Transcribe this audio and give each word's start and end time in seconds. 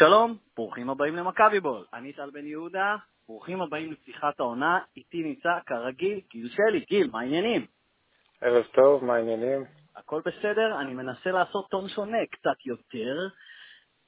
שלום, 0.00 0.36
ברוכים 0.56 0.90
הבאים 0.90 1.16
למכבי 1.16 1.60
בול. 1.60 1.84
אני 1.94 2.12
טל 2.12 2.30
בן 2.30 2.46
יהודה, 2.46 2.96
ברוכים 3.28 3.62
הבאים 3.62 3.92
לפתיחת 3.92 4.40
העונה. 4.40 4.78
איתי 4.96 5.22
נמצא 5.22 5.48
כרגיל 5.66 6.20
גיל 6.30 6.48
שלי. 6.48 6.84
גיל, 6.88 7.10
מה 7.12 7.20
העניינים? 7.20 7.66
ערב 8.40 8.64
טוב, 8.64 9.04
מה 9.04 9.14
העניינים? 9.14 9.64
הכל 9.96 10.20
בסדר, 10.20 10.80
אני 10.80 10.94
מנסה 10.94 11.30
לעשות 11.30 11.68
טון 11.70 11.88
שונה, 11.88 12.18
קצת 12.30 12.66
יותר, 12.66 13.16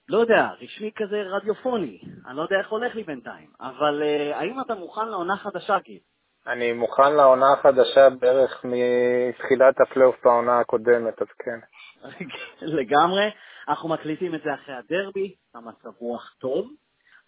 לא 0.08 0.18
יודע, 0.18 0.48
רשמי 0.60 0.90
כזה 0.96 1.22
רדיופוני. 1.22 2.00
אני 2.26 2.36
לא 2.36 2.42
יודע 2.42 2.58
איך 2.58 2.68
הולך 2.68 2.94
לי 2.94 3.02
בינתיים. 3.02 3.50
אבל 3.60 4.02
uh, 4.02 4.36
האם 4.36 4.60
אתה 4.60 4.74
מוכן 4.74 5.08
לעונה 5.08 5.36
חדשה, 5.36 5.78
גיל? 5.78 5.98
אני 6.46 6.72
מוכן 6.72 7.12
לעונה 7.12 7.52
החדשה 7.52 8.10
בערך 8.10 8.64
מתחילת 8.64 9.80
הפלייאוף 9.80 10.16
בעונה 10.24 10.60
הקודמת, 10.60 11.22
אז 11.22 11.28
כן. 11.38 11.58
לגמרי. 12.78 13.30
אנחנו 13.68 13.88
מקליטים 13.88 14.34
את 14.34 14.42
זה 14.44 14.54
אחרי 14.54 14.74
הדרבי, 14.74 15.34
המצב 15.54 15.90
רוח 15.98 16.34
טוב. 16.38 16.70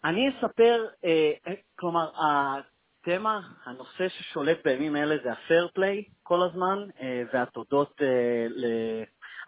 אני 0.04 0.30
אספר, 0.30 0.86
אה, 1.04 1.32
אה, 1.48 1.54
כלומר, 1.78 2.10
התמה, 2.18 3.40
הנושא 3.64 4.08
ששולט 4.08 4.58
בימים 4.64 4.96
אלה 4.96 5.16
זה 5.24 5.32
הפייר 5.32 5.68
פליי 5.74 6.04
כל 6.22 6.42
הזמן, 6.42 6.78
אה, 7.00 7.22
והתודות 7.32 8.02
אה, 8.02 8.46
ל... 8.48 8.64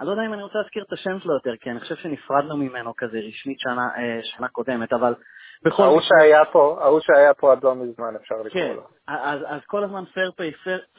אני 0.00 0.06
לא 0.06 0.12
יודע 0.12 0.26
אם 0.26 0.32
אני 0.32 0.42
רוצה 0.42 0.58
להזכיר 0.58 0.84
את 0.88 0.92
השם 0.92 1.20
שלו 1.20 1.34
יותר, 1.34 1.56
כי 1.60 1.70
אני 1.70 1.80
חושב 1.80 1.96
שנפרדנו 1.96 2.56
ממנו 2.56 2.96
כזה 2.96 3.18
רשמית 3.18 3.60
שנה, 3.60 3.88
אה, 3.96 4.20
שנה 4.22 4.48
קודמת, 4.48 4.92
אבל 4.92 5.14
בכל 5.62 5.82
ההוא 5.82 6.00
שהיה 6.00 6.44
פה, 6.44 6.78
ההוא 6.80 7.00
שהיה 7.00 7.34
פה 7.34 7.52
עד 7.52 7.64
לא 7.64 7.74
מזמן 7.74 8.16
אפשר 8.16 8.34
לקרוא 8.34 8.62
כן, 8.62 8.72
לו. 8.76 8.82
אז, 9.08 9.40
אז 9.46 9.60
כל 9.66 9.84
הזמן 9.84 10.04
פייר 10.04 10.32
פליי, 10.36 10.52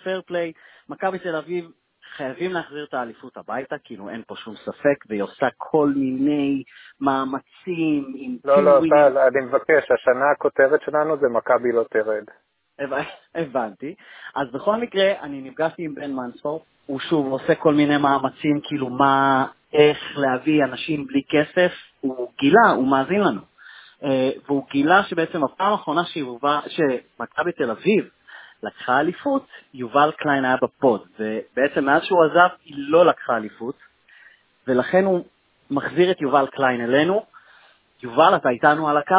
פייר 0.04 0.22
פליי, 0.26 0.52
מכבי 0.90 1.20
תל 1.20 1.36
אביב 1.36 1.72
חייבים 2.18 2.52
להחזיר 2.52 2.86
את 2.90 2.94
האליפות 2.94 3.38
הביתה, 3.38 3.76
כאילו 3.84 4.10
אין 4.10 4.24
פה 4.28 4.36
שום 4.36 4.56
ספק, 4.56 5.06
והיא 5.10 5.22
עושה 5.22 5.48
כל 5.58 5.94
מיני 5.96 6.64
מאמצים 7.02 8.14
עם 8.16 8.38
לא, 8.46 8.64
לא, 8.64 8.80
טל, 8.90 9.18
אני 9.18 9.46
מבקש, 9.46 9.92
השנה 9.92 10.32
הכותרת 10.36 10.82
שלנו 10.82 11.18
זה 11.18 11.28
מכבי 11.30 11.72
לא 11.72 11.84
תרד. 11.90 12.24
הבנתי. 13.36 13.96
אז 14.36 14.52
בכל 14.52 14.76
מקרה, 14.76 15.12
אני 15.22 15.42
נפגשתי 15.42 15.86
עם 15.86 15.96
בן 15.96 16.14
מנספורט, 16.14 16.62
הוא 16.86 17.00
שוב 17.00 17.32
עושה 17.32 17.56
כל 17.56 17.74
מיני 17.74 17.98
מאמצים, 17.98 18.60
כאילו 18.64 18.90
מה, 18.90 19.48
איך 19.74 19.98
להביא 20.18 20.64
אנשים 20.64 21.08
בלי 21.08 21.22
כסף, 21.30 21.72
הוא 22.02 22.32
גילה, 22.40 22.70
הוא 22.76 22.88
מאזין 22.88 23.22
לנו. 23.22 23.42
אה, 24.04 24.32
והוא 24.46 24.66
גילה 24.72 25.04
שבעצם 25.04 25.44
הפעם 25.44 25.72
האחרונה 25.72 26.02
שמכבי 26.06 27.52
תל 27.52 27.72
אביב 27.72 28.10
לקחה 28.64 29.00
אליפות, 29.00 29.48
יובל 29.74 30.12
קליין 30.18 30.46
היה 30.46 30.56
בפוד, 30.62 31.02
ובעצם 31.20 31.86
מאז 31.86 32.04
שהוא 32.04 32.26
עזב 32.26 32.50
היא 32.66 32.76
לא 32.78 33.06
לקחה 33.06 33.38
אליפות, 33.38 33.76
ולכן 34.68 35.06
הוא 35.06 35.26
מחזיר 35.72 36.12
את 36.12 36.22
יובל 36.22 36.48
קליין 36.48 36.82
אלינו. 36.82 37.26
יובל, 38.04 38.36
אתה 38.36 38.50
איתנו 38.50 38.90
על 38.90 38.98
הקו? 38.98 39.16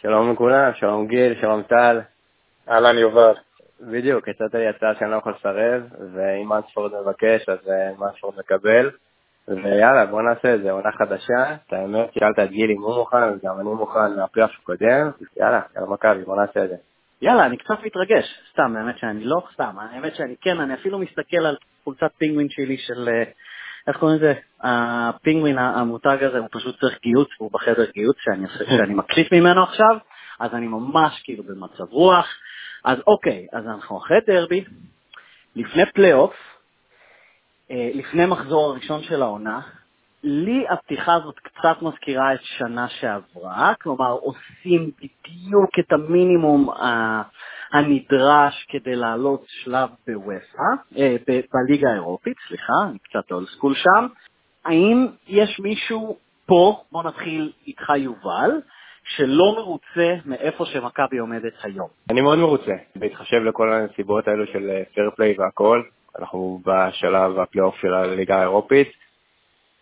שלום 0.00 0.32
לכולם, 0.32 0.74
שלום 0.74 1.06
גיל, 1.06 1.40
שלום 1.40 1.62
טל. 1.62 2.00
אהלן 2.68 2.98
יובל. 2.98 3.34
בדיוק, 3.80 4.28
הצעת 4.28 4.54
לי 4.54 4.68
הצעה 4.68 4.94
שאני 4.98 5.10
לא 5.10 5.16
יכול 5.16 5.34
לסרב, 5.38 5.82
ואם 6.12 6.48
מנספורד 6.48 6.92
מבקש, 7.02 7.48
אז 7.48 7.58
אה, 7.68 7.90
מנספורד 7.98 8.34
מקבל. 8.38 8.90
ויאללה, 9.48 10.06
בוא 10.06 10.22
נעשה 10.22 10.54
את 10.54 10.62
זה, 10.62 10.70
עונה 10.70 10.92
חדשה. 10.92 11.54
את 11.66 11.72
האמת, 11.72 12.12
שאלת 12.14 12.38
את 12.38 12.50
גיל 12.50 12.70
אם 12.70 12.82
הוא 12.82 12.96
מוכן, 12.96 13.22
אז 13.22 13.40
גם 13.44 13.60
אני 13.60 13.68
מוכן 13.68 14.16
מהפלייאוף 14.16 14.52
הקודם. 14.62 15.10
יאללה, 15.36 15.60
יאללה 15.76 15.90
מכבי, 15.90 16.24
בוא 16.24 16.36
נעשה 16.36 16.64
את 16.64 16.68
זה. 16.68 16.76
יאללה, 17.22 17.46
אני 17.46 17.56
קצת 17.56 17.78
מתרגש. 17.84 18.40
סתם, 18.52 18.76
האמת 18.76 18.98
שאני 18.98 19.24
לא 19.24 19.42
סתם, 19.52 19.78
האמת 19.78 20.16
שאני 20.16 20.34
כן, 20.40 20.60
אני 20.60 20.74
אפילו 20.74 20.98
מסתכל 20.98 21.46
על 21.46 21.56
חולצת 21.84 22.10
פינגווין 22.18 22.48
שלי 22.50 22.78
של, 22.78 23.08
אה, 23.08 23.22
איך 23.86 23.96
קוראים 23.96 24.16
לזה? 24.16 24.34
הפינגווין, 24.60 25.58
המותג 25.58 26.18
הזה, 26.20 26.38
הוא 26.38 26.48
פשוט 26.52 26.80
צריך 26.80 26.98
גיהוץ, 27.02 27.28
הוא 27.38 27.50
בחדר 27.52 27.90
גיהוץ 27.94 28.16
שאני, 28.20 28.46
שאני 28.76 28.94
מקליט 28.94 29.32
ממנו 29.32 29.62
עכשיו, 29.62 29.98
אז 30.40 30.54
אני 30.54 30.66
ממש 30.68 31.20
כאילו 31.24 31.44
במצב 31.44 31.84
רוח. 31.90 32.26
אז 32.84 32.98
אוקיי, 33.06 33.46
אז 33.52 33.66
אנחנו 33.66 33.98
אחרי 33.98 34.18
דרבי, 34.26 34.64
לפני 35.56 35.86
פלייאוף, 35.94 36.34
אה, 37.70 37.90
לפני 37.94 38.26
מחזור 38.26 38.70
הראשון 38.70 39.02
של 39.02 39.22
העונה, 39.22 39.60
לי 40.22 40.64
הפתיחה 40.68 41.14
הזאת 41.14 41.38
קצת 41.38 41.82
מזכירה 41.82 42.34
את 42.34 42.40
שנה 42.42 42.88
שעברה, 42.88 43.72
כלומר 43.82 44.10
עושים 44.10 44.90
בדיוק 44.96 45.78
את 45.78 45.92
המינימום 45.92 46.70
הנדרש 47.72 48.66
כדי 48.68 48.96
לעלות 48.96 49.44
שלב 49.46 49.88
באופ"א, 50.06 50.98
אה, 50.98 51.16
בליגה 51.52 51.90
האירופית, 51.90 52.36
סליחה, 52.48 52.72
אני 52.90 52.98
קצת 52.98 53.32
old 53.32 53.48
school 53.48 53.74
שם. 53.74 54.06
האם 54.64 55.06
יש 55.26 55.60
מישהו 55.60 56.16
פה, 56.46 56.82
בוא 56.92 57.02
נתחיל 57.02 57.52
איתך 57.66 57.92
יובל, 57.96 58.50
שלא 59.04 59.54
מרוצה 59.56 60.14
מאיפה 60.24 60.64
שמכבי 60.66 61.18
עומדת 61.18 61.52
היום? 61.62 61.88
אני 62.10 62.20
מאוד 62.20 62.38
מרוצה, 62.38 62.72
בהתחשב 62.96 63.36
לכל 63.36 63.72
הנסיבות 63.72 64.28
האלו 64.28 64.46
של 64.46 64.70
פייר 64.94 65.10
פליי 65.16 65.34
והכל, 65.38 65.82
אנחנו 66.18 66.60
בשלב 66.66 67.38
הפלייאוף 67.38 67.76
של 67.80 67.94
הליגה 67.94 68.38
האירופית. 68.38 68.97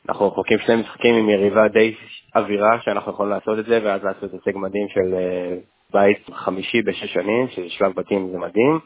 אנחנו 0.09 0.27
רחוקים 0.29 0.59
שני 0.59 0.77
משחקים 0.77 1.15
עם 1.15 1.29
יריבה 1.29 1.69
די 1.69 1.95
עבירה 2.37 2.79
שאנחנו 2.81 3.13
יכולים 3.13 3.33
לעשות 3.33 3.59
את 3.59 3.65
זה, 3.65 3.81
ואז 3.85 4.05
לעשות 4.05 4.33
הישג 4.33 4.59
מדהים 4.59 4.89
של 4.89 5.15
אה, 5.15 5.57
בית 5.93 6.27
חמישי 6.33 6.83
בשש 6.83 7.13
שנים, 7.13 7.49
שזה 7.49 7.69
שלב 7.69 7.93
בתים 7.95 8.29
זה 8.33 8.39
מדהים. 8.39 8.79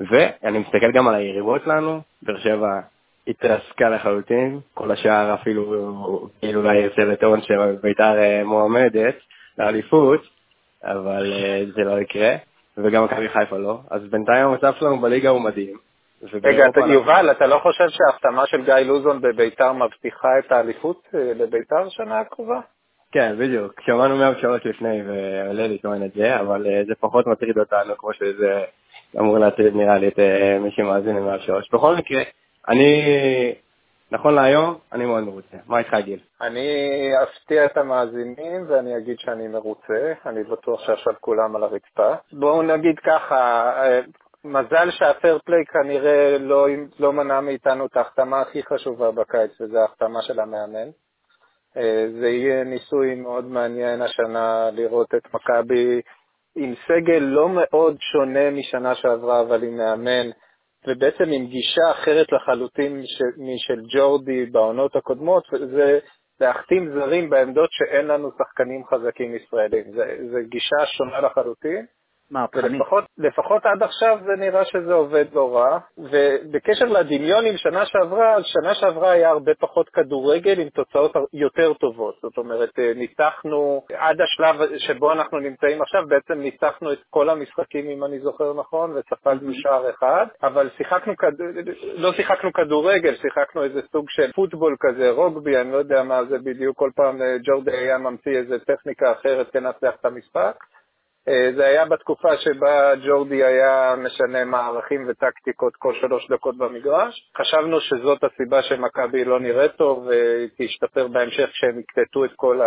ואני 0.00 0.58
מסתכל 0.58 0.92
גם 0.92 1.08
על 1.08 1.14
היריבות 1.14 1.62
שלנו, 1.64 2.00
באר 2.22 2.38
שבע 2.38 2.80
התרסקה 3.28 3.88
לחלוטין, 3.88 4.60
כל 4.74 4.90
השאר 4.90 5.34
אפילו 5.34 5.64
כאילו 6.40 6.60
אולי 6.60 6.78
יוצא 6.78 7.02
לטעון 7.02 7.40
שביתר 7.42 8.18
אה, 8.18 8.44
מועמדת 8.44 9.14
לאליפות, 9.58 10.20
אבל 10.84 11.32
אה, 11.32 11.64
זה 11.74 11.84
לא 11.84 12.00
יקרה, 12.00 12.36
וגם 12.76 13.04
מכבי 13.04 13.28
חיפה 13.28 13.58
לא. 13.58 13.78
אז 13.90 14.02
בינתיים 14.10 14.46
המצב 14.46 14.72
שלנו 14.78 15.00
בליגה 15.00 15.28
הוא 15.28 15.40
מדהים. 15.40 15.87
רגע, 16.22 16.64
יובל, 16.92 17.30
אתה 17.30 17.46
לא 17.46 17.58
חושב 17.58 17.88
שההחתמה 17.88 18.46
של 18.46 18.64
גיא 18.64 18.74
לוזון 18.74 19.20
בביתר 19.20 19.72
מבטיחה 19.72 20.28
את 20.38 20.52
האליפות 20.52 21.02
אה, 21.14 21.32
לביתר 21.34 21.88
שנה 21.88 22.20
הקרובה? 22.20 22.60
כן, 23.12 23.36
בדיוק. 23.38 23.80
שמענו 23.80 24.16
מאה 24.16 24.34
שעות 24.40 24.64
לפני 24.64 25.02
ועולה 25.02 25.66
לטעון 25.66 26.04
את 26.04 26.12
זה, 26.14 26.40
אבל 26.40 26.66
אה, 26.66 26.82
זה 26.86 26.94
פחות 27.00 27.26
מטריד 27.26 27.58
אותנו 27.58 27.96
כמו 27.98 28.12
שזה 28.12 28.64
אמור 29.18 29.38
להטריד 29.38 29.76
נראה 29.76 29.98
לי 29.98 30.08
את 30.08 30.18
אה, 30.18 30.58
מי 30.60 30.70
שמאזין 30.70 31.16
למאה 31.16 31.38
שעות. 31.38 31.64
בכל 31.72 31.96
מקרה, 31.96 32.22
אני, 32.68 33.02
נכון 34.12 34.34
להיום, 34.34 34.78
אני 34.92 35.06
מאוד 35.06 35.24
מרוצה. 35.24 35.56
מה 35.66 35.78
איתך 35.78 35.94
גיל? 36.04 36.20
אני 36.40 36.68
אפתיע 37.22 37.64
את 37.64 37.76
המאזינים 37.76 38.64
ואני 38.68 38.96
אגיד 38.96 39.18
שאני 39.18 39.48
מרוצה, 39.48 40.12
אני 40.26 40.44
בטוח 40.44 40.86
שעכשיו 40.86 41.12
כולם 41.20 41.56
על 41.56 41.62
הרצפה. 41.62 42.14
בואו 42.32 42.62
נגיד 42.62 42.98
ככה, 42.98 43.72
מזל 44.44 44.90
שהפייר 44.90 45.38
פליי 45.44 45.64
כנראה 45.64 46.38
לא, 46.38 46.66
לא 46.98 47.12
מנע 47.12 47.40
מאיתנו 47.40 47.86
את 47.86 47.96
ההחתמה 47.96 48.40
הכי 48.40 48.62
חשובה 48.62 49.10
בקיץ, 49.10 49.60
וזו 49.60 49.78
ההחתמה 49.78 50.22
של 50.22 50.40
המאמן. 50.40 50.88
אה, 51.76 52.06
זה 52.20 52.28
יהיה 52.28 52.64
ניסוי 52.64 53.14
מאוד 53.14 53.44
מעניין 53.44 54.02
השנה 54.02 54.70
לראות 54.72 55.14
את 55.14 55.34
מכבי 55.34 56.00
עם 56.56 56.74
סגל 56.86 57.18
לא 57.18 57.48
מאוד 57.48 57.96
שונה 58.00 58.50
משנה 58.50 58.94
שעברה, 58.94 59.40
אבל 59.40 59.62
עם 59.62 59.76
מאמן, 59.76 60.30
ובעצם 60.86 61.24
עם 61.24 61.46
גישה 61.46 61.90
אחרת 61.90 62.32
לחלוטין 62.32 63.02
משל 63.38 63.80
ג'ורדי 63.96 64.46
בעונות 64.46 64.96
הקודמות, 64.96 65.44
זה 65.50 65.98
להחתים 66.40 66.92
זרים 66.94 67.30
בעמדות 67.30 67.68
שאין 67.72 68.06
לנו 68.06 68.30
שחקנים 68.38 68.84
חזקים 68.86 69.34
ישראלים. 69.34 69.84
זו 70.30 70.38
גישה 70.48 70.86
שונה 70.86 71.20
לחלוטין. 71.20 71.86
מהפכני. 72.30 72.78
לפחות, 72.78 73.04
לפחות 73.18 73.66
עד 73.66 73.82
עכשיו 73.82 74.18
זה 74.26 74.32
נראה 74.38 74.64
שזה 74.64 74.92
עובד 74.92 75.24
לא 75.32 75.56
רע. 75.56 75.78
ובקשר 75.98 76.84
לדמיון 76.84 77.46
עם 77.46 77.56
שנה 77.56 77.86
שעברה, 77.86 78.34
אז 78.34 78.42
שנה 78.46 78.74
שעברה 78.74 79.10
היה 79.10 79.28
הרבה 79.28 79.52
פחות 79.58 79.88
כדורגל 79.88 80.60
עם 80.60 80.68
תוצאות 80.68 81.12
יותר 81.32 81.72
טובות. 81.74 82.14
זאת 82.22 82.38
אומרת, 82.38 82.78
אה, 82.78 82.92
ניצחנו, 82.96 83.82
עד 83.94 84.16
השלב 84.20 84.78
שבו 84.78 85.12
אנחנו 85.12 85.38
נמצאים 85.38 85.82
עכשיו, 85.82 86.02
בעצם 86.08 86.40
ניצחנו 86.40 86.92
את 86.92 86.98
כל 87.10 87.30
המשחקים, 87.30 87.90
אם 87.90 88.04
אני 88.04 88.20
זוכר 88.20 88.54
נכון, 88.54 88.96
וספגנו. 88.96 89.54
שער 89.54 89.90
אחד, 89.90 90.26
אבל 90.42 90.70
שיחקנו, 90.76 91.12
לא 91.94 92.12
שיחקנו 92.12 92.52
כדורגל, 92.52 93.14
שיחקנו 93.14 93.64
איזה 93.64 93.80
סוג 93.92 94.04
של 94.08 94.32
פוטבול 94.32 94.76
כזה, 94.80 95.10
רוגבי, 95.10 95.56
אני 95.56 95.72
לא 95.72 95.76
יודע 95.76 96.02
מה 96.02 96.24
זה 96.24 96.38
בדיוק, 96.38 96.76
כל 96.76 96.90
פעם 96.96 97.22
אה, 97.22 97.36
ג'ורדי 97.44 97.76
היה 97.76 97.98
ממציא 97.98 98.36
איזה 98.36 98.58
טכניקה 98.58 99.12
אחרת 99.12 99.50
כנצח 99.50 99.94
את 100.00 100.04
המשחק. 100.04 100.56
אה, 101.28 101.50
זה 101.56 101.66
היה 101.66 101.84
בתקופה 101.84 102.36
שבה 102.36 102.92
ג'ורדי 103.06 103.44
היה 103.44 103.94
משנה 103.98 104.44
מערכים 104.44 105.06
וטקטיקות 105.08 105.76
כל 105.76 105.94
שלוש 106.00 106.30
דקות 106.30 106.56
במגרש. 106.58 107.30
חשבנו 107.38 107.80
שזאת 107.80 108.24
הסיבה 108.24 108.62
שמכבי 108.62 109.24
לא 109.24 109.40
נראית 109.40 109.72
טוב 109.72 110.08
ותשתפר 110.08 111.08
בהמשך 111.08 111.48
כשהם 111.52 111.80
יקלטו 111.80 112.24
את 112.24 112.30
כל 112.36 112.60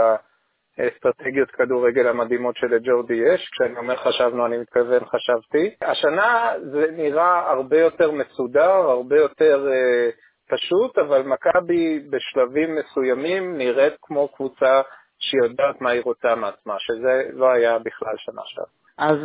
האסטרטגיות 0.78 1.52
כדורגל 1.52 2.08
המדהימות 2.08 2.56
שלג'ורדי 2.56 3.14
יש. 3.14 3.50
כשאני 3.52 3.78
אומר 3.78 3.96
חשבנו, 3.96 4.46
אני 4.46 4.58
מתכוון 4.58 5.06
חשבתי. 5.06 5.76
השנה 5.82 6.54
זה 6.72 6.86
נראה 6.92 7.52
הרבה 7.52 7.80
יותר 7.80 8.12
מסודר, 8.12 8.72
הרבה 8.72 9.16
יותר 9.16 9.68
uh, 9.68 10.56
פשוט, 10.56 10.98
אבל 10.98 11.22
מכבי 11.22 12.00
בשלבים 12.10 12.76
מסוימים 12.76 13.58
נראית 13.58 13.94
כמו 14.02 14.28
קבוצה 14.28 14.82
שהיא 15.22 15.42
יודעת 15.44 15.82
מה 15.82 15.90
היא 15.90 16.02
רוצה 16.06 16.36
מעצמה, 16.36 16.76
שזה 16.80 17.24
לא 17.34 17.52
היה 17.52 17.80
בכלל 17.80 18.14
שנה 18.18 18.42
שעברה. 18.46 18.70
אז, 18.98 19.18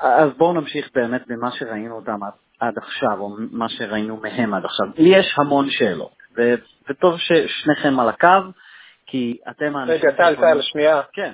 אז 0.00 0.30
בואו 0.36 0.52
נמשיך 0.52 0.90
באמת 0.94 1.22
במה 1.26 1.50
שראינו 1.52 1.96
אותם 1.96 2.22
עד, 2.22 2.32
עד 2.60 2.78
עכשיו, 2.78 3.20
או 3.20 3.36
מה 3.50 3.68
שראינו 3.68 4.16
מהם 4.16 4.54
עד 4.54 4.64
עכשיו. 4.64 4.86
לי 4.96 5.18
יש 5.18 5.34
המון 5.38 5.70
שאלות, 5.70 6.16
ו, 6.36 6.42
וטוב 6.88 7.14
ששניכם 7.18 8.00
על 8.00 8.08
הקו, 8.08 8.28
כי 9.06 9.38
אתם 9.50 9.76
האנשים... 9.76 9.96
רגע, 9.96 10.10
טל, 10.16 10.36
טל, 10.36 10.60
שנייה. 10.62 11.02
כן. 11.12 11.32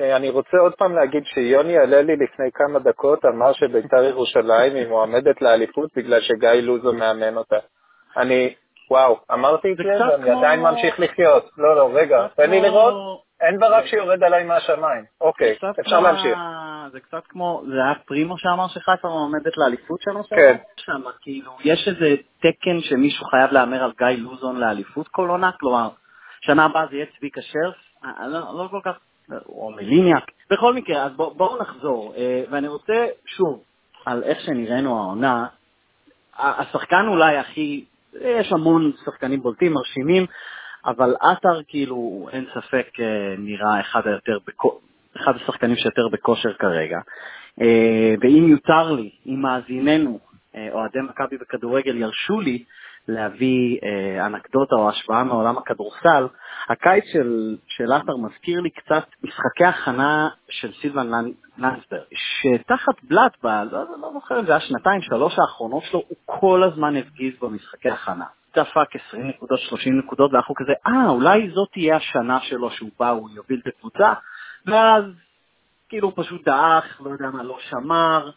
אה, 0.00 0.16
אני 0.16 0.30
רוצה 0.30 0.56
עוד 0.56 0.72
פעם 0.74 0.94
להגיד 0.94 1.24
שיוני 1.26 1.78
עלה 1.78 2.02
לי 2.02 2.16
לפני 2.16 2.50
כמה 2.54 2.78
דקות, 2.78 3.24
אמר 3.24 3.52
שבית"ר 3.52 4.04
ירושלים 4.04 4.74
היא 4.74 4.88
מועמדת 4.88 5.42
לאליפות 5.42 5.90
בגלל 5.96 6.20
שגיא 6.20 6.50
לוזו 6.50 6.92
מאמן 6.92 7.36
אותה. 7.36 7.58
אני, 8.16 8.54
וואו, 8.90 9.18
אמרתי 9.32 9.72
את 9.72 9.76
זה 9.76 9.82
ואני 9.84 10.30
עדיין 10.30 10.60
ממשיך 10.60 11.00
לחיות. 11.00 11.50
לא, 11.58 11.76
לא, 11.76 11.90
רגע, 11.94 12.26
תן 12.36 12.50
לי 12.50 12.60
לראות. 12.60 13.20
אין 13.40 13.58
ברק 13.58 13.86
שיורד 13.86 14.24
עליי 14.24 14.44
מהשמיים. 14.44 15.04
אוקיי, 15.20 15.56
אפשר 15.80 16.00
להמשיך. 16.00 16.38
זה 16.92 17.00
קצת 17.00 17.22
כמו, 17.28 17.62
זה 17.68 17.74
היה 17.84 17.94
פרימו 18.06 18.38
שאמר 18.38 18.68
שחיפה 18.68 19.08
מועמדת 19.08 19.56
לאליפות 19.56 20.00
שם? 20.00 20.22
כן. 20.30 20.56
שם, 20.76 21.02
כאילו, 21.20 21.52
יש 21.64 21.88
איזה 21.88 22.16
תקן 22.38 22.80
שמישהו 22.80 23.26
חייב 23.26 23.52
להמר 23.52 23.84
על 23.84 23.92
גיא 23.98 24.06
לוזון 24.06 24.60
לאליפות 24.60 25.08
כל 25.08 25.28
עונה? 25.28 25.50
כלומר, 25.60 25.88
שנה 26.40 26.64
הבאה 26.64 26.86
זה 26.90 26.96
יהיה 26.96 27.06
צביקה 27.18 27.40
שרף? 27.42 27.74
אה, 28.04 28.28
לא, 28.28 28.38
לא 28.38 28.68
כל 28.70 28.80
כך, 28.84 28.98
או 29.48 29.70
מליניאק. 29.70 30.30
בכל 30.50 30.74
מקרה, 30.74 31.02
אז 31.02 31.12
בואו 31.16 31.58
נחזור. 31.60 32.14
אה, 32.16 32.42
ואני 32.50 32.68
רוצה, 32.68 33.06
שוב, 33.26 33.62
על 34.06 34.22
איך 34.22 34.40
שנראינו 34.40 34.98
העונה, 34.98 35.46
השחקן 36.38 37.06
אולי 37.08 37.36
הכי, 37.36 37.84
יש 38.20 38.52
המון 38.52 38.92
שחקנים 39.04 39.40
בולטים, 39.40 39.72
מרשימים, 39.72 40.26
אבל 40.86 41.14
עטר 41.20 41.62
כאילו, 41.68 42.28
אין 42.32 42.44
ספק, 42.54 42.86
אה, 43.00 43.34
נראה 43.38 43.80
אחד 43.80 44.06
היותר, 44.06 44.38
אחד 45.16 45.36
השחקנים 45.36 45.76
שיותר 45.76 46.08
בכושר 46.08 46.52
כרגע. 46.52 46.98
אה, 47.60 48.14
ואם 48.20 48.48
יותר 48.48 48.92
לי, 48.92 49.10
אם 49.26 49.40
מאזיננו, 49.42 50.18
אה, 50.56 50.68
אוהדי 50.72 50.98
מכבי 51.00 51.36
בכדורגל 51.36 51.96
ירשו 51.96 52.40
לי 52.40 52.64
להביא 53.08 53.78
אנקדוטה 54.26 54.76
או 54.76 54.88
השוואה 54.88 55.24
מעולם 55.24 55.58
הכדורסל, 55.58 56.26
הקיץ 56.68 57.04
של, 57.12 57.56
של 57.66 57.92
עטר 57.92 58.16
מזכיר 58.16 58.60
לי 58.60 58.70
קצת 58.70 59.04
משחקי 59.22 59.64
הכנה 59.64 60.28
של 60.48 60.72
סילבן 60.80 61.10
לנסברג, 61.58 62.00
שתחת 62.14 63.02
בלאט, 63.02 63.36
ב, 63.44 63.46
לא, 63.46 63.84
לא 64.00 64.10
זוכר 64.12 64.40
אם 64.40 64.46
זה 64.46 64.52
היה 64.52 64.60
שנתיים, 64.60 65.02
שלוש 65.02 65.38
האחרונות 65.38 65.82
שלו, 65.82 66.02
הוא 66.08 66.16
כל 66.26 66.62
הזמן 66.62 66.96
הפגיז 66.96 67.34
במשחקי 67.42 67.90
הכנה. 67.90 68.24
דפק 68.56 68.96
20 69.08 69.28
נקודות, 69.28 69.58
30 69.58 69.98
נקודות, 69.98 70.32
ואנחנו 70.32 70.54
כזה, 70.54 70.72
אה, 70.86 71.08
אולי 71.08 71.50
זאת 71.50 71.68
תהיה 71.72 71.96
השנה 71.96 72.40
שלו 72.40 72.70
שהוא 72.70 72.90
בא, 72.98 73.10
הוא 73.10 73.30
יוביל 73.30 73.60
את 73.62 73.66
הקבוצה, 73.66 74.12
ואז 74.66 75.04
כאילו 75.88 76.08
הוא 76.08 76.24
פשוט 76.24 76.44
דעך, 76.44 77.00
לא 77.04 77.10
יודע 77.10 77.30
מה, 77.30 77.42
לא 77.42 77.58
שמר. 77.60 78.30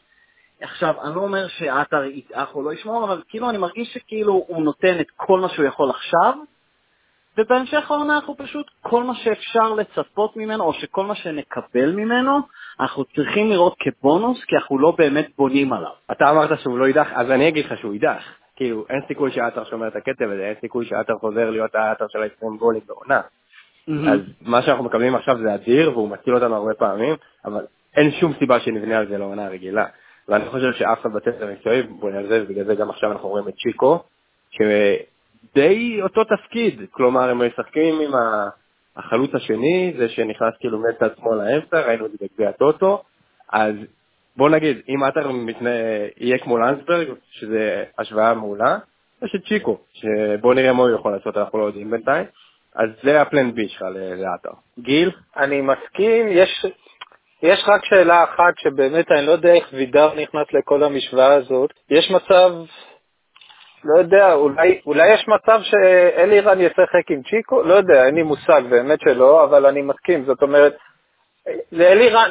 עכשיו, 0.63 1.01
אני 1.03 1.15
לא 1.15 1.21
אומר 1.21 1.47
שעטר 1.47 2.03
ידעך 2.03 2.55
או 2.55 2.63
לא 2.63 2.73
ישמור, 2.73 3.03
אבל 3.03 3.21
כאילו 3.29 3.49
אני 3.49 3.57
מרגיש 3.57 3.93
שכאילו 3.93 4.45
הוא 4.47 4.63
נותן 4.63 4.99
את 4.99 5.07
כל 5.15 5.39
מה 5.39 5.49
שהוא 5.49 5.65
יכול 5.65 5.89
עכשיו, 5.89 6.33
ובהמשך 7.37 7.91
העונה 7.91 8.15
אנחנו 8.15 8.37
פשוט, 8.37 8.65
כל 8.81 9.03
מה 9.03 9.15
שאפשר 9.15 9.73
לצפות 9.73 10.37
ממנו, 10.37 10.63
או 10.63 10.73
שכל 10.73 11.05
מה 11.05 11.15
שנקבל 11.15 11.91
ממנו, 11.91 12.39
אנחנו 12.79 13.05
צריכים 13.05 13.49
לראות 13.49 13.75
כבונוס, 13.79 14.43
כי 14.43 14.55
אנחנו 14.55 14.79
לא 14.79 14.93
באמת 14.97 15.27
בונים 15.37 15.73
עליו. 15.73 15.91
אתה 16.11 16.29
אמרת 16.29 16.59
שהוא 16.59 16.77
לא 16.77 16.85
יידח, 16.85 17.07
אז 17.13 17.31
אני 17.31 17.47
אגיד 17.47 17.65
לך 17.65 17.77
שהוא 17.79 17.93
יידח. 17.93 18.23
כאילו, 18.55 18.85
אין 18.89 19.01
סיכוי 19.07 19.31
שעטר 19.31 19.63
שומר 19.63 19.87
את 19.87 19.95
הקצב 19.95 20.25
הזה, 20.25 20.45
אין 20.45 20.55
סיכוי 20.61 20.85
שעטר 20.85 21.13
חוזר 21.19 21.49
להיות 21.49 21.75
העטר 21.75 22.05
של 22.09 22.23
ה-20 22.23 22.57
גולים 22.59 22.81
בעונה. 22.87 23.21
אז 24.11 24.19
מה 24.41 24.61
שאנחנו 24.61 24.83
מקבלים 24.83 25.15
עכשיו 25.15 25.37
זה 25.37 25.55
אדיר, 25.55 25.91
והוא 25.91 26.09
מציל 26.09 26.35
אותנו 26.35 26.55
הרבה 26.55 26.73
פעמים, 26.73 27.15
אבל 27.45 27.65
אין 27.95 28.11
שום 28.11 28.33
סיבה 28.39 28.59
שנבנה 28.59 28.97
על 28.97 29.07
זה 29.07 29.17
לעונה 29.17 29.47
רגילה. 29.47 29.85
ואני 30.27 30.45
חושב 30.49 30.73
שאף 30.73 31.01
אחד 31.01 31.13
בצוות 31.13 31.41
המקצועי 31.41 31.81
בונה 31.81 32.17
על 32.17 32.27
זה, 32.27 32.43
ובגלל 32.43 32.65
זה 32.65 32.75
גם 32.75 32.89
עכשיו 32.89 33.11
אנחנו 33.11 33.29
רואים 33.29 33.47
את 33.47 33.53
צ'יקו, 33.53 34.03
שדי 34.51 35.99
אותו 36.01 36.23
תפקיד, 36.23 36.81
כלומר 36.91 37.29
הם 37.29 37.47
משחקים 37.47 37.99
עם 38.01 38.11
החלוץ 38.95 39.35
השני, 39.35 39.93
זה 39.97 40.09
שנכנס 40.09 40.53
כאילו 40.59 40.79
מצד 40.79 41.09
שמאל 41.17 41.37
לאמצע, 41.37 41.81
ראינו 41.81 42.05
את 42.05 42.11
זה 42.11 42.17
בגביע 42.21 42.49
הטוטו, 42.49 43.03
אז 43.51 43.75
בוא 44.37 44.49
נגיד, 44.49 44.77
אם 44.89 45.03
עטר 45.03 45.29
יהיה 46.17 46.37
כמו 46.37 46.57
לנסברג, 46.57 47.07
שזה 47.31 47.83
השוואה 47.97 48.33
מעולה, 48.33 48.77
יש 49.21 49.35
את 49.35 49.45
צ'יקו, 49.47 49.77
שבוא 49.93 50.53
נראה 50.53 50.73
מה 50.73 50.83
הוא 50.83 50.89
יכול 50.89 51.11
לעשות, 51.11 51.37
אנחנו 51.37 51.59
לא 51.59 51.65
יודעים 51.65 51.91
בינתיים. 51.91 52.25
אז 52.75 52.89
זה 53.03 53.21
הפלן 53.21 53.51
בי 53.51 53.67
שלך 53.67 53.81
לעטר. 53.95 54.49
גיל? 54.79 55.11
אני 55.37 55.61
מסכים, 55.61 56.27
יש, 56.29 56.65
יש 57.43 57.63
רק 57.67 57.85
שאלה 57.85 58.23
אחת 58.23 58.53
שבאמת 58.57 59.11
אני 59.11 59.25
לא 59.25 59.31
יודע 59.31 59.53
איך 59.53 59.69
וידר 59.73 60.13
נכנס 60.13 60.47
לכל 60.53 60.83
המשוואה 60.83 61.33
הזאת. 61.33 61.73
יש 61.89 62.11
מצב, 62.11 62.51
לא 63.83 63.99
יודע, 63.99 64.33
אולי, 64.33 64.81
אולי 64.85 65.13
יש 65.13 65.27
מצב 65.27 65.59
שאלירן 65.63 66.61
ישחק 66.61 67.11
עם 67.11 67.21
צ'יקו? 67.29 67.63
לא 67.63 67.73
יודע, 67.73 68.05
אין 68.05 68.15
לי 68.15 68.23
מושג, 68.23 68.61
באמת 68.69 68.99
שלא, 69.01 69.43
אבל 69.43 69.65
אני 69.65 69.81
מסכים. 69.81 70.25
זאת 70.25 70.41
אומרת, 70.41 70.77
לאלירן, 71.71 72.29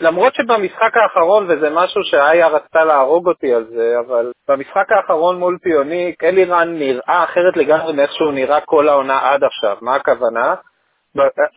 למרות 0.00 0.34
שבמשחק 0.34 0.96
האחרון, 0.96 1.46
וזה 1.48 1.70
משהו 1.70 2.04
שאיה 2.04 2.48
רצתה 2.48 2.84
להרוג 2.84 3.28
אותי 3.28 3.54
על 3.54 3.64
זה, 3.64 3.94
אבל 4.06 4.32
במשחק 4.48 4.92
האחרון 4.92 5.38
מול 5.38 5.58
פיוניק, 5.62 6.24
אלירן 6.24 6.78
נראה 6.78 7.24
אחרת 7.24 7.56
לגמרי 7.56 7.92
מאיך 7.92 8.12
שהוא 8.12 8.32
נראה 8.32 8.60
כל 8.60 8.88
העונה 8.88 9.30
עד 9.30 9.44
עכשיו. 9.44 9.76
מה 9.80 9.94
הכוונה? 9.94 10.54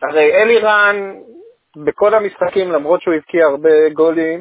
הרי 0.02 0.34
אלירן, 0.34 1.14
בכל 1.84 2.14
המשחקים, 2.14 2.72
למרות 2.72 3.02
שהוא 3.02 3.14
הבקיע 3.14 3.46
הרבה 3.46 3.88
גולים, 3.88 4.40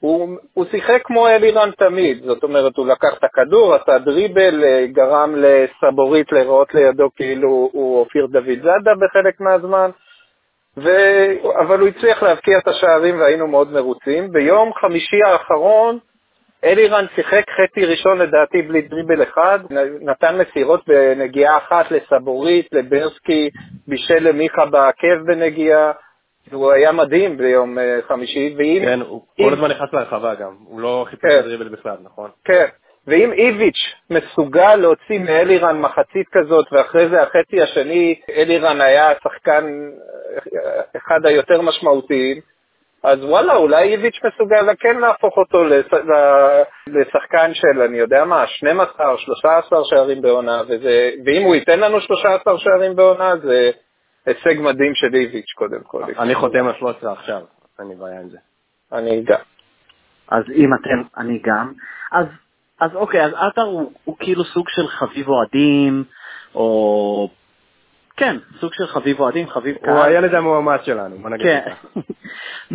הוא, 0.00 0.38
הוא 0.54 0.64
שיחק 0.70 1.02
כמו 1.04 1.28
אלירן 1.28 1.70
תמיד, 1.70 2.22
זאת 2.24 2.42
אומרת, 2.42 2.76
הוא 2.76 2.86
לקח 2.86 3.18
את 3.18 3.24
הכדור, 3.24 3.74
עשה 3.74 3.98
דריבל, 3.98 4.64
גרם 4.86 5.34
לסבורית 5.36 6.32
לראות 6.32 6.74
לידו 6.74 7.08
כאילו 7.16 7.68
הוא 7.72 7.98
אופיר 7.98 8.26
דוד 8.26 8.58
זאדה 8.62 8.92
בחלק 8.94 9.40
מהזמן, 9.40 9.90
ו... 10.76 10.90
אבל 11.58 11.80
הוא 11.80 11.88
הצליח 11.88 12.22
להבקיע 12.22 12.58
את 12.58 12.68
השערים 12.68 13.20
והיינו 13.20 13.46
מאוד 13.46 13.72
מרוצים. 13.72 14.32
ביום 14.32 14.72
חמישי 14.74 15.22
האחרון 15.24 15.98
אלירן 16.64 17.04
שיחק 17.14 17.44
חצי 17.50 17.84
ראשון 17.84 18.18
לדעתי 18.18 18.62
בלי 18.62 18.82
דריבל 18.82 19.22
אחד, 19.22 19.58
נתן 20.00 20.38
מסירות 20.38 20.88
בנגיעה 20.88 21.58
אחת 21.58 21.90
לסבורית, 21.90 22.68
לברסקי, 22.72 23.50
בישל 23.88 24.28
למיכה 24.28 24.66
בעקב 24.66 25.16
בנגיעה. 25.26 25.92
הוא 26.52 26.72
היה 26.72 26.92
מדהים 26.92 27.36
ביום 27.36 27.78
אה, 27.78 27.98
חמישי, 28.08 28.54
ואם... 28.58 28.82
כן, 28.84 29.00
הוא 29.00 29.22
כל 29.36 29.52
הזמן 29.52 29.70
נכנס 29.70 29.92
להרחבה 29.92 30.34
גם, 30.34 30.52
הוא 30.64 30.80
לא 30.80 31.06
חיפש 31.10 31.30
כן. 31.30 31.40
דריבל 31.40 31.68
בכלל, 31.68 31.96
נכון? 32.02 32.30
כן, 32.44 32.66
ואם 33.06 33.32
איביץ' 33.32 33.94
מסוגל 34.10 34.76
להוציא 34.76 35.18
מאלירן 35.18 35.80
מחצית 35.80 36.28
כזאת, 36.32 36.66
ואחרי 36.72 37.08
זה 37.08 37.22
החצי 37.22 37.62
השני, 37.62 38.20
אלירן 38.30 38.80
היה 38.80 39.12
שחקן 39.24 39.90
אחד 40.96 41.26
היותר 41.26 41.60
משמעותיים, 41.60 42.40
אז 43.04 43.24
וואלה, 43.24 43.56
אולי 43.56 43.92
איביץ' 43.92 44.20
מסוגל 44.24 44.74
כן 44.80 45.00
להפוך 45.00 45.36
אותו 45.36 45.64
לשחקן 46.86 47.54
של, 47.54 47.82
אני 47.82 47.98
יודע 47.98 48.24
מה, 48.24 48.46
12, 48.46 49.18
13 49.18 49.84
שערים 49.84 50.22
בעונה, 50.22 50.62
וזה, 50.68 51.10
ואם 51.24 51.42
הוא 51.42 51.54
ייתן 51.54 51.80
לנו 51.80 52.00
13 52.00 52.58
שערים 52.58 52.96
בעונה, 52.96 53.36
זה 53.36 53.70
הישג 54.26 54.60
מדהים 54.60 54.94
של 54.94 55.14
איביץ' 55.14 55.52
קודם 55.54 55.80
כל. 55.82 56.02
אני 56.18 56.34
חותם 56.34 56.66
על 56.66 56.74
13 56.78 57.12
עכשיו, 57.12 57.40
אין 57.78 57.88
לי 57.88 57.94
בעיה 57.94 58.20
עם 58.20 58.28
זה. 58.28 58.38
אני 58.92 59.22
גם. 59.24 59.40
אז 60.28 60.44
אם 60.54 60.74
אתם, 60.74 61.02
אני 61.16 61.38
גם. 61.44 61.72
אז 62.12 62.26
אז 62.80 62.94
אוקיי, 62.94 63.24
אז 63.24 63.32
עטר 63.36 63.62
הוא, 63.62 63.92
הוא 64.04 64.16
כאילו 64.18 64.44
סוג 64.44 64.68
של 64.68 64.88
חביב 64.88 65.28
אוהדים, 65.28 66.04
או... 66.54 67.28
כן, 68.16 68.36
סוג 68.60 68.72
של 68.72 68.86
חביב 68.86 69.20
אוהדים, 69.20 69.48
חביב 69.48 69.76
קהל. 69.76 69.94
הוא 69.94 70.02
הילד 70.02 70.34
המועמד 70.34 70.78
שלנו, 70.82 71.18
בוא 71.18 71.30
נגיד 71.30 71.46
כן. 71.46 71.72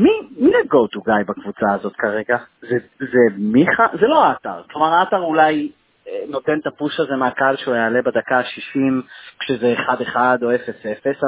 מי, 0.04 0.10
מי 0.38 0.56
ה-go 0.56 0.96
to 0.96 1.00
guy 1.00 1.24
בקבוצה 1.28 1.74
הזאת 1.74 1.96
כרגע? 1.96 2.38
זה, 2.62 2.78
זה 3.00 3.20
מיכה? 3.38 3.86
זה 4.00 4.08
לא 4.08 4.30
עטר. 4.30 4.62
כלומר, 4.72 5.02
עטר 5.02 5.22
אולי 5.22 5.72
נותן 6.28 6.60
את 6.60 6.68
הפוש 6.68 7.00
הזה 7.00 7.16
מהקהל 7.16 7.58
שהוא 7.58 7.76
יעלה 7.76 8.02
בדקה 8.02 8.38
ה-60 8.38 9.04
כשזה 9.40 9.74
1-1 10.14 10.16
או 10.42 10.52
0-0, 10.52 10.56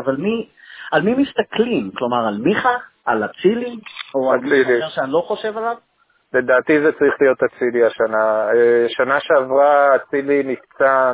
אבל 0.05 0.15
מי, 0.15 0.49
על 0.91 1.01
מי 1.01 1.13
מסתכלים? 1.13 1.91
כלומר, 1.97 2.27
על 2.27 2.37
מיכה? 2.37 2.75
על 3.05 3.25
אצילי? 3.25 3.79
או 4.15 4.33
על 4.33 4.39
מישהו 4.39 4.61
אחר 4.61 4.89
שאני 4.89 5.11
לא 5.11 5.23
חושב 5.27 5.57
עליו? 5.57 5.75
לדעתי 6.33 6.81
זה 6.81 6.91
צריך 6.91 7.13
להיות 7.21 7.37
אצילי 7.43 7.85
השנה. 7.85 8.47
אה, 8.53 8.85
שנה 8.87 9.19
שעברה 9.19 9.95
אצילי 9.95 10.43
נפצע, 10.43 11.11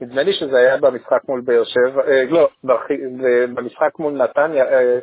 נדמה 0.00 0.22
לי 0.22 0.32
שזה 0.32 0.58
היה 0.58 0.76
במשחק 0.76 1.20
מול 1.28 1.40
באר 1.40 1.64
שבע, 1.64 2.02
אה, 2.08 2.24
לא, 2.30 2.48
במשחק 3.54 3.98
מול 3.98 4.12
נתניה, 4.12 4.64
אה, 4.64 4.98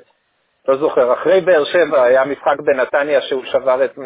לא 0.67 0.77
זוכר, 0.77 1.13
אחרי 1.13 1.41
באר 1.41 1.63
שבע 1.63 2.03
היה 2.03 2.25
משחק 2.25 2.59
בנתניה 2.59 3.21
שהוא 3.21 3.43
שבר 3.45 3.85
את, 3.85 3.99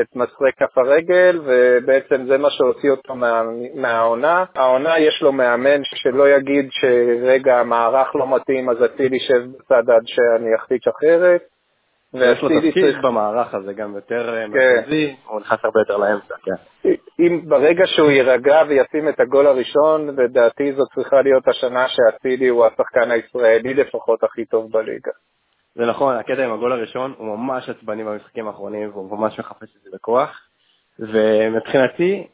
את 0.00 0.16
מסרי 0.16 0.52
כף 0.52 0.78
הרגל, 0.78 1.40
ובעצם 1.44 2.26
זה 2.26 2.38
מה 2.38 2.50
שהוציא 2.50 2.90
אותו 2.90 3.14
מה, 3.14 3.42
מהעונה. 3.74 4.44
העונה 4.54 4.98
יש 4.98 5.22
לו 5.22 5.32
מאמן 5.32 5.80
שלא 5.84 6.28
יגיד 6.28 6.68
שרגע 6.70 7.58
המערך 7.60 8.16
לא 8.16 8.36
מתאים, 8.36 8.70
אז 8.70 8.76
אצילי 8.84 9.16
יישב 9.16 9.42
בצד 9.58 9.90
עד 9.90 10.02
שאני 10.06 10.54
אחליט 10.56 10.82
אחרת. 10.88 11.42
ויש 12.14 12.42
לו 12.42 12.48
תפקיד 12.48 12.94
במערך 13.02 13.54
הזה 13.54 13.72
גם 13.72 13.94
יותר 13.94 14.34
אה, 14.34 14.44
כן. 14.44 14.50
מרכזי, 14.50 15.16
הוא 15.26 15.40
נכנס 15.40 15.58
הרבה 15.64 15.80
יותר 15.80 15.96
לאמצע, 15.96 16.34
כן. 16.44 16.88
אם 17.20 17.40
ברגע 17.48 17.86
שהוא 17.86 18.10
יירגע 18.10 18.62
וישים 18.68 19.08
את 19.08 19.20
הגול 19.20 19.46
הראשון, 19.46 20.16
לדעתי 20.16 20.72
זאת 20.72 20.88
צריכה 20.94 21.22
להיות 21.22 21.48
השנה 21.48 21.86
שאצילי 21.88 22.48
הוא 22.48 22.66
השחקן 22.66 23.10
הישראלי 23.10 23.74
לפחות 23.74 24.24
הכי 24.24 24.44
טוב 24.44 24.72
בליגה. 24.72 25.12
זה 25.74 25.86
נכון, 25.86 26.16
הקטע 26.16 26.44
עם 26.44 26.52
הגול 26.52 26.72
הראשון 26.72 27.14
הוא 27.18 27.38
ממש 27.38 27.68
עצבני 27.68 28.04
במשחקים 28.04 28.46
האחרונים, 28.46 28.90
והוא 28.90 29.18
ממש 29.18 29.38
מחפש 29.38 29.76
את 29.76 29.82
זה 29.82 29.90
בכוח, 29.92 30.48
ומבחינתי 30.98 32.26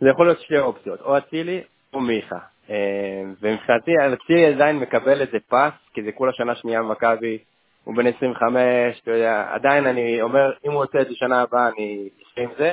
זה 0.00 0.08
יכול 0.08 0.26
להיות 0.26 0.40
שתי 0.40 0.58
אופציות, 0.58 1.00
או 1.00 1.18
אצילי 1.18 1.62
או 1.94 2.00
מיכה. 2.00 2.38
אה, 2.70 3.22
ומבחינתי 3.40 3.90
אצילי 4.14 4.46
עדיין 4.46 4.78
מקבל 4.78 5.20
איזה 5.20 5.38
פס, 5.48 5.72
כי 5.94 6.02
זה 6.02 6.12
כולה 6.12 6.32
שנה 6.32 6.54
שנייה 6.54 6.82
במכבי, 6.82 7.38
הוא 7.84 7.96
בן 7.96 8.06
25, 8.06 9.00
אתה 9.02 9.10
יודע, 9.10 9.46
עדיין 9.52 9.86
אני 9.86 10.22
אומר, 10.22 10.52
אם 10.66 10.72
הוא 10.72 10.82
עושה 10.82 11.00
את 11.00 11.08
זה 11.08 11.14
שנה 11.14 11.42
הבאה, 11.42 11.68
אני 11.68 12.08
אחיה 12.32 12.44
עם 12.44 12.50
זה, 12.58 12.72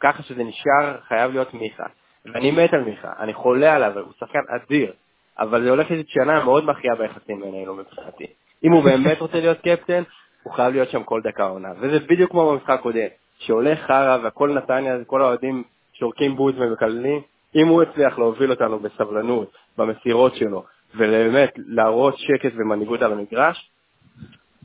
ככה 0.00 0.22
שזה 0.22 0.44
נשאר, 0.44 1.00
חייב 1.08 1.32
להיות 1.32 1.54
מיכה. 1.54 1.86
ואני 2.24 2.50
מת 2.50 2.74
על 2.74 2.84
מיכה, 2.84 3.12
אני 3.18 3.34
חולה 3.34 3.74
עליו, 3.74 3.98
הוא 3.98 4.12
שחקן 4.18 4.40
אדיר, 4.48 4.92
אבל 5.38 5.62
זה 5.62 5.70
הולך 5.70 5.90
להיות 5.90 6.08
שנה 6.08 6.44
מאוד 6.44 6.64
מכריעה 6.64 6.96
ביחסים 6.96 7.40
בינינו 7.40 7.74
מבחינתי. 7.74 8.26
אם 8.64 8.72
הוא 8.72 8.84
באמת 8.84 9.20
רוצה 9.20 9.40
להיות 9.40 9.58
קפטן, 9.58 10.02
הוא 10.42 10.52
חייב 10.52 10.72
להיות 10.72 10.90
שם 10.90 11.02
כל 11.02 11.20
דקה 11.24 11.44
עונה. 11.44 11.68
וזה 11.80 11.98
בדיוק 12.00 12.30
כמו 12.30 12.50
במשחק 12.50 12.70
הקודם, 12.70 13.06
שהולך 13.38 13.80
חרא 13.80 14.18
והכל 14.22 14.54
נתניה, 14.54 14.96
כל 15.06 15.22
האוהדים 15.22 15.64
שורקים 15.92 16.36
בוז 16.36 16.54
ומקללים, 16.58 17.22
אם 17.54 17.66
הוא 17.66 17.82
הצליח 17.82 18.18
להוביל 18.18 18.50
אותנו 18.50 18.78
בסבלנות, 18.78 19.52
במסירות 19.78 20.36
שלו, 20.36 20.64
ובאמת 20.94 21.52
להראות 21.56 22.18
שקט 22.18 22.52
ומנהיגות 22.56 23.02
על 23.02 23.12
המגרש, 23.12 23.70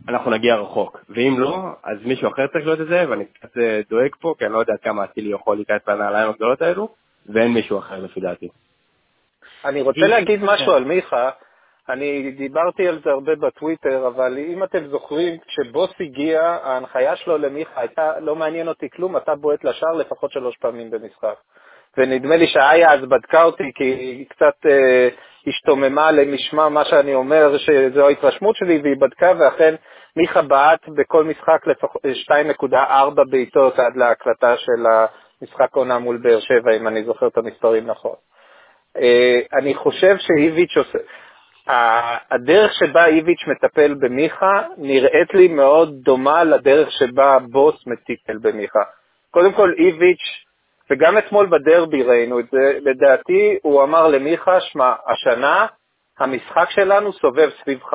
אנחנו 0.08 0.32
נגיע 0.32 0.56
רחוק. 0.56 1.00
ואם 1.10 1.36
לא, 1.38 1.58
אז 1.84 1.98
מישהו 2.06 2.30
אחר 2.32 2.48
צריך 2.48 2.66
להיות 2.66 2.82
את 2.82 2.88
זה, 2.88 3.06
ואני 3.10 3.26
קצת 3.26 3.58
אה, 3.58 3.82
דואג 3.90 4.10
פה, 4.20 4.34
כי 4.38 4.46
אני 4.46 4.54
לא 4.54 4.60
יודע 4.60 4.74
כמה 4.84 5.04
אצילי 5.04 5.30
יכול 5.30 5.56
להיכנס 5.56 5.82
לנעליים 5.88 6.30
הגדולות 6.30 6.62
האלו, 6.62 6.90
ואין 7.26 7.54
מישהו 7.54 7.80
אחר 7.80 8.00
לפי 8.00 8.20
דעתי. 8.20 8.50
אני 9.66 9.82
רוצה 9.82 10.08
להגיד 10.08 10.40
משהו 10.44 10.72
על 10.72 10.84
מיכה. 10.84 11.30
אני 11.90 12.32
דיברתי 12.32 12.88
על 12.88 13.00
זה 13.04 13.10
הרבה 13.12 13.36
בטוויטר, 13.36 14.08
אבל 14.08 14.38
אם 14.38 14.64
אתם 14.64 14.88
זוכרים, 14.88 15.38
כשבוס 15.48 15.90
הגיע, 16.00 16.42
ההנחיה 16.42 17.16
שלו 17.16 17.38
למיכה 17.38 17.82
הייתה, 17.82 18.20
לא 18.20 18.36
מעניין 18.36 18.68
אותי 18.68 18.90
כלום, 18.90 19.18
אתה 19.18 19.36
בועט 19.36 19.64
לשער 19.64 19.94
לפחות 19.94 20.32
שלוש 20.32 20.58
פעמים 20.58 20.92
במשחק. 20.92 21.36
ונדמה 21.98 22.36
לי 22.36 22.48
שאיה 22.48 22.94
אז 22.94 23.02
בדקה 23.02 23.44
אותי, 23.44 23.72
כי 23.76 23.84
היא 23.84 24.26
קצת 24.30 24.66
אה, 24.66 25.10
השתוממה 25.48 26.12
למשמע 26.12 26.70
מה 26.70 26.86
שאני 26.86 27.14
אומר, 27.14 27.58
שזו 27.58 28.08
ההתרשמות 28.08 28.56
שלי, 28.56 28.80
והיא 28.84 28.96
בדקה, 29.02 29.32
ואכן 29.40 29.76
מיכה 30.16 30.42
בעט 30.42 30.90
בכל 30.90 31.24
משחק 31.24 31.68
לפחות 31.68 32.02
2.4 32.62 33.24
בעיטות 33.30 33.80
עד 33.80 33.96
להקלטה 33.96 34.58
של 34.58 34.86
המשחק 35.42 35.76
עונה 35.76 36.00
מול 36.00 36.18
באר 36.18 36.40
שבע, 36.40 36.76
אם 36.78 36.88
אני 36.88 37.04
זוכר 37.04 37.28
את 37.28 37.38
המספרים 37.38 37.88
נכון. 37.88 38.16
אה, 38.98 39.40
אני 39.54 39.76
חושב 39.76 40.16
שאיביץ' 40.18 40.78
עושה... 40.78 40.98
הדרך 41.68 42.74
שבה 42.74 43.06
איביץ' 43.06 43.48
מטפל 43.48 43.94
במיכה 43.94 44.62
נראית 44.78 45.34
לי 45.34 45.48
מאוד 45.48 45.94
דומה 46.04 46.44
לדרך 46.44 46.92
שבה 46.92 47.38
בוס 47.52 47.88
מטפל 47.88 48.38
במיכה. 48.38 48.84
קודם 49.32 49.54
כל, 49.54 49.74
איביץ' 49.78 50.46
וגם 50.90 51.18
אתמול 51.18 51.46
בדרבי 51.46 52.04
ראינו 52.04 52.40
את 52.40 52.46
זה, 52.52 52.78
לדעתי 52.82 53.58
הוא 53.62 53.84
אמר 53.84 54.08
למיכה, 54.08 54.62
שמע, 54.62 54.94
השנה 55.08 55.66
המשחק 56.20 56.70
שלנו 56.70 57.14
סובב 57.14 57.50
סביבך. 57.62 57.94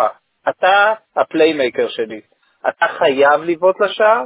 אתה 0.48 0.94
הפליימייקר 1.16 1.88
שלי. 1.88 2.20
אתה 2.68 2.86
חייב 2.98 3.42
לבעוט 3.42 3.80
לשער, 3.80 4.22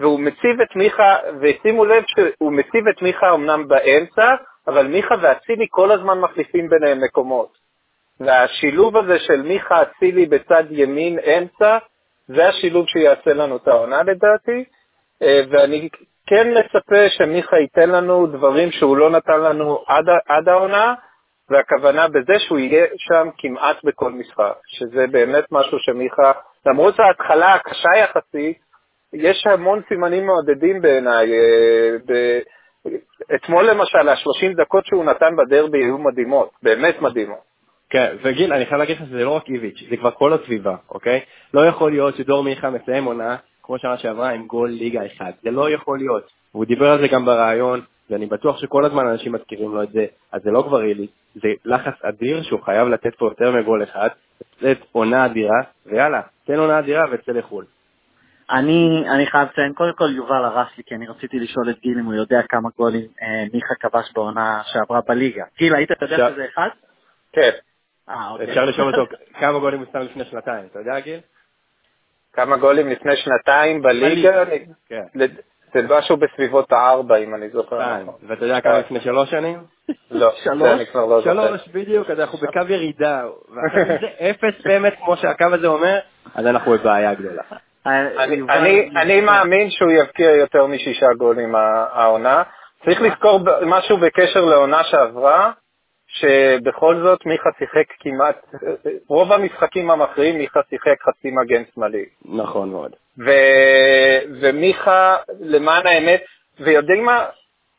והוא 0.00 0.20
מציב 0.20 0.60
את 0.62 0.76
מיכה, 0.76 1.16
ושימו 1.40 1.84
לב 1.84 2.04
שהוא 2.06 2.52
מציב 2.52 2.88
את 2.88 3.02
מיכה 3.02 3.34
אמנם 3.34 3.68
באמצע, 3.68 4.34
אבל 4.66 4.86
מיכה 4.86 5.14
ואצילי 5.22 5.66
כל 5.70 5.92
הזמן 5.92 6.20
מחליפים 6.20 6.68
ביניהם 6.68 7.04
מקומות. 7.04 7.61
והשילוב 8.26 8.96
הזה 8.96 9.18
של 9.18 9.42
מיכה 9.42 9.82
אצילי 9.82 10.26
בצד 10.26 10.64
ימין 10.70 11.18
אמצע, 11.18 11.78
זה 12.28 12.48
השילוב 12.48 12.86
שיעשה 12.88 13.32
לנו 13.34 13.56
את 13.56 13.68
העונה 13.68 14.02
לדעתי, 14.02 14.64
אה, 15.22 15.40
ואני 15.50 15.88
כן 16.26 16.46
מצפה 16.58 17.08
שמיכה 17.08 17.56
ייתן 17.58 17.90
לנו 17.90 18.26
דברים 18.26 18.70
שהוא 18.70 18.96
לא 18.96 19.10
נתן 19.10 19.40
לנו 19.40 19.84
עד, 19.86 20.04
עד 20.28 20.48
העונה, 20.48 20.94
והכוונה 21.50 22.08
בזה 22.08 22.38
שהוא 22.38 22.58
יהיה 22.58 22.86
שם 22.96 23.28
כמעט 23.38 23.76
בכל 23.84 24.12
משחק, 24.12 24.54
שזה 24.66 25.06
באמת 25.06 25.44
משהו 25.50 25.78
שמיכה, 25.78 26.32
למרות 26.66 27.00
ההתחלה 27.00 27.54
הקשה 27.54 27.90
יחסית, 27.98 28.58
יש 29.12 29.46
המון 29.46 29.82
סימנים 29.88 30.26
מעודדים 30.26 30.82
בעיניי. 30.82 31.32
אה, 31.32 32.38
אתמול 33.34 33.70
למשל, 33.70 34.08
ה-30 34.08 34.56
דקות 34.56 34.86
שהוא 34.86 35.04
נתן 35.04 35.36
בדרבי 35.36 35.78
היו 35.78 35.98
מדהימות, 35.98 36.50
באמת 36.62 37.00
מדהימות. 37.00 37.51
כן, 37.92 38.16
וגיל, 38.22 38.52
אני 38.52 38.66
חייב 38.66 38.78
להגיד 38.78 38.96
לך 38.96 39.02
שזה 39.06 39.24
לא 39.24 39.30
רק 39.30 39.48
איביץ', 39.48 39.82
זה 39.90 39.96
כבר 39.96 40.10
כל 40.10 40.32
הסביבה, 40.32 40.76
אוקיי? 40.90 41.20
לא 41.54 41.66
יכול 41.66 41.90
להיות 41.90 42.16
שדור 42.16 42.44
מיכה 42.44 42.70
מסיים 42.70 43.04
עונה 43.04 43.36
כמו 43.62 43.78
שנה 43.78 43.98
שעברה, 43.98 44.30
עם 44.30 44.46
גול 44.46 44.70
ליגה 44.70 45.06
אחד. 45.06 45.30
זה 45.42 45.50
לא 45.50 45.70
יכול 45.70 45.98
להיות. 45.98 46.30
והוא 46.54 46.64
דיבר 46.64 46.90
על 46.90 47.00
זה 47.00 47.08
גם 47.08 47.24
בריאיון, 47.24 47.80
ואני 48.10 48.26
בטוח 48.26 48.58
שכל 48.58 48.84
הזמן 48.84 49.06
אנשים 49.06 49.32
מזכירים 49.32 49.74
לו 49.74 49.82
את 49.82 49.92
זה, 49.92 50.06
אז 50.32 50.42
זה 50.42 50.50
לא 50.50 50.64
כבר 50.68 50.82
אילי, 50.82 51.06
זה 51.34 51.48
לחץ 51.64 52.04
אדיר 52.04 52.42
שהוא 52.42 52.60
חייב 52.62 52.88
לתת 52.88 53.14
פה 53.14 53.26
יותר 53.26 53.50
מגול 53.50 53.82
אחד, 53.82 54.08
לתת 54.62 54.84
עונה 54.92 55.26
אדירה, 55.26 55.60
ויאללה, 55.86 56.20
תן 56.46 56.58
עונה 56.58 56.78
אדירה 56.78 57.04
וצא 57.12 57.32
לחו"ל. 57.32 57.64
אני, 58.50 59.04
אני 59.14 59.26
חייב 59.26 59.48
לציין, 59.52 59.72
קודם 59.72 59.92
כל 59.96 60.10
יובל 60.16 60.44
הרס 60.44 60.68
לי, 60.78 60.84
כי 60.86 60.94
אני 60.94 61.06
רציתי 61.06 61.38
לשאול 61.38 61.70
את 61.70 61.80
גיל 61.80 61.98
אם 61.98 62.04
הוא 62.04 62.14
יודע 62.14 62.40
כמה 62.48 62.68
גולים 62.78 63.06
אה, 63.22 63.44
מיכה 63.52 63.74
כבש 63.80 64.12
בעונה 64.14 64.62
שעברה 64.64 65.00
בליגה. 65.08 65.44
גיל, 65.58 65.74
היית 65.74 65.90
יודע 66.02 66.16
ש... 66.16 66.32
שזה 66.32 66.44
אחד? 66.54 66.68
כן. 67.32 67.50
אה, 68.08 68.30
אוקיי. 68.30 68.50
אפשר 68.50 68.64
לשאול 68.64 68.94
אותו 68.94 69.14
כמה 69.40 69.58
גולים 69.58 69.78
הוא 69.78 69.86
שם 69.92 69.98
לפני 69.98 70.24
שנתיים, 70.24 70.66
אתה 70.70 70.78
יודע 70.78 71.00
גיל? 71.00 71.20
כמה 72.32 72.56
גולים 72.56 72.88
לפני 72.88 73.16
שנתיים 73.16 73.82
בליגה? 73.82 74.44
כן. 74.88 75.04
זה 75.74 75.82
משהו 75.88 76.16
בסביבות 76.16 76.72
הארבע, 76.72 77.16
אם 77.16 77.34
אני 77.34 77.48
זוכר 77.50 77.96
נכון. 78.02 78.14
ואתה 78.28 78.44
יודע 78.44 78.60
כמה 78.60 78.78
לפני 78.78 79.00
שלוש 79.00 79.30
שנים? 79.30 79.58
לא, 80.10 80.32
זה 80.44 80.72
אני 80.72 80.86
כבר 80.86 81.06
לא 81.06 81.20
זוכר. 81.20 81.48
שלוש, 81.48 81.68
בדיוק, 81.68 82.10
אז 82.10 82.20
אנחנו 82.20 82.38
בקו 82.38 82.60
ירידה. 82.68 83.24
ואחרי 83.54 83.84
זה 83.84 84.30
אפס 84.30 84.64
באמת, 84.64 84.94
כמו 85.04 85.16
שהקו 85.16 85.44
הזה 85.52 85.66
אומר, 85.66 85.98
אז 86.34 86.46
אנחנו 86.46 86.72
בבעיה 86.72 87.14
גדולה. 87.14 87.42
אני 88.96 89.20
מאמין 89.20 89.70
שהוא 89.70 89.90
יבקיע 89.90 90.30
יותר 90.30 90.66
משישה 90.66 91.06
גולים 91.18 91.54
העונה. 91.54 92.42
צריך 92.84 93.00
לזכור 93.02 93.40
משהו 93.66 93.96
בקשר 93.96 94.40
לעונה 94.40 94.84
שעברה, 94.84 95.52
שבכל 96.12 96.96
זאת 97.02 97.26
מיכה 97.26 97.50
שיחק 97.58 97.84
כמעט, 98.00 98.46
רוב 99.08 99.32
המשחקים 99.32 99.90
המכריעים 99.90 100.38
מיכה 100.38 100.60
שיחק 100.70 101.02
חצי 101.02 101.30
מגן 101.30 101.62
שמאלי. 101.74 102.04
נכון 102.24 102.70
מאוד. 102.70 102.92
ו, 103.18 103.30
ומיכה, 104.40 105.16
למען 105.40 105.86
האמת, 105.86 106.22
ויודעים 106.60 107.04
מה, 107.04 107.26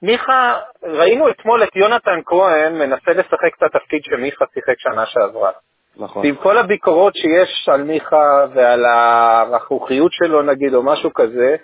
מיכה, 0.02 0.60
ראינו 0.84 1.30
אתמול 1.30 1.64
את 1.64 1.76
יונתן 1.76 2.20
כהן 2.26 2.74
מנסה 2.74 3.12
לשחק 3.12 3.58
את 3.58 3.64
התפקיד 3.64 4.02
שמיכה 4.04 4.46
שיחק 4.54 4.76
שנה 4.78 5.06
שעברה. 5.06 5.52
נכון. 5.98 6.26
ועם 6.26 6.36
כל 6.36 6.58
הביקורות 6.58 7.16
שיש 7.16 7.70
על 7.70 7.84
מיכה 7.84 8.46
ועל 8.54 8.86
הרכרוכיות 8.86 10.12
שלו 10.14 10.42
נגיד, 10.42 10.74
או 10.74 10.84
משהו 10.84 11.14
כזה, 11.14 11.56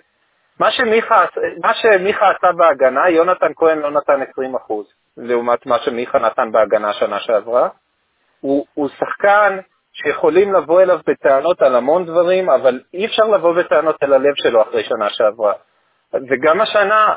מה 0.60 0.70
שמיכה, 0.70 1.24
מה 1.62 1.74
שמיכה 1.74 2.30
עשה 2.30 2.52
בהגנה, 2.52 3.08
יונתן 3.08 3.52
כהן 3.56 3.78
לא 3.78 3.90
נתן 3.90 4.22
20 4.32 4.54
אחוז. 4.54 4.86
לעומת 5.16 5.66
מה 5.66 5.78
שמיכה 5.78 6.18
נתן 6.18 6.52
בהגנה 6.52 6.92
שנה 6.92 7.20
שעברה. 7.20 7.68
הוא, 8.40 8.66
הוא 8.74 8.88
שחקן 8.88 9.58
שיכולים 9.92 10.52
לבוא 10.52 10.82
אליו 10.82 10.98
בטענות 11.06 11.62
על 11.62 11.76
המון 11.76 12.06
דברים, 12.06 12.50
אבל 12.50 12.80
אי 12.94 13.06
אפשר 13.06 13.24
לבוא 13.24 13.54
בטענות 13.54 13.96
אל 14.02 14.12
הלב 14.12 14.34
שלו 14.34 14.62
אחרי 14.62 14.84
שנה 14.84 15.10
שעברה. 15.10 15.52
וגם 16.14 16.60
השנה 16.60 17.14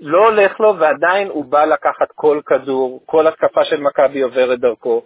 לא 0.00 0.28
הולך 0.28 0.60
לו, 0.60 0.76
ועדיין 0.78 1.28
הוא 1.28 1.44
בא 1.44 1.64
לקחת 1.64 2.08
כל 2.14 2.40
כדור, 2.46 3.02
כל 3.06 3.26
התקפה 3.26 3.64
של 3.64 3.80
מכבי 3.80 4.20
עוברת 4.20 4.58
דרכו. 4.58 5.02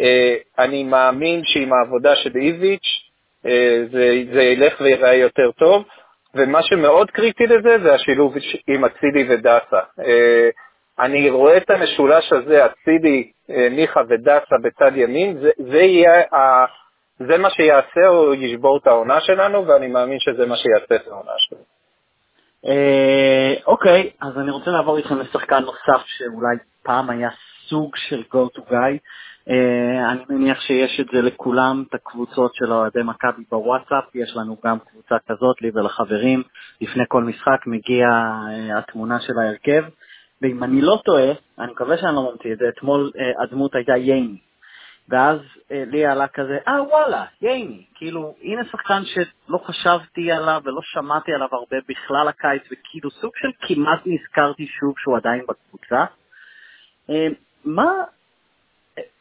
אה, 0.00 0.36
אני 0.58 0.84
מאמין 0.84 1.40
שעם 1.44 1.72
העבודה 1.72 2.16
של 2.16 2.36
איביץ' 2.36 3.10
אה, 3.46 3.84
זה, 3.92 4.22
זה 4.32 4.42
ילך 4.42 4.80
ויראה 4.80 5.14
יותר 5.14 5.50
טוב, 5.50 5.84
ומה 6.34 6.62
שמאוד 6.62 7.10
קריטי 7.10 7.46
לזה 7.46 7.76
זה 7.82 7.94
השילוב 7.94 8.34
עם 8.66 8.84
אצילי 8.84 9.26
ודסה. 9.28 9.80
אה, 11.00 11.04
אני 11.04 11.30
רואה 11.30 11.56
את 11.56 11.70
המשולש 11.70 12.32
הזה, 12.32 12.66
אצילי, 12.66 13.30
אה, 13.50 13.68
מיכה 13.70 14.00
ודסה 14.08 14.56
בצד 14.62 14.96
ימין, 14.96 15.38
זה, 15.40 15.50
זה 15.58 15.78
יהיה, 15.78 16.20
ה, 16.34 16.64
זה 17.18 17.38
מה 17.38 17.50
שיעשה 17.50 18.08
או 18.08 18.34
ישבור 18.34 18.78
את 18.78 18.86
העונה 18.86 19.20
שלנו, 19.20 19.66
ואני 19.66 19.86
מאמין 19.86 20.18
שזה 20.20 20.46
מה 20.46 20.56
שיעשה 20.56 20.94
את 20.94 21.08
העונה 21.08 21.32
שלנו. 21.36 21.62
אה, 22.66 23.54
אוקיי, 23.66 24.10
okay, 24.12 24.26
אז 24.26 24.38
אני 24.38 24.50
רוצה 24.50 24.70
לעבור 24.70 24.98
איתכם 24.98 25.18
לשחקן 25.18 25.62
נוסף 25.62 26.06
שאולי 26.06 26.56
פעם 26.82 27.10
היה 27.10 27.28
סוג 27.68 27.96
של 27.96 28.22
go 28.34 28.58
to 28.58 28.70
guy. 28.70 28.98
Uh, 29.48 30.12
אני 30.12 30.24
מניח 30.28 30.60
שיש 30.60 31.00
את 31.00 31.06
זה 31.12 31.22
לכולם, 31.22 31.84
את 31.88 31.94
הקבוצות 31.94 32.54
של 32.54 32.72
אוהדי 32.72 33.02
מכבי 33.04 33.42
בוואטסאפ, 33.50 34.14
יש 34.14 34.36
לנו 34.36 34.56
גם 34.64 34.78
קבוצה 34.78 35.14
כזאת, 35.28 35.62
לי 35.62 35.70
ולחברים. 35.74 36.42
לפני 36.80 37.04
כל 37.08 37.24
משחק 37.24 37.66
מגיעה 37.66 38.42
uh, 38.48 38.78
התמונה 38.78 39.20
של 39.20 39.32
ההרכב, 39.38 39.84
ואם 40.42 40.64
אני 40.64 40.80
לא 40.80 41.00
טועה, 41.04 41.32
אני 41.58 41.72
מקווה 41.72 41.98
שאני 41.98 42.14
לא 42.14 42.32
ממציא 42.32 42.52
את 42.52 42.58
זה, 42.58 42.68
אתמול 42.68 43.10
uh, 43.14 43.42
הדמות 43.42 43.74
הייתה 43.74 43.96
ייני. 43.96 44.38
ואז 45.08 45.38
אה, 45.72 45.84
לי 45.86 46.06
עלה 46.06 46.28
כזה, 46.28 46.58
אה 46.68 46.82
וואלה, 46.82 47.24
ייני, 47.42 47.84
כאילו, 47.94 48.34
הנה 48.42 48.64
שחקן 48.64 49.02
שלא 49.04 49.58
חשבתי 49.58 50.32
עליו 50.32 50.60
ולא 50.64 50.80
שמעתי 50.82 51.32
עליו 51.32 51.48
הרבה 51.52 51.76
בכלל 51.88 52.28
הקיץ, 52.28 52.62
וכאילו 52.72 53.10
סוג 53.10 53.32
של 53.36 53.48
כמעט 53.60 54.00
נזכרתי 54.06 54.66
שוב 54.66 54.94
שהוא 54.98 55.16
עדיין 55.16 55.44
בקבוצה. 55.48 56.04
אה, 57.10 57.26
מה, 57.64 57.92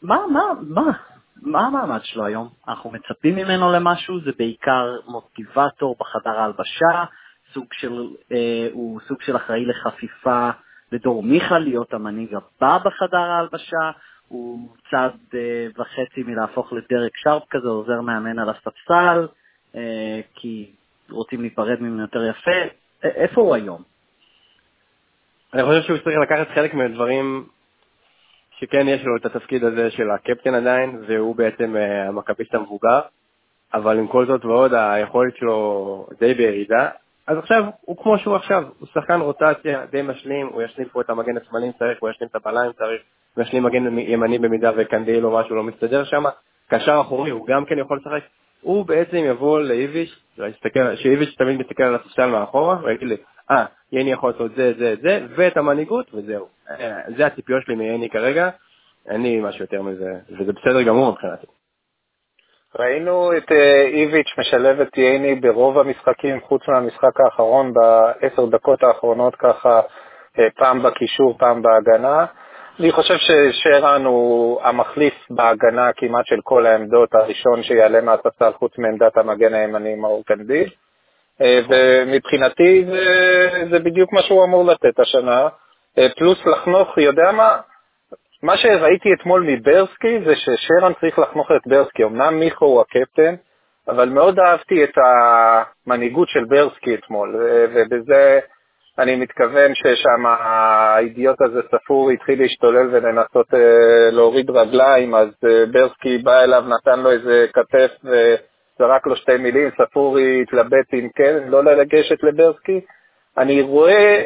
מה, 0.01 0.17
מה, 0.27 0.41
מה, 0.61 0.91
מה 1.41 1.59
המעמד 1.59 1.99
שלו 2.03 2.25
היום? 2.25 2.49
אנחנו 2.67 2.91
מצפים 2.91 3.35
ממנו 3.35 3.71
למשהו, 3.71 4.19
זה 4.21 4.31
בעיקר 4.37 4.97
מוטיבטור 5.07 5.95
בחדר 5.99 6.39
ההלבשה, 6.39 7.03
סוג 7.53 7.65
של, 7.73 8.07
אה, 8.31 8.67
הוא 8.71 8.99
סוג 9.07 9.21
של 9.21 9.35
אחראי 9.35 9.65
לחפיפה 9.65 10.49
לדור 10.91 11.23
מיכה 11.23 11.59
להיות 11.59 11.93
המנהיג 11.93 12.35
הבא 12.35 12.77
בחדר 12.77 13.17
ההלבשה, 13.17 13.91
הוא 14.27 14.69
צעד 14.91 15.11
אה, 15.33 15.67
וחצי 15.77 16.23
מלהפוך 16.23 16.73
לדרק 16.73 17.11
שרפ 17.17 17.43
כזה, 17.49 17.67
עוזר 17.67 18.01
מאמן 18.01 18.39
על 18.39 18.49
הספסל, 18.49 19.27
אה, 19.75 20.19
כי 20.35 20.71
רוצים 21.09 21.41
להיפרד 21.41 21.81
ממנו 21.81 22.01
יותר 22.01 22.23
יפה. 22.23 22.51
איפה 23.03 23.41
הוא 23.41 23.55
היום? 23.55 23.81
אני 25.53 25.63
חושב 25.63 25.81
שהוא 25.81 25.97
צריך 25.97 26.17
לקחת 26.17 26.47
חלק 26.55 26.73
מהדברים 26.73 27.45
שכן 28.59 28.87
יש 28.87 29.01
לו 29.05 29.17
את 29.17 29.25
התפקיד 29.25 29.63
הזה 29.63 29.91
של 29.91 30.11
הקפטן 30.11 30.53
עדיין, 30.53 31.03
והוא 31.07 31.35
בעצם 31.35 31.75
אה, 31.75 32.07
המכביסט 32.07 32.55
המבוגר, 32.55 32.99
אבל 33.73 33.97
עם 33.97 34.07
כל 34.07 34.25
זאת 34.25 34.45
ועוד, 34.45 34.73
היכולת 34.73 35.35
שלו 35.37 36.07
די 36.19 36.33
בירידה. 36.33 36.89
אז 37.27 37.37
עכשיו, 37.37 37.63
הוא 37.81 37.97
כמו 37.97 38.17
שהוא 38.17 38.35
עכשיו, 38.35 38.63
הוא 38.79 38.87
שחקן 38.93 39.21
רוטציה 39.21 39.85
די 39.85 40.01
משלים, 40.01 40.47
הוא 40.47 40.61
ישלים 40.61 40.87
פה 40.89 41.01
את 41.01 41.09
המגן 41.09 41.37
השמאלי 41.37 41.67
אם 41.67 41.71
צריך, 41.71 41.97
הוא 41.99 42.09
ישלים 42.09 42.29
את 42.31 42.35
הבלם 42.35 42.71
צריך, 42.77 43.01
הוא 43.35 43.43
ישלים 43.43 43.63
מגן 43.63 43.99
ימני 43.99 44.39
במידה 44.39 44.71
וקנדיל 44.77 45.25
או 45.25 45.39
משהו 45.39 45.55
לא 45.55 45.63
מסתדר 45.63 46.03
שם, 46.03 46.23
קשר 46.67 47.01
אחורי 47.01 47.31
הוא 47.31 47.47
גם 47.47 47.65
כן 47.65 47.79
יכול 47.79 47.97
לשחק, 47.97 48.23
הוא 48.61 48.85
בעצם 48.85 49.17
יבוא 49.17 49.59
לאיביש, 49.59 50.19
שאיביש 50.95 51.35
תמיד 51.35 51.59
מסתכל 51.59 51.83
על 51.83 51.95
הספסל 51.95 52.25
מאחורה, 52.25 52.77
ויגיד 52.83 53.07
לי, 53.07 53.17
אה, 53.51 53.65
יני 53.91 54.11
יכול 54.11 54.31
לעשות 54.31 54.51
זה, 54.55 54.73
זה, 54.77 54.95
זה, 55.01 55.25
ואת 55.35 55.57
המנהיגות, 55.57 56.13
וזהו. 56.13 56.47
אה, 56.69 56.99
זה 57.17 57.25
הציפיות 57.25 57.63
שלי 57.63 57.75
מיני 57.75 58.09
כרגע, 58.09 58.49
אין 59.09 59.21
לי 59.21 59.39
משהו 59.41 59.61
יותר 59.61 59.81
מזה, 59.81 60.13
וזה 60.39 60.53
בסדר 60.53 60.81
גמור 60.81 61.11
מבחינתי. 61.11 61.47
ראינו 62.79 63.37
את 63.37 63.51
אה, 63.51 63.81
איביץ' 63.81 64.37
משלב 64.37 64.81
את 64.81 64.97
ייני 64.97 65.35
ברוב 65.35 65.77
המשחקים, 65.77 66.39
חוץ 66.41 66.67
מהמשחק 66.67 67.19
האחרון, 67.19 67.73
בעשר 67.73 68.45
דקות 68.45 68.83
האחרונות 68.83 69.35
ככה, 69.35 69.81
אה, 70.39 70.47
פעם 70.57 70.83
בקישור, 70.83 71.37
פעם 71.37 71.61
בהגנה. 71.61 72.25
אני 72.79 72.91
חושב 72.91 73.15
ששרן 73.17 74.05
הוא 74.05 74.61
המחליף 74.63 75.13
בהגנה 75.29 75.93
כמעט 75.93 76.25
של 76.25 76.39
כל 76.43 76.65
העמדות, 76.65 77.15
הראשון 77.15 77.63
שיעלה 77.63 78.01
מהספסל 78.01 78.51
חוץ 78.59 78.77
מעמדת 78.77 79.17
המגן 79.17 79.53
הימני 79.53 79.95
מאור 79.95 80.23
קנדיל. 80.25 80.69
אה, 81.41 81.59
ומבחינתי 81.69 82.85
זה, 82.85 83.05
זה 83.71 83.79
בדיוק 83.79 84.13
מה 84.13 84.21
שהוא 84.21 84.43
אמור 84.43 84.65
לתת 84.65 84.99
השנה. 84.99 85.47
פלוס 86.17 86.45
לחנוך, 86.45 86.97
יודע 86.97 87.31
מה, 87.31 87.57
מה 88.43 88.57
שראיתי 88.57 89.09
אתמול 89.13 89.43
מברסקי 89.47 90.19
זה 90.25 90.35
ששרן 90.35 90.93
צריך 91.01 91.19
לחנוך 91.19 91.51
את 91.51 91.61
ברסקי. 91.67 92.03
אמנם 92.03 92.39
מיכו 92.39 92.65
הוא 92.65 92.81
הקפטן, 92.81 93.35
אבל 93.87 94.09
מאוד 94.09 94.39
אהבתי 94.39 94.83
את 94.83 94.95
המנהיגות 94.97 96.27
של 96.29 96.45
ברסקי 96.45 96.95
אתמול, 96.95 97.35
ובזה 97.73 98.39
אני 98.99 99.15
מתכוון 99.15 99.75
ששם 99.75 100.25
האידיוט 100.25 101.41
הזה 101.41 101.61
ספור 101.75 102.11
התחיל 102.11 102.41
להשתולל 102.41 102.87
ולנסות 102.91 103.53
אה, 103.53 104.11
להוריד 104.11 104.49
רגליים, 104.49 105.15
אז 105.15 105.29
אה, 105.45 105.65
ברסקי 105.71 106.17
בא 106.17 106.39
אליו, 106.43 106.63
נתן 106.67 106.99
לו 106.99 107.11
איזה 107.11 107.45
כתף 107.53 107.91
וזרק 108.03 109.07
לו 109.07 109.15
שתי 109.15 109.37
מילים, 109.37 109.69
ספורי 109.81 110.41
התלבט 110.41 110.93
אם 110.93 111.07
כן, 111.15 111.37
לא 111.47 111.63
לגשת 111.63 112.23
לברסקי. 112.23 112.81
אני 113.37 113.61
רואה 113.61 114.23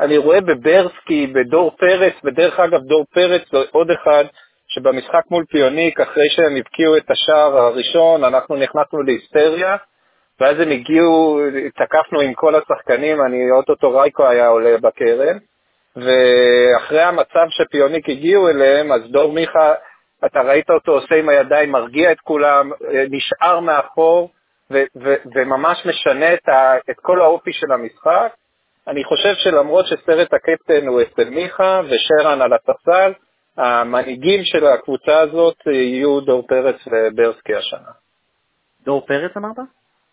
אני 0.00 0.18
רואה 0.18 0.40
בברסקי, 0.40 1.26
בדור 1.26 1.76
פרץ, 1.78 2.12
ודרך 2.24 2.60
אגב, 2.60 2.80
דור 2.80 3.04
פרץ 3.14 3.42
עוד 3.70 3.90
אחד 3.90 4.24
שבמשחק 4.68 5.22
מול 5.30 5.44
פיוניק, 5.50 6.00
אחרי 6.00 6.30
שהם 6.30 6.56
הבקיעו 6.56 6.96
את 6.96 7.10
השער 7.10 7.58
הראשון, 7.58 8.24
אנחנו 8.24 8.56
נכנסנו 8.56 9.02
להיסטריה, 9.02 9.76
ואז 10.40 10.60
הם 10.60 10.70
הגיעו, 10.70 11.40
תקפנו 11.76 12.20
עם 12.20 12.34
כל 12.34 12.54
השחקנים, 12.54 13.22
אני, 13.22 13.50
אוטוטו 13.50 13.98
רייקו 13.98 14.26
היה 14.26 14.46
עולה 14.48 14.78
בקרן, 14.78 15.38
ואחרי 15.96 17.02
המצב 17.02 17.46
שפיוניק 17.48 18.08
הגיעו 18.08 18.48
אליהם, 18.48 18.92
אז 18.92 19.00
דור 19.10 19.32
מיכה, 19.32 19.74
אתה 20.24 20.40
ראית 20.40 20.70
אותו 20.70 20.92
עושה 20.92 21.14
עם 21.14 21.28
הידיים, 21.28 21.70
מרגיע 21.70 22.12
את 22.12 22.20
כולם, 22.20 22.70
נשאר 23.10 23.60
מאחור, 23.60 24.30
ו- 24.70 24.84
ו- 25.02 25.14
וממש 25.34 25.86
משנה 25.86 26.34
את, 26.34 26.48
ה- 26.48 26.76
את 26.90 26.96
כל 27.02 27.20
האופי 27.20 27.52
של 27.52 27.72
המשחק. 27.72 28.32
אני 28.88 29.04
חושב 29.04 29.34
שלמרות 29.34 29.86
שסרט 29.86 30.34
הקפטן 30.34 30.86
הוא 30.86 31.02
אצל 31.02 31.30
מיכה 31.30 31.80
ושרן 31.84 32.42
על 32.42 32.52
הספסל, 32.52 33.12
המנהיגים 33.56 34.40
של 34.44 34.66
הקבוצה 34.66 35.20
הזאת 35.20 35.56
יהיו 35.66 36.20
דור 36.20 36.46
פרץ 36.46 36.76
וברסקי 36.86 37.54
השנה. 37.54 37.90
דור 38.84 39.06
פרץ 39.06 39.36
אמרת? 39.36 39.56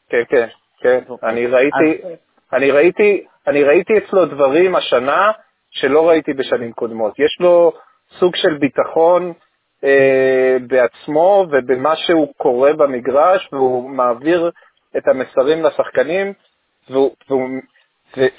כן, 0.10 0.24
כן, 0.30 0.48
כן. 0.80 1.00
אני 1.24 1.48
ראיתי, 1.48 2.04
אז... 2.04 2.12
אני, 2.54 2.72
ראיתי, 2.72 3.26
אני 3.48 3.64
ראיתי 3.64 3.94
אצלו 3.98 4.26
דברים 4.26 4.76
השנה 4.76 5.32
שלא 5.72 6.10
ראיתי 6.10 6.34
בשנים 6.34 6.72
קודמות. 6.72 7.20
יש 7.20 7.38
לו 7.40 7.72
סוג 8.20 8.36
של 8.36 8.58
ביטחון 8.58 9.34
אה, 9.84 10.58
בעצמו 10.68 11.46
ובמה 11.52 11.96
שהוא 11.96 12.34
קורא 12.38 12.72
במגרש, 12.72 13.50
והוא 13.52 13.90
מעביר 13.90 14.52
את 14.98 15.08
המסרים 15.08 15.64
לשחקנים, 15.64 16.34
והוא, 16.90 17.16
והוא 17.30 17.50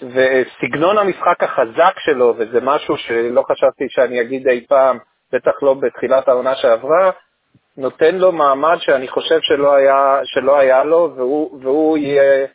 וסגנון 0.02 0.98
המשחק 0.98 1.42
החזק 1.42 1.94
שלו, 1.98 2.35
וזה 2.38 2.61
משהו 2.62 2.96
שלא 2.96 3.44
חשבתי 3.52 3.85
שאני 3.88 4.20
אגיד 4.20 4.48
אי 4.48 4.66
פעם, 4.68 4.98
בטח 5.32 5.62
לא 5.62 5.74
בתחילת 5.74 6.28
העונה 6.28 6.54
שעברה, 6.54 7.11
נותן 7.76 8.14
לו 8.14 8.32
מעמד 8.32 8.76
שאני 8.80 9.08
חושב 9.08 9.38
שלא 9.42 9.74
היה, 9.74 10.20
שלא 10.24 10.58
היה 10.58 10.85
לו, 10.85 11.12
והוא, 11.16 11.61
והוא 11.62 11.98
יהיה, 11.98 12.46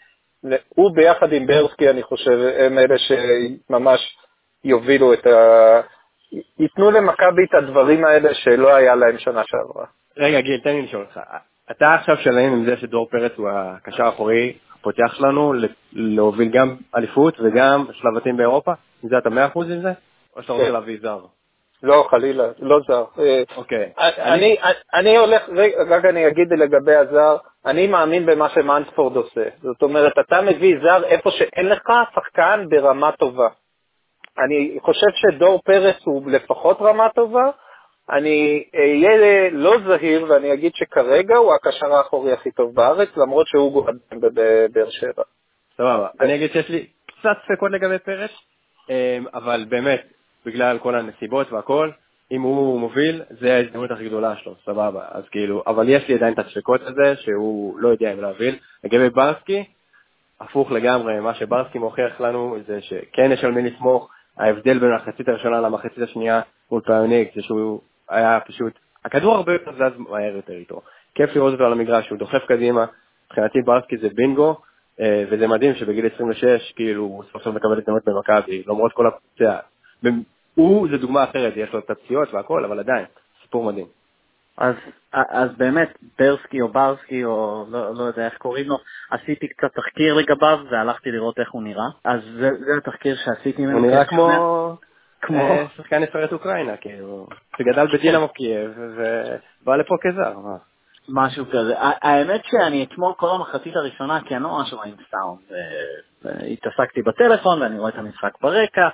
הוא 0.69 0.95
ביחד 0.95 1.33
עם 1.33 1.47
ברסקי, 1.47 1.89
אני 1.89 2.03
חושב, 2.03 2.39
הם 2.59 2.77
אלה 2.77 2.95
שממש 2.97 4.17
יובילו 4.63 5.13
את 5.13 5.27
ה... 5.27 5.81
ייתנו 6.59 6.91
למכבי 6.91 7.45
את 7.49 7.53
הדברים 7.53 8.05
האלה 8.05 8.33
שלא 8.33 8.75
היה 8.75 8.95
להם 8.95 9.17
שנה 9.17 9.41
שעברה. 9.45 9.85
רגע, 10.17 10.41
גיל, 10.41 10.59
תן 10.63 10.69
לי 10.69 10.81
לשאול 10.81 11.01
אותך. 11.03 11.19
אתה 11.71 11.93
עכשיו 11.93 12.17
שלם 12.17 12.53
עם 12.53 12.65
זה 12.65 12.77
שדור 12.77 13.07
פרץ 13.11 13.31
הוא 13.35 13.49
הקשר 13.49 14.05
האחורי 14.05 14.57
פותח 14.87 15.21
לנו 15.21 15.53
להוביל 15.93 16.49
גם 16.49 16.75
אליפות 16.95 17.39
וגם 17.39 17.85
שלבתים 17.91 18.37
באירופה? 18.37 18.71
זה 19.03 19.17
אתה 19.17 19.29
מאה 19.29 19.45
אחוז 19.45 19.71
עם 19.71 19.81
זה? 19.81 19.91
או 20.35 20.41
שאתה 20.41 20.53
רוצה 20.53 20.65
כן. 20.65 20.71
להביא 20.71 20.97
זר? 21.01 21.19
לא, 21.83 22.07
חלילה, 22.09 22.43
לא 22.59 22.79
זר. 22.87 23.03
אה, 23.19 23.43
אוקיי. 23.57 23.91
אני 24.93 25.17
הולך, 25.17 25.49
רק 25.89 26.05
אני 26.05 26.27
אגיד 26.27 26.47
לגבי 26.57 26.95
הזר, 26.95 27.37
אני 27.65 27.87
מאמין 27.87 28.25
במה 28.25 28.49
שמאנספורד 28.49 29.15
עושה. 29.15 29.43
זאת 29.61 29.81
אומרת, 29.81 30.13
אתה 30.19 30.41
מביא 30.41 30.75
זר 30.83 31.03
איפה 31.03 31.31
שאין 31.31 31.69
לך 31.69 31.91
שחקן 32.15 32.65
ברמה 32.69 33.11
טובה. 33.11 33.47
אני 34.45 34.77
חושב 34.81 35.07
שדור 35.15 35.61
פרס 35.65 35.95
הוא 36.03 36.31
לפחות 36.31 36.77
רמה 36.81 37.07
טובה, 37.15 37.49
אני 38.09 38.63
אהיה 38.75 39.49
לא 39.51 39.77
זהיר 39.87 40.25
ואני 40.29 40.53
אגיד 40.53 40.71
שכרגע 40.75 41.35
הוא 41.35 41.53
הקשר 41.53 41.93
האחורי 41.93 42.33
הכי 42.33 42.51
טוב 42.51 42.75
בארץ, 42.75 43.09
למרות 43.17 43.47
שהוא 43.47 43.71
גורם 43.71 43.95
בבאר 44.11 44.89
שבע. 44.89 45.23
סבבה. 45.77 46.07
אני 46.21 46.35
אגיד 46.35 46.51
שיש 46.51 46.69
לי 46.69 46.87
קצת 47.05 47.37
ספקות 47.45 47.71
לגבי 47.71 47.99
פרץ, 47.99 48.31
אמ, 48.89 49.25
אבל 49.33 49.65
באמת, 49.69 50.01
בגלל 50.45 50.77
כל 50.79 50.95
הנסיבות 50.95 51.51
והכל, 51.51 51.89
אם 52.31 52.41
הוא 52.41 52.79
מוביל, 52.79 53.21
זה 53.29 53.55
ההזדמנות 53.55 53.91
הכי 53.91 54.05
גדולה 54.05 54.35
שלו, 54.35 54.55
סבבה. 54.65 55.05
אז 55.11 55.23
כאילו, 55.29 55.63
אבל 55.67 55.89
יש 55.89 56.07
לי 56.07 56.15
עדיין 56.15 56.33
את 56.33 56.39
הספקות 56.39 56.81
הזה, 56.81 57.15
שהוא 57.15 57.79
לא 57.79 57.89
יודע 57.89 58.13
אם 58.13 58.21
להוביל. 58.21 58.55
לגבי 58.83 59.09
ברסקי, 59.09 59.63
הפוך 60.39 60.71
לגמרי, 60.71 61.19
מה 61.19 61.33
שברסקי 61.35 61.79
מוכיח 61.79 62.21
לנו 62.21 62.57
זה 62.67 62.81
שכן 62.81 63.31
יש 63.31 63.43
על 63.43 63.51
מי 63.51 63.69
לסמוך, 63.69 64.09
ההבדל 64.37 64.79
בין 64.79 64.91
המחצית 64.91 65.29
הראשונה 65.29 65.61
למחצית 65.61 65.99
השנייה 66.03 66.41
מול 66.71 66.81
פיוניק 66.81 67.35
זה 67.35 67.41
שהוא 67.41 67.81
היה 68.09 68.39
פשוט, 68.47 68.73
הכדור 69.05 69.35
הרבה 69.35 69.53
יותר 69.53 69.71
זז 69.71 69.97
מהר 69.97 70.35
יותר 70.35 70.53
איתו. 70.53 70.81
כיף 71.15 71.35
לראות 71.35 71.53
אותו 71.53 71.65
על 71.65 71.71
המגרש, 71.71 72.09
הוא 72.09 72.17
דוחף 72.17 72.45
קדימה, 72.47 72.85
מבחינתי 73.25 73.61
ברסקי 73.61 73.97
זה 73.97 74.07
בינגו, 74.15 74.57
אה, 74.99 75.23
וזה 75.31 75.47
מדהים 75.47 75.75
שבגיל 75.75 76.05
26, 76.15 76.71
כאילו, 76.75 77.03
הוא 77.03 77.23
סוף 77.31 77.43
סוף 77.43 77.55
מקבל 77.55 77.77
הזדמנות 77.77 78.05
במכבי, 78.05 78.63
למרות 78.67 78.93
כל 78.93 79.07
הפציעה. 79.07 79.59
הוא, 80.55 80.87
זה 80.91 80.97
דוגמה 80.97 81.23
אחרת, 81.23 81.53
יש 81.55 81.73
לו 81.73 81.79
את 81.79 81.89
הפציעות 81.89 82.33
והכל, 82.33 82.65
אבל 82.65 82.79
עדיין, 82.79 83.05
סיפור 83.43 83.63
מדהים. 83.63 83.85
אז, 84.57 84.75
אז 85.13 85.49
באמת, 85.57 85.97
ברסקי 86.19 86.61
או 86.61 86.67
ברסקי, 86.67 87.23
או 87.25 87.65
לא, 87.69 87.95
לא 87.95 88.03
יודע 88.03 88.25
איך 88.25 88.37
קוראים 88.37 88.67
לו, 88.67 88.77
עשיתי 89.11 89.47
קצת 89.47 89.73
תחקיר 89.75 90.13
לגביו 90.13 90.59
והלכתי 90.71 91.11
לראות 91.11 91.39
איך 91.39 91.51
הוא 91.51 91.63
נראה. 91.63 91.87
אז 92.03 92.19
זה, 92.39 92.49
זה 92.59 92.77
התחקיר 92.77 93.15
שעשיתי 93.25 93.61
ממנו. 93.61 93.77
הוא 93.77 93.87
נראה 93.87 94.05
כמו... 94.05 94.29
כמו 95.21 95.41
אה, 95.41 95.65
שחקן 95.77 96.03
נבחרת 96.03 96.33
אוקראינה, 96.33 96.77
כאילו, 96.77 97.27
שגדל 97.57 97.87
בדינמו 97.93 98.27
קייב 98.27 98.71
ובא 98.77 99.75
לפה 99.75 99.95
כזר. 100.01 100.33
משהו 101.09 101.45
כזה. 101.45 101.73
האמת 101.77 102.41
שאני 102.45 102.83
אתמול 102.83 103.13
כל 103.17 103.29
המחצית 103.35 103.75
הראשונה, 103.75 104.19
כי 104.25 104.35
אני 104.35 104.43
לא 104.43 104.49
ממש 104.49 104.73
רואה 104.73 104.87
עם 104.87 104.93
סאונד, 105.11 105.39
התעסקתי 106.51 107.01
בטלפון 107.01 107.61
ואני 107.61 107.79
רואה 107.79 107.89
את 107.89 107.97
המשחק 107.97 108.31
ברקע, 108.41 108.89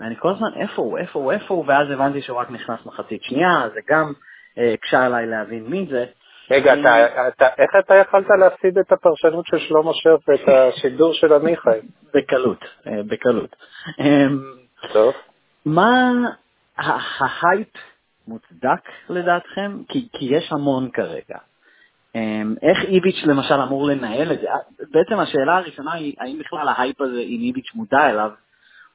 ואני 0.00 0.14
כל 0.18 0.28
הזמן, 0.28 0.48
איפה 0.60 0.82
הוא, 0.82 0.98
איפה 0.98 1.18
הוא, 1.18 1.32
איפה 1.32 1.54
הוא, 1.54 1.64
ואז 1.66 1.90
הבנתי 1.90 2.22
שהוא 2.22 2.38
רק 2.38 2.50
נכנס 2.50 2.86
מחצית 2.86 3.22
שנייה, 3.22 3.68
זה 3.74 3.80
גם 3.88 4.12
הקשה 4.56 5.00
אה, 5.00 5.06
עליי 5.06 5.26
להבין 5.26 5.66
מי 5.66 5.86
זה. 5.90 6.04
רגע, 6.50 6.74
איך 7.58 7.70
אתה 7.78 7.94
יכלת 7.94 8.26
להפסיד 8.40 8.78
את 8.78 8.92
הפרשנות 8.92 9.46
של 9.46 9.58
שלמה 9.58 9.90
שרף 9.94 10.28
ואת 10.28 10.48
השידור 10.48 11.14
של 11.14 11.32
עמיחי? 11.32 11.78
בקלות, 12.14 12.64
אה, 12.86 13.02
בקלות. 13.06 13.56
אמ, 14.00 14.38
טוב. 14.92 15.14
מה 15.66 16.12
ההייפ 16.76 17.68
מוצדק 18.28 18.88
לדעתכם? 19.08 19.82
כי, 19.88 20.08
כי 20.12 20.24
יש 20.24 20.52
המון 20.52 20.90
כרגע. 20.90 21.38
אמ, 22.14 22.54
איך 22.62 22.84
איביץ' 22.84 23.24
למשל 23.24 23.54
אמור 23.54 23.86
לנהל 23.86 24.32
את 24.32 24.40
זה? 24.40 24.46
בעצם 24.90 25.18
השאלה 25.18 25.56
הראשונה 25.56 25.92
היא, 25.92 26.14
האם 26.20 26.38
בכלל 26.38 26.68
ההייפ 26.68 27.00
הזה, 27.00 27.20
אם 27.20 27.40
איביץ' 27.40 27.74
מודע 27.74 28.10
אליו, 28.10 28.30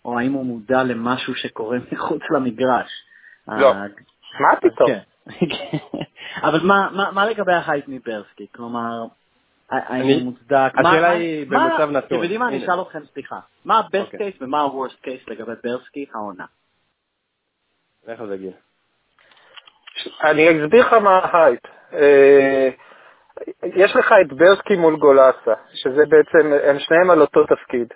או 0.06 0.20
האם 0.20 0.34
הוא 0.34 0.46
מודע 0.46 0.84
למשהו 0.84 1.36
שקורה 1.36 1.78
מחוץ 1.92 2.22
למגרש? 2.36 2.92
לא, 3.48 3.74
מה 4.40 4.56
פתאום? 4.62 4.88
כן. 4.88 5.02
אבל 6.48 6.60
מה, 6.64 6.90
מה, 6.92 7.12
מה 7.12 7.26
לגבי 7.26 7.54
ההייפ 7.54 7.86
מברסקי? 7.88 8.48
כלומר, 8.56 9.06
האם 9.70 10.10
הוא 10.10 10.22
מוצדק? 10.22 10.72
השאלה 10.78 11.10
היא 11.10 11.46
במצב 11.48 11.90
נתון. 11.90 11.98
אתם 11.98 12.16
יודעים 12.16 12.40
מה? 12.40 12.48
אני 12.48 12.64
אשאל 12.64 12.82
אתכם, 12.82 13.00
סליחה. 13.14 13.40
מה 13.66 13.78
ה-best 13.78 14.14
אוקיי. 14.14 14.30
case 14.30 14.38
ומה 14.42 14.62
ה-worst 14.62 15.06
case 15.06 15.32
לגבי 15.32 15.52
ברסקי 15.64 16.06
העונה? 16.14 16.46
לך 18.08 18.22
על 18.22 18.36
גיל. 18.36 18.54
אני 20.24 20.50
אסביר 20.50 20.88
לך 20.88 20.94
מה 20.94 21.20
ההייפ. 21.20 21.60
אה, 21.94 22.70
יש 23.64 23.96
לך 23.96 24.14
את 24.22 24.34
ברסקי 24.34 24.76
מול 24.76 24.96
גולסה, 24.96 25.54
שזה 25.74 26.06
בעצם, 26.06 26.54
הם 26.64 26.80
שניהם 26.80 27.10
על 27.10 27.22
אותו 27.22 27.46
תפקיד. 27.46 27.94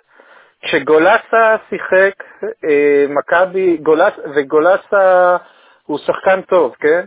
כשגולסה 0.62 1.56
שיחק, 1.68 2.14
אה, 2.64 3.06
מכבי, 3.08 3.78
וגולסה 4.34 5.36
הוא 5.86 5.98
שחקן 5.98 6.42
טוב, 6.42 6.74
כן? 6.80 7.06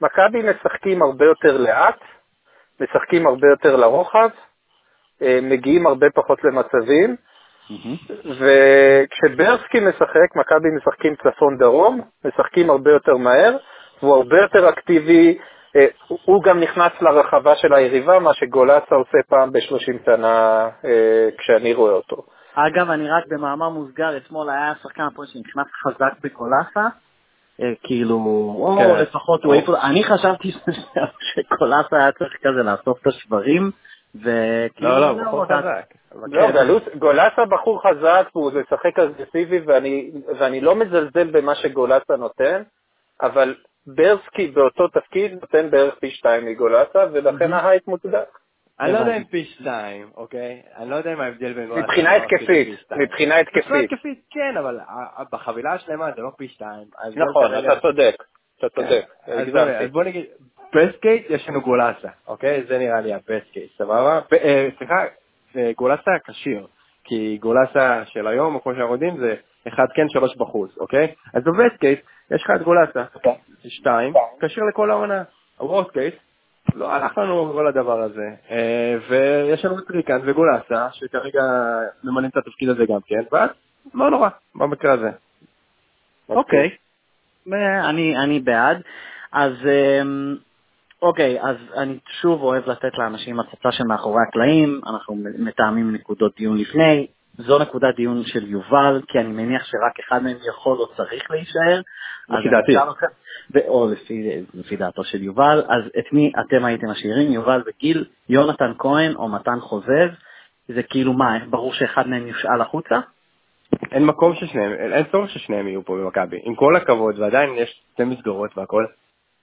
מכבי 0.00 0.42
משחקים 0.42 1.02
הרבה 1.02 1.24
יותר 1.24 1.56
לאט, 1.56 2.00
משחקים 2.80 3.26
הרבה 3.26 3.48
יותר 3.48 3.76
לרוחב, 3.76 4.28
אה, 5.22 5.38
מגיעים 5.42 5.86
הרבה 5.86 6.06
פחות 6.14 6.44
למצבים, 6.44 7.16
וכשברסקי 8.24 9.80
משחק, 9.80 10.36
מכבי 10.36 10.68
משחקים 10.76 11.14
צפון-דרום, 11.16 12.00
משחקים 12.24 12.70
הרבה 12.70 12.90
יותר 12.90 13.16
מהר, 13.16 13.56
והוא 14.02 14.14
הרבה 14.16 14.36
יותר 14.36 14.68
אקטיבי, 14.68 15.38
אה, 15.76 15.86
הוא 16.24 16.42
גם 16.42 16.60
נכנס 16.60 16.92
לרחבה 17.00 17.56
של 17.56 17.74
היריבה, 17.74 18.18
מה 18.18 18.34
שגולסה 18.34 18.94
עושה 18.94 19.18
פעם 19.28 19.52
ב-30 19.52 20.04
שנה 20.04 20.68
אה, 20.84 21.28
כשאני 21.38 21.74
רואה 21.74 21.92
אותו. 21.92 22.22
אגב, 22.54 22.90
אני 22.90 23.10
רק 23.10 23.24
במאמר 23.28 23.68
מוסגר, 23.68 24.16
אתמול 24.16 24.50
היה 24.50 24.72
שחקן 24.82 25.02
הפועל 25.02 25.28
שנכנס 25.28 25.66
חזק 25.86 26.12
בגולסה, 26.22 26.86
אה, 27.60 27.72
כאילו, 27.82 28.16
או 28.58 28.76
כן. 28.78 29.02
לפחות 29.02 29.44
הוא 29.44 29.54
איפה, 29.54 29.80
אני 29.82 30.04
חשבתי 30.04 30.52
שקולאסה 31.34 31.96
היה 31.96 32.12
צריך 32.12 32.32
כזה 32.42 32.62
לאסוף 32.62 33.00
את 33.02 33.06
השברים, 33.06 33.70
וכאילו... 34.14 34.90
לא, 34.90 35.00
לא, 35.00 35.12
בחור 35.12 35.44
חזק. 35.44 36.03
לא, 36.22 36.46
כן. 36.52 36.98
גולאסה 36.98 37.44
בחור 37.44 37.82
חזק 37.82 38.28
והוא 38.34 38.52
משחק 38.52 38.98
אגרסיבי 38.98 39.60
ואני 40.38 40.60
לא 40.60 40.74
מזלזל 40.74 41.30
במה 41.30 41.54
שגולאסה 41.54 42.16
נותן, 42.16 42.62
אבל 43.22 43.54
ברסקי 43.86 44.46
באותו 44.46 44.88
תפקיד 44.88 45.32
נותן 45.32 45.70
בערך 45.70 45.94
פי 45.94 46.10
שתיים 46.10 46.46
מגולאסה, 46.46 47.06
ולכן 47.12 47.52
ההייט 47.52 47.88
מוצדק. 47.88 48.38
אני 48.80 48.92
לא 48.92 48.98
יודע 48.98 49.16
אם 49.16 49.24
פי 49.24 49.44
שתיים, 49.44 50.10
אוקיי? 50.16 50.62
אני 50.76 50.90
לא 50.90 50.96
יודע 50.96 51.14
מה 51.14 51.24
ההבדל 51.24 51.52
בין... 51.52 51.70
מבחינה 51.70 52.16
התקפית, 52.16 52.68
מבחינה 52.96 53.36
התקפית. 53.36 53.64
מבחינה 53.66 53.80
התקפית 53.80 54.24
כן, 54.30 54.56
אבל 54.56 54.78
בחבילה 55.32 55.72
השלמה 55.72 56.10
זה 56.16 56.22
לא 56.22 56.30
פי 56.36 56.48
שתיים. 56.48 56.88
נכון, 57.16 57.54
אתה 57.54 57.80
צודק, 57.80 58.14
אתה 58.58 58.68
כן. 58.68 58.82
צודק. 58.82 59.04
אז 59.26 59.90
בוא 59.90 60.04
נגיד, 60.04 60.24
best 60.74 61.00
case 61.00 61.22
יש 61.28 61.48
לנו 61.48 61.60
גולאסה, 61.60 62.08
אוקיי? 62.28 62.64
זה 62.68 62.78
נראה 62.78 63.00
לי 63.00 63.14
ה 63.14 63.21
best 63.21 63.50
case, 63.52 63.70
סבבה? 63.78 64.20
אה, 64.32 64.68
סליחה, 64.78 65.04
גולאסה 65.76 66.10
כשיר, 66.24 66.66
כי 67.04 67.38
גולאסה 67.40 68.02
של 68.04 68.26
היום, 68.26 68.58
כמו 68.62 68.74
שאנחנו 68.74 68.92
יודעים, 68.92 69.16
זה 69.16 69.34
אחד 69.68 69.86
כן, 69.94 70.08
שלוש 70.08 70.36
בחוץ, 70.36 70.78
אוקיי? 70.78 71.14
אז 71.34 71.42
ב 71.44 71.50
best 71.50 71.76
case 71.80 71.98
יש 72.30 72.42
לך 72.42 72.50
את 72.56 72.62
גולאסה, 72.62 73.04
אוקיי. 73.14 73.34
שתיים, 73.68 74.12
כשיר 74.40 74.64
לכל 74.64 74.90
העונה. 74.90 75.22
ה 75.58 75.63
worst 75.63 75.90
case, 75.90 76.14
לא 76.74 76.92
הלך 76.92 77.18
לנו 77.18 77.52
כל 77.52 77.66
הדבר 77.66 78.00
הזה, 78.00 78.30
אה, 78.50 78.96
ויש 79.08 79.64
לנו 79.64 79.78
את 79.78 79.90
ריקן 79.90 80.20
וגולסה, 80.24 80.88
שכרגע 80.92 81.42
ממלאים 82.04 82.30
את 82.30 82.36
התפקיד 82.36 82.68
הזה 82.68 82.84
גם 82.86 83.00
כן, 83.06 83.22
ואז 83.32 83.50
לא 83.94 84.10
נורא, 84.10 84.28
במקרה 84.54 84.92
הזה. 84.92 85.10
אוקיי, 86.28 86.70
אני, 87.88 88.16
אני 88.24 88.40
בעד. 88.40 88.82
אז 89.32 89.52
אמ, 89.66 90.36
אוקיי, 91.04 91.40
אז 91.42 91.56
אני 91.76 91.98
שוב 92.20 92.42
אוהב 92.42 92.70
לתת 92.70 92.98
לאנשים 92.98 93.40
הצצה 93.40 93.72
שמאחורי 93.72 94.22
הקלעים, 94.28 94.80
אנחנו 94.86 95.16
מתאמים 95.38 95.92
נקודות 95.92 96.36
דיון 96.36 96.58
לפני, 96.58 97.06
זו 97.38 97.58
נקודת 97.58 97.96
דיון 97.96 98.22
של 98.24 98.50
יובל, 98.50 99.00
כי 99.08 99.18
אני 99.18 99.28
מניח 99.28 99.64
שרק 99.64 100.00
אחד 100.06 100.22
מהם 100.22 100.36
יכול 100.48 100.78
או 100.78 100.86
צריך 100.86 101.30
להישאר. 101.30 101.80
לפי 102.28 102.48
דעתי. 102.48 102.72
או 103.68 103.88
לפי, 103.92 104.30
לפי 104.54 104.76
דעתו 104.76 105.04
של 105.04 105.22
יובל, 105.22 105.62
אז 105.68 105.82
את 105.98 106.12
מי 106.12 106.32
אתם 106.40 106.64
הייתם 106.64 106.86
משאירים, 106.90 107.32
יובל 107.32 107.62
וגיל, 107.66 108.04
יונתן 108.28 108.72
כהן 108.78 109.14
או 109.16 109.28
מתן 109.28 109.60
חוזז, 109.60 110.10
זה 110.68 110.82
כאילו 110.82 111.12
מה, 111.12 111.38
ברור 111.50 111.72
שאחד 111.72 112.08
מהם 112.08 112.26
יושאל 112.26 112.60
החוצה? 112.60 113.00
אין 113.92 114.04
מקום 114.04 114.34
ששניהם, 114.34 114.72
אין 114.72 115.04
צורך 115.12 115.30
ששניהם 115.30 115.68
יהיו 115.68 115.84
פה 115.84 115.96
במכבי, 115.96 116.40
עם 116.42 116.54
כל 116.54 116.76
הכבוד, 116.76 117.18
ועדיין 117.18 117.50
יש 117.56 117.82
שתי 117.92 118.04
מסגרות 118.04 118.58
והכל. 118.58 118.84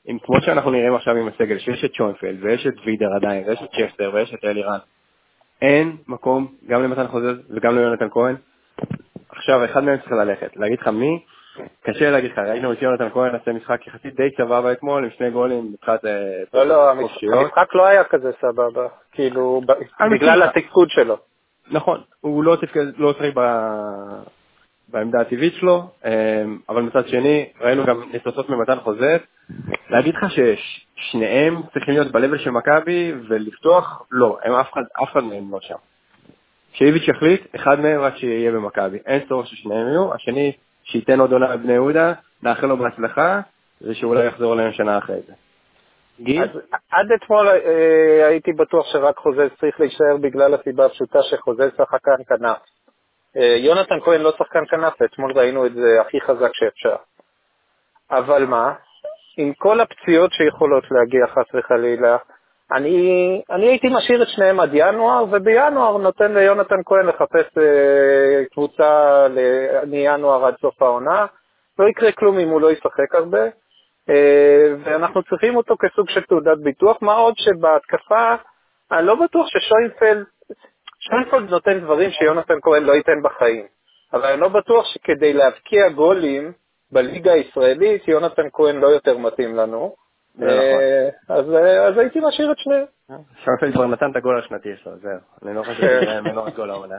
עם, 0.05 0.19
כמו 0.19 0.41
שאנחנו 0.41 0.71
נראים 0.71 0.95
עכשיו 0.95 1.15
עם 1.15 1.27
הסגל, 1.27 1.59
שיש 1.59 1.85
את 1.85 1.93
שוינפלד, 1.93 2.37
ויש 2.41 2.67
את 2.67 2.73
וידר 2.85 3.13
עדיין, 3.15 3.47
ויש 3.47 3.59
את 3.63 3.69
צ'פטר, 3.69 4.11
ויש 4.13 4.33
את 4.33 4.45
אלירן. 4.45 4.77
אין 5.61 5.97
מקום 6.07 6.47
גם 6.67 6.83
למתן 6.83 7.07
חוזז 7.07 7.35
וגם 7.49 7.77
ליונתן 7.77 8.09
כהן. 8.11 8.35
עכשיו, 9.29 9.65
אחד 9.65 9.83
מהם 9.83 9.97
צריך 9.97 10.11
ללכת. 10.11 10.57
להגיד 10.57 10.79
לך 10.79 10.87
מי? 10.87 11.23
קשה 11.83 12.11
להגיד 12.11 12.31
לך, 12.31 12.37
ראינו 12.37 12.73
את 12.73 12.81
יונתן 12.81 13.09
כהן 13.09 13.35
עושה 13.35 13.51
משחק 13.51 13.87
יחסית 13.87 14.15
די 14.15 14.29
סבבה 14.37 14.71
אתמול, 14.71 15.03
עם 15.03 15.09
שני 15.17 15.29
גולים 15.31 15.71
מבחינת 15.73 16.05
אה, 16.05 16.11
לא, 16.53 16.63
לא, 16.67 16.91
המשחק 16.91 17.75
לא 17.75 17.85
היה 17.85 18.03
כזה 18.03 18.31
סבבה, 18.41 18.87
כאילו, 19.11 19.61
בגלל 20.11 20.43
התפקוד 20.43 20.89
שלו. 20.89 21.17
נכון, 21.71 22.01
הוא 22.21 22.43
לא 22.43 22.57
לא 22.97 23.13
שיחק 23.13 23.33
בעמדה 24.87 25.21
הטבעית 25.21 25.53
שלו, 25.53 25.89
אה, 26.05 26.43
אבל 26.69 26.81
מצד 26.81 27.07
שני, 27.07 27.49
ראינו 27.61 27.85
גם 27.85 28.03
ניסוצות 28.13 28.49
ממתן 28.49 28.79
חוזז. 28.79 29.19
להגיד 29.89 30.15
לך 30.15 30.25
ששניהם 30.31 31.61
צריכים 31.73 31.93
להיות 31.93 32.11
ב 32.11 32.37
של 32.37 32.49
מכבי 32.49 33.13
ולפתוח, 33.29 34.05
לא, 34.11 34.37
הם 34.43 34.53
אף 34.53 34.71
אחד, 34.73 34.81
אף 35.03 35.11
אחד 35.11 35.23
מהם 35.23 35.51
לא 35.51 35.59
שם. 35.61 35.75
שאיביץ' 36.73 37.07
יחליט, 37.07 37.55
אחד 37.55 37.79
מהם 37.79 38.01
רק 38.01 38.17
שיהיה 38.17 38.51
במכבי. 38.51 38.97
אין 39.05 39.21
צורך 39.29 39.47
ששניהם 39.47 39.87
יהיו, 39.87 40.13
השני 40.13 40.51
שייתן 40.83 41.19
עוד 41.19 41.31
עונה 41.31 41.53
לבני 41.53 41.73
יהודה, 41.73 42.13
נאחל 42.43 42.67
לו 42.67 42.77
בהצלחה, 42.77 43.41
ושאולי 43.81 44.25
יחזור 44.25 44.53
אליהם 44.53 44.73
שנה 44.73 44.97
אחרי 44.97 45.19
זה. 45.27 45.33
גיל? 46.19 46.43
עד 46.91 47.11
אתמול 47.15 47.47
אה, 47.47 48.27
הייתי 48.27 48.53
בטוח 48.53 48.85
שרק 48.91 49.17
חוזז 49.17 49.49
צריך 49.59 49.79
להישאר 49.79 50.17
בגלל 50.21 50.53
הסיבה 50.53 50.85
הפשוטה 50.85 51.19
שחוזז 51.23 51.69
שחקן 51.77 52.23
כנף. 52.27 52.57
אה, 53.37 53.55
יונתן 53.57 53.99
כהן 53.99 54.21
לא 54.21 54.31
שחקן 54.37 54.63
כנף, 54.69 55.01
אתמול 55.01 55.31
ראינו 55.35 55.65
את 55.65 55.73
זה 55.73 56.01
הכי 56.01 56.21
חזק 56.21 56.49
שאפשר. 56.53 56.95
אבל 58.11 58.45
מה, 58.45 58.73
עם 59.37 59.53
כל 59.53 59.79
הפציעות 59.79 60.31
שיכולות 60.33 60.83
להגיע 60.91 61.27
חס 61.27 61.55
וחלילה, 61.55 62.17
אני, 62.71 63.41
אני 63.49 63.67
הייתי 63.67 63.87
משאיר 63.89 64.23
את 64.23 64.27
שניהם 64.27 64.59
עד 64.59 64.69
ינואר, 64.73 65.25
ובינואר 65.31 65.97
נותן 65.97 66.33
ליונתן 66.33 66.83
כהן 66.85 67.05
לחפש 67.05 67.57
אה, 67.57 68.45
קבוצה 68.51 69.27
מינואר 69.87 70.45
עד 70.45 70.55
סוף 70.61 70.81
העונה. 70.81 71.25
לא 71.79 71.87
יקרה 71.89 72.11
כלום 72.11 72.39
אם 72.39 72.49
הוא 72.49 72.61
לא 72.61 72.71
ישחק 72.71 73.15
הרבה, 73.15 73.43
אה, 74.09 74.73
ואנחנו 74.83 75.23
צריכים 75.23 75.55
אותו 75.55 75.75
כסוג 75.79 76.09
של 76.09 76.21
תעודת 76.21 76.57
ביטוח, 76.57 76.97
מה 77.01 77.13
עוד 77.13 77.33
שבהתקפה, 77.37 78.35
אני 78.91 79.07
לא 79.07 79.15
בטוח 79.15 79.47
ששוינפלד, 79.47 80.25
שטיינפולד 81.01 81.49
נותן 81.49 81.79
דברים 81.79 82.11
שיונתן 82.11 82.53
כהן 82.61 82.83
לא 82.83 82.93
ייתן 82.93 83.21
בחיים, 83.23 83.65
אבל 84.13 84.25
אני 84.25 84.41
לא 84.41 84.47
בטוח 84.47 84.85
שכדי 84.85 85.33
להבקיע 85.33 85.89
גולים 85.89 86.51
בליגה 86.91 87.31
הישראלית, 87.31 88.07
יונתן 88.07 88.47
כהן 88.53 88.75
לא 88.75 88.87
יותר 88.87 89.17
מתאים 89.17 89.55
לנו. 89.55 89.95
נכון. 90.35 90.53
אז, 91.29 91.53
אה, 91.53 91.87
אז 91.87 91.97
הייתי 91.97 92.19
משאיר 92.23 92.51
את 92.51 92.57
שניהם. 92.57 92.85
שרפלד 93.43 93.73
כבר 93.73 93.87
נתן 93.87 94.11
את 94.11 94.15
הגול 94.15 94.39
השנתי 94.39 94.69
שלו, 94.83 94.97
זהו. 94.97 95.19
אני 95.43 95.55
לא 95.55 95.63
חושב 95.63 95.73
שזה 95.73 96.21
ממנו 96.21 96.47
את 96.47 96.55
גול 96.55 96.71
העונה. 96.71 96.97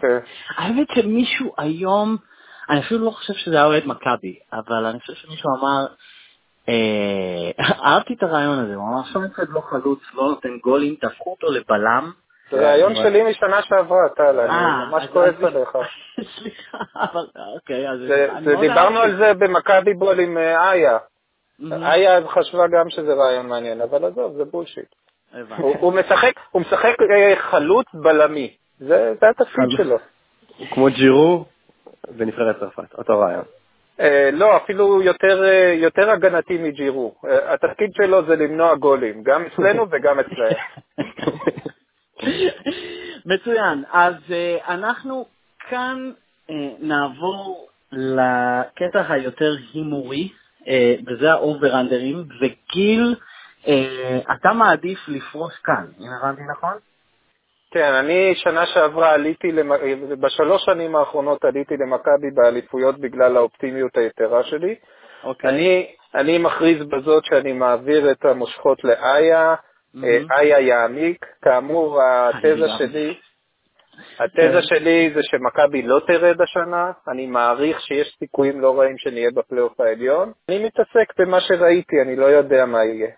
כן. 0.00 0.18
האמת 0.56 0.86
שמישהו 0.94 1.54
היום, 1.58 2.16
אני 2.70 2.80
אפילו 2.80 3.04
לא 3.04 3.10
חושב 3.10 3.34
שזה 3.34 3.56
היה 3.56 3.64
אוהד 3.64 3.82
מכבי, 3.86 4.38
אבל 4.52 4.86
אני 4.86 5.00
חושב 5.00 5.14
שמישהו 5.14 5.50
אמר, 5.60 5.86
אה, 6.68 7.64
אהבתי 7.84 8.14
את 8.14 8.22
הרעיון 8.22 8.58
הזה, 8.58 8.74
הוא 8.74 8.88
אמר 8.88 9.04
שוינפלד 9.12 9.48
לא 9.48 9.60
חלוץ, 9.60 10.00
לא 10.14 10.22
נותן 10.22 10.58
גולים, 10.62 10.94
תהפכו 10.94 11.30
אותו 11.30 11.46
לבלם. 11.50 12.12
זה 12.50 12.60
רעיון 12.60 12.94
שלי 12.94 13.22
משנה 13.30 13.62
שעברה, 13.62 14.08
טל, 14.08 14.40
אני 14.40 14.50
אה, 14.50 14.84
ממש 14.90 15.06
כועס 15.12 15.34
עליך. 15.42 15.78
סליחה, 16.38 16.78
אבל 16.94 17.26
אוקיי, 17.54 17.90
אז... 17.90 17.98
זה- 18.08 18.28
אני 18.36 18.44
זה- 18.44 18.50
מאוד 18.52 18.60
דיברנו 18.64 19.00
על. 19.00 19.16
זה 19.16 19.34
במכבי 19.34 19.94
בול 19.94 20.20
עם 20.20 20.38
אה, 20.38 20.72
איה. 20.72 20.98
איה 21.72 22.16
אז 22.16 22.24
חשבה 22.26 22.66
גם 22.68 22.90
שזה 22.90 23.14
רעיון 23.14 23.46
מעניין, 23.48 23.80
אבל 23.80 24.04
עזוב, 24.04 24.32
זה 24.36 24.44
בולשיט. 24.44 24.94
הוא 25.58 25.92
משחק, 25.92 26.32
הוא 26.50 26.62
משחק 26.62 26.94
אה, 27.16 27.34
חלוץ 27.36 27.86
בלמי. 27.94 28.54
זה 28.78 29.14
זה 29.20 29.28
התפקיד. 29.28 29.70
שלו. 29.76 29.96
הוא 30.58 30.66
כמו 30.70 30.86
ג'ירו 30.86 31.44
בנבחרת 32.10 32.58
צרפת, 32.60 32.94
אותו 32.98 33.18
רעיון. 33.20 33.44
לא, 34.32 34.56
אפילו 34.56 35.02
יותר, 35.02 35.44
יותר 35.74 36.10
הגנתי 36.10 36.58
מג'ירו. 36.58 37.14
התפקיד 37.48 37.90
שלו 37.94 38.24
זה 38.24 38.36
למנוע 38.36 38.74
גולים, 38.74 39.22
גם 39.22 39.44
אצלנו 39.46 39.86
וגם 39.90 40.20
אצלהם. 40.20 40.54
מצוין. 43.26 43.84
אז 43.92 44.14
uh, 44.14 44.70
אנחנו 44.70 45.26
כאן 45.68 46.12
uh, 46.48 46.52
נעבור 46.78 47.68
לקטע 47.92 49.12
היותר 49.12 49.56
הימורי, 49.74 50.28
אה, 50.60 50.64
וזה 51.06 51.32
האובר-אנדרים, 51.32 52.24
וגיל, 52.40 53.14
אה, 53.64 53.68
אתה 54.32 54.52
מעדיף 54.52 55.08
לפרוס 55.08 55.52
כאן, 55.64 55.86
אם 56.00 56.06
הבנתי 56.20 56.42
נכון? 56.50 56.72
כן, 57.70 57.92
אני 57.94 58.34
שנה 58.34 58.66
שעברה 58.66 59.12
עליתי, 59.12 59.52
למ... 59.52 59.72
בשלוש 60.20 60.64
שנים 60.64 60.96
האחרונות 60.96 61.44
עליתי 61.44 61.76
למכבי 61.76 62.30
באליפויות 62.34 62.98
בגלל 62.98 63.36
האופטימיות 63.36 63.96
היתרה 63.96 64.44
שלי. 64.44 64.74
אוקיי. 65.24 65.50
אני, 65.50 65.86
אני 66.14 66.38
מכריז 66.38 66.84
בזאת 66.84 67.24
שאני 67.24 67.52
מעביר 67.52 68.10
את 68.10 68.24
המושכות 68.24 68.84
לאיה, 68.84 69.54
איה 70.38 70.60
יעמיק. 70.60 71.26
כאמור, 71.42 72.00
התזה. 72.02 72.66
שלי, 72.78 73.14
התזה 74.18 74.60
כן. 74.60 74.62
שלי 74.62 75.10
זה 75.14 75.20
שמכבי 75.22 75.82
לא 75.82 76.00
תרד 76.06 76.40
השנה, 76.40 76.90
אני 77.08 77.26
מעריך 77.26 77.80
שיש 77.80 78.16
סיכויים 78.18 78.60
לא 78.60 78.78
רעים 78.78 78.98
שנהיה 78.98 79.28
בפלייאוף 79.34 79.80
העליון. 79.80 80.32
אני 80.48 80.64
מתעסק 80.64 81.12
במה 81.18 81.40
שראיתי, 81.40 81.96
אני 82.02 82.16
לא 82.16 82.24
יודע 82.24 82.66
מה 82.66 82.84
יהיה. 82.84 83.10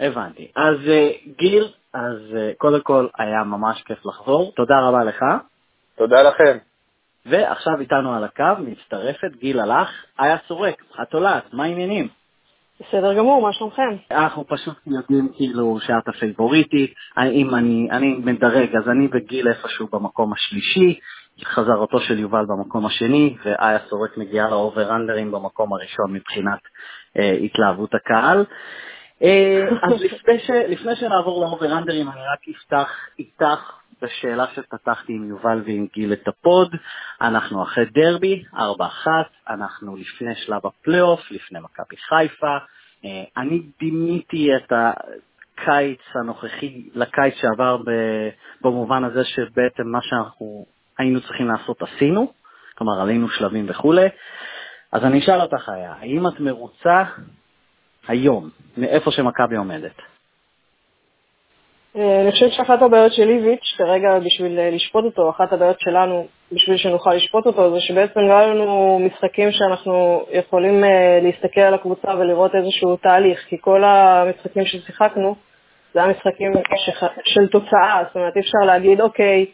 הבנתי. 0.00 0.52
אז 0.56 0.76
uh, 0.76 1.28
גיל, 1.38 1.68
אז 1.94 2.16
uh, 2.32 2.56
קודם 2.58 2.80
כל 2.80 3.06
היה 3.18 3.44
ממש 3.44 3.82
כיף 3.82 4.06
לחזור, 4.06 4.52
תודה 4.56 4.74
רבה 4.88 5.04
לך. 5.04 5.24
תודה 5.96 6.22
לכם. 6.22 6.58
ועכשיו 7.26 7.80
איתנו 7.80 8.14
על 8.14 8.24
הקו 8.24 8.44
מצטרפת 8.58 9.36
גיל 9.38 9.60
הלך, 9.60 9.88
איה 10.20 10.36
סורק, 10.48 10.82
התולעת, 10.98 11.54
מה 11.54 11.64
העניינים? 11.64 12.08
בסדר 12.80 13.14
גמור, 13.14 13.42
מה 13.42 13.52
שלומכם? 13.52 13.96
אנחנו 14.10 14.46
פשוט 14.46 14.76
יודעים 14.86 15.28
כאילו 15.36 15.78
שאת 15.80 16.08
הפייבוריטית, 16.08 16.94
אם 17.18 17.54
אני, 17.54 17.88
אני 17.90 18.14
מדרג, 18.14 18.76
אז 18.76 18.88
אני 18.88 19.08
וגיל 19.12 19.48
איפשהו 19.48 19.88
במקום 19.92 20.32
השלישי, 20.32 20.98
חזרתו 21.44 22.00
של 22.00 22.18
יובל 22.18 22.44
במקום 22.48 22.86
השני, 22.86 23.36
ואיה 23.44 23.78
סורק 23.88 24.16
מגיעה 24.16 24.50
לאובר-אנדרים 24.50 25.32
במקום 25.32 25.72
הראשון 25.72 26.12
מבחינת 26.12 26.58
אה, 27.18 27.30
התלהבות 27.30 27.94
הקהל. 27.94 28.44
אה, 29.22 29.68
אז 29.82 30.00
לפני, 30.00 30.38
ש, 30.38 30.50
לפני 30.50 30.96
שנעבור 30.96 31.44
לאובר-אנדרים, 31.44 32.08
אני 32.08 32.20
רק 32.20 32.56
אפתח 32.56 32.90
איתך 33.18 33.72
בשאלה 34.02 34.46
שפתחתי 34.54 35.12
עם 35.12 35.28
יובל 35.28 35.62
ועם 35.66 35.86
גיל 35.94 36.12
את 36.12 36.28
ה 36.28 36.37
pod. 36.37 36.74
אנחנו 37.20 37.62
אחרי 37.62 37.84
דרבי, 37.84 38.44
4-1, 38.54 38.58
אנחנו 39.48 39.96
לפני 39.96 40.34
שלב 40.34 40.66
הפלייאוף, 40.66 41.30
לפני 41.30 41.58
מכבי 41.60 41.96
חיפה. 41.96 42.56
אה, 43.04 43.24
אני 43.36 43.62
דימיתי 43.80 44.48
את 44.56 44.72
הקיץ 44.72 46.00
הנוכחי 46.14 46.88
לקיץ 46.94 47.34
שעבר 47.34 47.76
במובן 48.60 49.04
הזה 49.04 49.24
שבעצם 49.24 49.86
מה 49.86 49.98
שאנחנו 50.02 50.66
היינו 50.98 51.20
צריכים 51.20 51.48
לעשות 51.48 51.82
עשינו, 51.82 52.32
כלומר 52.74 53.00
עלינו 53.00 53.28
שלבים 53.28 53.66
וכולי. 53.68 54.08
אז 54.92 55.04
אני 55.04 55.18
אשאל 55.18 55.40
אותך, 55.40 55.68
היה, 55.68 55.92
האם 55.92 56.26
את 56.26 56.40
מרוצה 56.40 57.04
היום 58.08 58.50
מאיפה 58.76 59.10
שמכבי 59.10 59.56
עומדת? 59.56 60.15
אה, 61.96 62.20
אני 62.20 62.30
חושבת 62.30 62.52
שאחת 62.52 62.82
הבעיות 62.82 63.12
של 63.12 63.28
איביץ', 63.28 63.74
כרגע 63.78 64.18
בשביל 64.18 64.58
אה, 64.58 64.70
לשפוט 64.70 65.04
אותו, 65.04 65.30
אחת 65.30 65.52
הבעיות 65.52 65.80
שלנו 65.80 66.26
בשביל 66.52 66.76
שנוכל 66.76 67.14
לשפוט 67.14 67.46
אותו, 67.46 67.74
זה 67.74 67.80
שבעצם 67.80 68.20
לא 68.20 68.38
היו 68.38 68.54
לנו 68.54 69.00
משחקים 69.02 69.52
שאנחנו 69.52 70.22
יכולים 70.32 70.84
אה, 70.84 71.18
להסתכל 71.22 71.60
על 71.60 71.74
הקבוצה 71.74 72.08
ולראות 72.18 72.54
איזשהו 72.54 72.96
תהליך, 72.96 73.44
כי 73.48 73.56
כל 73.60 73.84
המשחקים 73.84 74.64
ששיחקנו, 74.64 75.34
זה 75.94 76.02
היה 76.02 76.10
משחקים 76.10 76.52
שח... 76.76 77.04
של 77.24 77.46
תוצאה, 77.48 78.02
זאת 78.06 78.16
אומרת 78.16 78.36
אי 78.36 78.40
אפשר 78.40 78.58
להגיד, 78.66 79.00
אוקיי, 79.00 79.46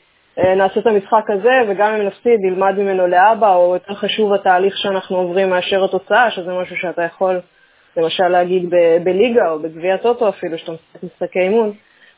נעשה 0.56 0.80
את 0.80 0.86
המשחק 0.86 1.30
הזה, 1.30 1.52
וגם 1.68 1.94
אם 1.94 2.06
נפסיד, 2.06 2.38
נלמד 2.42 2.78
ממנו 2.78 3.06
לאבא, 3.06 3.54
או 3.54 3.74
יותר 3.74 3.94
חשוב 3.94 4.32
התהליך 4.32 4.76
שאנחנו 4.76 5.16
עוברים 5.16 5.50
מאשר 5.50 5.84
התוצאה, 5.84 6.30
שזה 6.30 6.52
משהו 6.52 6.76
שאתה 6.76 7.02
יכול 7.02 7.40
למשל 7.96 8.28
להגיד 8.28 8.70
בליגה 9.04 9.50
או 9.50 9.58
בגביע 9.58 9.96
טוטו 9.96 10.28
אפילו, 10.28 10.58
שאתה 10.58 10.72
משחק 10.72 11.02
משחקי 11.02 11.40
אימון. 11.40 11.72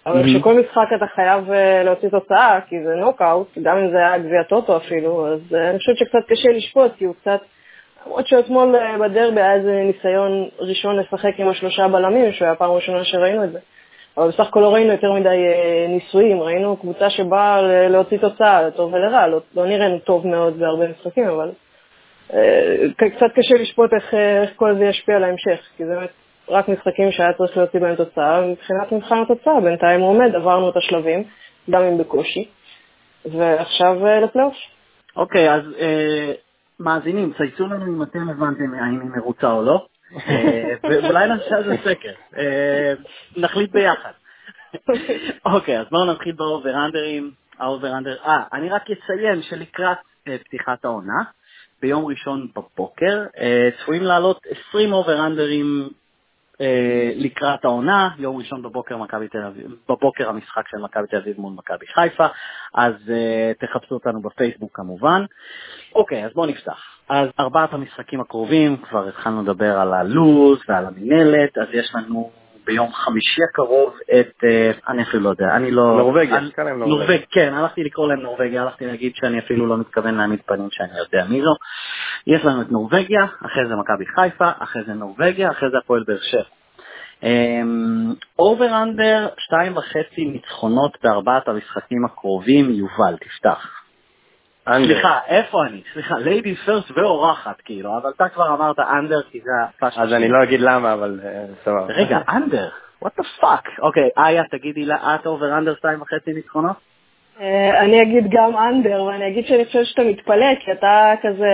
אבל. 0.06 0.22
כשכל 0.24 0.60
משחק 0.60 0.88
אתה 0.96 1.06
חייב 1.14 1.50
אה, 1.50 1.82
להוציא 1.82 2.08
תוצאה, 2.08 2.58
כי 2.68 2.84
זה 2.84 2.94
נוקאוט, 2.94 3.58
גם 3.62 3.78
אם 3.78 3.90
זה 3.90 3.96
היה 3.96 4.18
גביע 4.18 4.42
טוטו 4.42 4.76
אפילו, 4.76 5.26
אז 5.26 5.40
אה, 5.54 5.70
אני 5.70 5.78
חושבת 5.78 5.96
שקצת 5.96 6.28
קשה 6.28 6.48
לשפוט, 6.48 6.92
כי 6.98 7.04
הוא 7.04 7.14
קצת... 7.14 7.40
למרות 8.06 8.26
שאתמול 8.26 8.76
אה, 8.76 8.98
בדרבי 8.98 9.40
היה 9.40 9.54
איזה 9.54 9.82
ניסיון 9.84 10.48
ראשון 10.58 10.96
לשחק 10.96 11.32
עם 11.38 11.48
השלושה 11.48 11.88
בלמים, 11.88 12.32
שהוא 12.32 12.46
היה 12.46 12.54
פעם 12.54 12.70
ראשונה 12.70 13.04
שראינו 13.04 13.44
את 13.44 13.52
זה. 13.52 13.58
אבל 14.16 14.28
בסך 14.28 14.46
הכל 14.46 14.60
לא 14.60 14.74
ראינו 14.74 14.92
יותר 14.92 15.12
מדי 15.12 15.36
ניסויים, 15.88 16.40
ראינו 16.40 16.76
קבוצה 16.76 17.10
שבאה 17.10 17.62
להוציא 17.88 18.18
תוצאה, 18.18 18.62
לטוב 18.62 18.94
ולרע, 18.94 19.26
לא, 19.26 19.40
לא 19.54 19.66
נראינו 19.66 19.98
טוב 19.98 20.26
מאוד 20.26 20.58
בהרבה 20.58 20.88
משחקים, 20.88 21.24
אבל 21.28 21.50
קצת 22.96 23.32
קשה 23.34 23.54
לשפוט 23.54 23.94
איך, 23.94 24.14
איך 24.14 24.50
כל 24.56 24.74
זה 24.78 24.84
ישפיע 24.84 25.16
על 25.16 25.24
ההמשך, 25.24 25.60
כי 25.76 25.84
זה 25.84 25.94
באמת 25.94 26.10
רק 26.48 26.68
משחקים 26.68 27.12
שהיה 27.12 27.32
צריך 27.32 27.56
להוציא 27.56 27.80
בהם 27.80 27.96
תוצאה, 27.96 28.44
ומבחינת 28.44 28.92
מבחן 28.92 29.22
התוצאה 29.22 29.60
בינתיים 29.60 30.00
הוא 30.00 30.08
עומד, 30.08 30.34
עברנו 30.34 30.70
את 30.70 30.76
השלבים, 30.76 31.24
גם 31.70 31.82
אם 31.82 31.98
בקושי, 31.98 32.48
ועכשיו 33.24 34.06
אה, 34.06 34.20
לפלייאוף. 34.20 34.54
אוקיי, 35.16 35.54
אז 35.54 35.62
אה, 35.78 36.32
מאזינים, 36.80 37.32
צייצו 37.36 37.66
לנו 37.66 37.86
אם 37.86 38.02
אתם 38.02 38.28
הבנתם 38.28 38.74
האם 38.74 39.00
היא 39.00 39.10
מרוצה 39.16 39.52
או 39.52 39.62
לא, 39.62 39.86
אה, 40.28 40.74
ואולי 40.82 41.28
נעשה 41.28 41.56
על 41.56 41.64
זה 41.64 41.76
סקר, 41.84 42.12
אה, 42.38 42.92
נחליט 43.36 43.70
ביחד. 43.72 44.10
אוקיי, 45.54 45.80
אז 45.80 45.86
בואו 45.90 46.04
נתחיל 46.04 46.32
באובר-אנדרים. 46.32 47.30
ה 47.58 47.63
over-under, 47.63 48.16
אה, 48.26 48.42
אני 48.52 48.70
רק 48.70 48.82
אציין 48.90 49.42
שלקראת 49.42 49.98
אה, 50.28 50.36
פתיחת 50.38 50.84
העונה, 50.84 51.22
ביום 51.82 52.04
ראשון 52.04 52.48
בבוקר, 52.56 53.24
צפויים 53.78 54.02
לעלות 54.02 54.40
20 54.68 54.92
אובר-אנדרים 54.92 55.88
לקראת 57.16 57.64
העונה, 57.64 58.08
יום 58.18 58.36
ראשון 58.36 58.62
בבוקר 58.62 58.96
תל 59.28 59.42
אביב, 59.42 59.66
בבוקר 59.88 60.28
המשחק 60.28 60.68
של 60.68 60.76
מכבי 60.78 61.06
תל 61.06 61.16
אביב 61.16 61.40
מול 61.40 61.52
מכבי 61.56 61.86
חיפה, 61.86 62.26
אז 62.74 62.94
אה, 63.10 63.52
תחפשו 63.60 63.94
אותנו 63.94 64.22
בפייסבוק 64.22 64.70
כמובן. 64.74 65.24
אוקיי, 65.94 66.24
אז 66.24 66.32
בואו 66.34 66.46
נפתח. 66.46 66.78
אז 67.08 67.28
ארבעת 67.40 67.72
המשחקים 67.72 68.20
הקרובים, 68.20 68.76
כבר 68.76 69.08
התחלנו 69.08 69.42
לדבר 69.42 69.78
על 69.78 69.94
הלו"ז 69.94 70.58
ועל 70.68 70.86
המינהלת, 70.86 71.58
אז 71.58 71.68
יש 71.72 71.94
לנו 71.94 72.30
ביום 72.66 72.92
חמישי 72.92 73.40
הקרוב 73.50 73.94
את, 74.20 74.44
אה, 74.44 74.70
אני 74.88 75.02
אפילו 75.02 75.22
לא 75.22 75.28
יודע, 75.28 75.56
אני 75.56 75.70
לא... 75.70 75.82
נורבגיה, 75.98 76.38
אני- 76.38 76.50
להם 76.58 76.78
נורבגיה. 76.78 76.86
נורבגיה, 76.98 77.26
כן, 77.30 77.54
הלכתי 77.54 77.84
לקרוא 77.84 78.08
להם 78.08 78.20
נורבגיה, 78.20 78.62
הלכתי 78.62 78.86
להגיד 78.86 79.12
שאני 79.14 79.38
אפילו 79.38 79.66
לא 79.66 79.78
מתכוון 79.78 80.14
להעמיד 80.14 80.40
פנים 80.46 80.68
שאני 80.70 80.98
יודע 80.98 81.24
מי 81.28 81.40
זו. 81.42 81.54
יש 82.26 82.44
לנו 82.44 82.62
את 82.62 82.72
נורבגיה, 82.72 83.24
אחרי 83.46 83.62
זה 83.68 83.74
מכבי 83.76 84.06
חיפה, 84.06 84.50
אחרי 84.58 84.82
זה 84.86 84.92
נורבגיה, 84.92 85.50
אחרי 85.50 85.70
זה 85.70 85.78
הפועל 85.78 86.04
באר 86.06 86.18
שבע. 86.22 86.42
אובר 88.38 88.82
אנדר, 88.82 89.28
שתיים 89.38 89.76
וחצי 89.76 90.24
ניצחונות 90.24 90.98
בארבעת 91.02 91.48
המשחקים 91.48 92.04
הקרובים, 92.04 92.70
יובל, 92.70 93.16
תפתח. 93.20 93.83
under. 94.68 94.86
סליחה, 94.86 95.18
איפה 95.28 95.64
אני? 95.64 95.80
סליחה, 95.92 96.18
lady 96.18 96.54
first 96.54 96.90
ואורחת, 96.96 97.60
כאילו, 97.60 97.96
אבל 97.96 98.10
אתה 98.16 98.28
כבר 98.28 98.54
אמרת 98.54 98.78
under 98.78 99.22
כי 99.30 99.40
זה 99.40 99.50
ה 99.68 99.72
fashion 99.72 100.00
אז 100.00 100.12
אני 100.12 100.28
לא 100.28 100.42
אגיד 100.42 100.60
למה, 100.60 100.92
אבל 100.92 101.20
אה, 101.24 101.44
סבבה. 101.64 101.86
רגע, 101.88 102.18
under, 102.28 102.68
what 103.04 103.20
the 103.20 103.42
fuck? 103.42 103.82
אוקיי, 103.82 104.08
איה, 104.18 104.42
תגידי 104.50 104.84
לה, 104.84 105.14
את 105.14 105.26
over 105.26 105.58
under 105.58 105.74
שתיים 105.74 106.02
וחצי 106.02 106.32
ניצחונות? 106.32 106.76
אה, 107.40 107.80
אני 107.80 108.02
אגיד 108.02 108.24
גם 108.30 108.56
under, 108.56 109.02
ואני 109.02 109.28
אגיד 109.28 109.46
שאני 109.46 109.64
חושבת 109.64 109.86
שאתה 109.86 110.02
מתפלא, 110.02 110.54
כי 110.60 110.72
אתה 110.72 111.12
כזה 111.22 111.48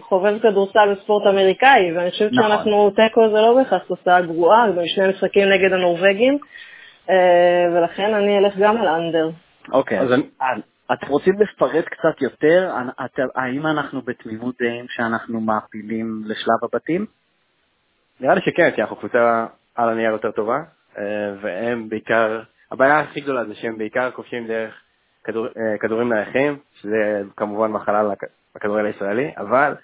חובב 0.00 0.38
כדורסל 0.42 0.92
וספורט 0.92 1.26
אמריקאי, 1.26 1.92
ואני 1.96 2.10
חושבת 2.10 2.32
נכון. 2.32 2.50
שאנחנו, 2.50 2.90
תיקו 2.90 3.28
זה 3.28 3.40
לא 3.40 3.54
בהכרח 3.54 3.82
תוצאה 3.82 4.20
גרועה, 4.20 4.72
זה 4.74 4.80
שני 4.86 5.08
משחקים 5.08 5.48
נגד 5.48 5.72
הנורבגים, 5.72 6.38
אה, 7.10 7.66
ולכן 7.74 8.14
אני 8.14 8.38
אלך 8.38 8.56
גם 8.58 8.76
על 8.76 8.88
under. 8.88 9.30
אוקיי, 9.72 10.00
אז 10.00 10.12
אני... 10.12 10.22
אתם 10.92 11.06
רוצים 11.06 11.34
לפרט 11.40 11.84
קצת 11.84 12.22
יותר? 12.22 12.72
האם 13.34 13.66
אנחנו 13.66 14.02
בתמימות 14.02 14.54
דעים 14.62 14.86
שאנחנו 14.88 15.40
מעפילים 15.40 16.22
לשלב 16.26 16.58
הבתים? 16.62 17.06
נראה 18.20 18.34
לי 18.34 18.40
שכן, 18.40 18.70
כי 18.70 18.82
אנחנו 18.82 18.96
קבוצה 18.96 19.46
על 19.74 19.88
הנייר 19.88 20.10
יותר 20.10 20.30
טובה, 20.30 20.58
אה, 20.98 21.04
והם 21.40 21.88
בעיקר, 21.88 22.42
הבעיה 22.72 23.00
הכי 23.00 23.20
גדולה 23.20 23.44
זה 23.44 23.54
שהם 23.54 23.78
בעיקר 23.78 24.10
כובשים 24.10 24.46
דרך 24.46 24.74
כדור, 25.24 25.46
אה, 25.46 25.78
כדורים 25.78 26.12
נייחים, 26.12 26.58
שזה 26.74 27.22
כמובן 27.36 27.70
מחלה 27.70 28.02
לכדורגל 28.56 28.86
הישראלי, 28.86 29.30
אבל 29.36 29.74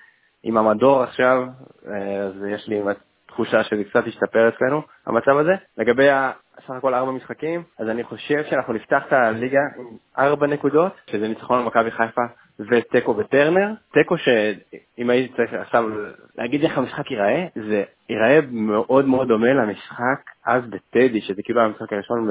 עם 0.42 0.56
המדור 0.56 1.02
עכשיו, 1.02 1.42
אה, 1.88 2.18
אז 2.18 2.44
יש 2.48 2.68
לי 2.68 2.82
תחושה 3.36 3.64
שזה 3.64 3.84
קצת 3.84 4.06
השתפר 4.06 4.48
אצלנו, 4.48 4.82
המצב 5.06 5.36
הזה. 5.36 5.52
לגבי 5.78 6.08
סך 6.66 6.70
הכל 6.70 6.94
ארבע 6.94 7.12
משחקים, 7.12 7.62
אז 7.78 7.88
אני 7.88 8.04
חושב 8.04 8.44
שאנחנו 8.50 8.72
נפתח 8.72 9.02
את 9.08 9.12
הליגה 9.12 9.60
עם 9.78 9.84
ארבע 10.18 10.46
נקודות, 10.46 10.92
שזה 11.10 11.28
ניצחון 11.28 11.58
על 11.58 11.64
מכבי 11.64 11.90
חיפה 11.90 12.22
ותיקו 12.58 13.14
בטרנר. 13.14 13.68
תיקו 13.92 14.18
שאם 14.18 15.10
הייתי 15.10 15.34
צריך 15.36 15.52
עכשיו 15.52 15.84
להגיד 16.38 16.62
איך 16.62 16.78
המשחק 16.78 17.10
ייראה, 17.10 17.46
זה 17.54 17.82
ייראה 18.08 18.40
מאוד 18.50 19.04
מאוד 19.04 19.28
דומה 19.28 19.52
למשחק 19.52 20.20
אז 20.46 20.62
בטדי, 20.66 21.20
שזה 21.20 21.42
כאילו 21.44 21.60
המשחק 21.60 21.92
הראשון 21.92 22.28
ב... 22.28 22.30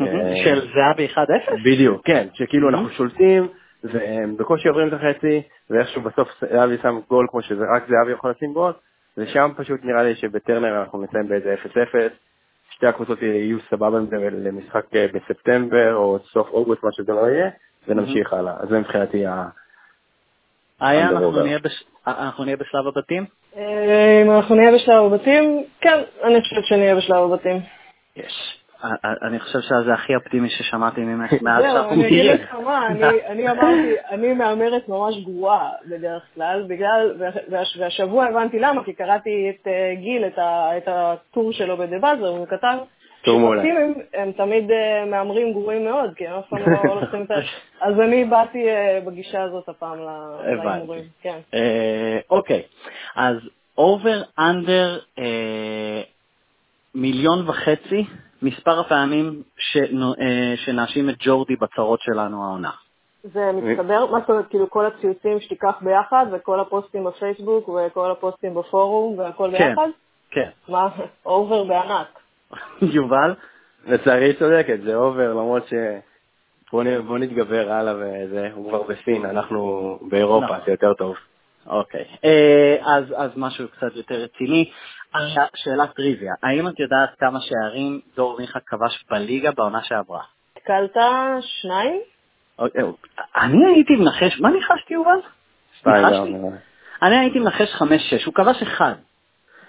אה, 0.00 0.44
של 0.44 0.60
זהבי 0.74 1.08
1-0? 1.14 1.18
בדיוק, 1.64 2.06
כן, 2.06 2.26
שכאילו 2.34 2.68
אנחנו 2.68 2.90
שולטים. 2.90 3.48
והם 3.84 4.36
בקושי 4.36 4.68
עוברים 4.68 4.88
את 4.88 4.92
החצי, 4.92 5.42
ואיכשהו 5.70 6.02
בסוף 6.02 6.28
זהבי 6.52 6.76
שם 6.82 6.98
גול 7.08 7.26
כמו 7.30 7.42
שזה 7.42 7.64
רק 7.76 7.82
זהבי 7.88 8.12
יכול 8.12 8.30
לשים 8.30 8.52
גול, 8.52 8.72
ושם 9.16 9.50
פשוט 9.56 9.80
נראה 9.84 10.02
לי 10.02 10.14
שבטרנר 10.14 10.80
אנחנו 10.80 11.02
נסיים 11.02 11.28
באיזה 11.28 11.54
0-0, 11.64 11.68
שתי 12.70 12.86
הקבוצות 12.86 13.22
יהיו 13.22 13.58
סבבה 13.70 13.98
עם 13.98 14.06
זה 14.06 14.16
למשחק 14.30 14.84
אה, 14.94 15.06
בספטמבר 15.14 15.94
או 15.94 16.18
סוף 16.32 16.48
אוגוסט, 16.50 16.82
מה 16.82 16.92
שזה 16.92 17.12
לא 17.12 17.28
יהיה, 17.28 17.50
ונמשיך 17.88 18.32
הלאה. 18.32 18.54
אז 18.60 18.68
זה 18.68 18.78
מבחינתי 18.78 19.26
ה... 19.26 19.44
איה, 20.82 21.08
אנחנו 22.06 22.44
נהיה 22.44 22.56
בשלב 22.56 22.86
הבתים? 22.86 23.26
אה, 23.56 24.22
אם 24.22 24.30
אנחנו 24.30 24.54
נהיה 24.54 24.72
בשלב 24.74 25.12
הבתים, 25.12 25.64
כן, 25.80 26.02
אני 26.24 26.40
חושבת 26.40 26.64
שנהיה 26.64 26.94
בשלב 26.94 27.32
הבתים. 27.32 27.60
יש. 28.16 28.65
אני 29.22 29.40
חושב 29.40 29.60
שזה 29.60 29.94
הכי 29.94 30.14
אופטימי 30.14 30.50
ששמעתי 30.50 31.00
ממך 31.00 31.32
מאז 31.42 31.62
שאנחנו 31.62 31.96
מכירים. 31.96 32.20
אני 32.20 32.34
אגיד 32.34 32.44
לך 32.44 32.54
מה, 32.54 32.86
אני 33.26 33.50
אמרתי, 33.50 33.94
אני 34.10 34.32
מהמרת 34.32 34.88
ממש 34.88 35.14
גרועה 35.24 35.68
בדרך 35.90 36.22
כלל, 36.34 36.64
בגלל, 36.68 37.12
והשבוע 37.78 38.24
הבנתי 38.24 38.58
למה, 38.58 38.84
כי 38.84 38.92
קראתי 38.92 39.50
את 39.50 39.66
אה, 39.66 39.94
גיל, 39.94 40.24
את 40.76 40.88
הטור 40.88 41.52
שלו 41.52 41.76
בדה 41.76 41.98
באזר, 41.98 42.32
והוא 42.32 42.46
כתב 42.46 42.78
שאופטימים 43.24 43.94
הם 44.14 44.32
תמיד 44.32 44.70
אה, 44.70 45.04
מהמרים 45.04 45.52
גרועים 45.52 45.84
מאוד, 45.84 46.14
כי 46.16 46.26
הם 46.26 46.38
אף 46.38 46.48
פעם 46.48 46.60
לא 46.72 46.78
הולכים 46.94 47.22
את 47.22 47.30
ה... 47.30 47.34
אז 47.80 48.00
אני 48.00 48.24
באתי 48.24 48.68
אה, 48.68 49.00
בגישה 49.06 49.42
הזאת 49.42 49.68
הפעם 49.68 49.98
להימורים. 50.42 51.04
כן. 51.22 51.38
אוקיי, 52.30 52.62
אז 53.16 53.36
אובר, 53.78 54.22
אנדר, 54.38 54.98
מיליון 56.94 57.48
וחצי 57.48 58.04
מספר 58.42 58.80
הפעמים 58.80 59.42
אה, 59.76 60.54
שנאשים 60.56 61.10
את 61.10 61.14
ג'ורדי 61.18 61.56
בצרות 61.56 62.00
שלנו 62.00 62.44
העונה. 62.44 62.70
זה 63.22 63.52
מסתבר, 63.52 64.06
מה 64.06 64.20
זאת 64.20 64.30
אומרת, 64.30 64.46
כאילו 64.50 64.70
כל 64.70 64.86
הציוצים 64.86 65.40
שתיקח 65.40 65.74
ביחד, 65.80 66.26
וכל 66.32 66.60
הפוסטים 66.60 67.04
בפייסבוק, 67.04 67.68
וכל 67.68 68.10
הפוסטים 68.10 68.54
בפורום, 68.54 69.18
והכל 69.18 69.50
כן, 69.58 69.68
ביחד? 69.68 69.88
כן. 70.30 70.50
מה, 70.68 70.88
over 71.26 71.64
בענק. 71.64 72.06
יובל? 72.94 73.34
לצערי 73.86 74.24
היא 74.24 74.38
צודקת, 74.38 74.80
זה 74.84 74.96
over, 74.96 75.30
למרות 75.30 75.66
ש... 75.68 75.74
בוא 77.06 77.18
נתגבר 77.18 77.72
הלאה 77.72 77.94
וזה, 77.96 78.48
הוא 78.54 78.68
כבר 78.68 78.82
בסין, 78.82 79.26
אנחנו 79.26 79.98
באירופה, 80.02 80.46
נכון. 80.46 80.58
זה 80.66 80.70
יותר 80.70 80.94
טוב. 80.94 81.16
אוקיי, 81.66 82.04
אה, 82.24 82.76
אז, 82.84 83.04
אז 83.16 83.30
משהו 83.36 83.68
קצת 83.68 83.96
יותר 83.96 84.14
רציני. 84.14 84.70
שאלת 85.54 85.94
טריוויה, 85.94 86.32
האם 86.42 86.68
את 86.68 86.80
יודעת 86.80 87.10
כמה 87.18 87.38
שערים 87.40 88.00
דור 88.16 88.36
מיכה 88.38 88.58
כבש 88.66 89.04
בליגה 89.10 89.50
בעונה 89.50 89.82
שעברה? 89.82 90.22
התקלת 90.56 90.96
שניים? 91.40 92.00
אוקיי, 92.58 92.82
אני 93.36 93.66
הייתי 93.66 93.96
מנחש, 93.96 94.40
מה 94.40 94.50
ניחשתי 94.50 94.94
יובל? 94.94 95.20
אני 97.02 97.16
הייתי 97.18 97.38
מנחש 97.38 97.74
חמש-שש, 97.74 98.24
הוא 98.24 98.34
כבש 98.34 98.62
אחד. 98.62 98.94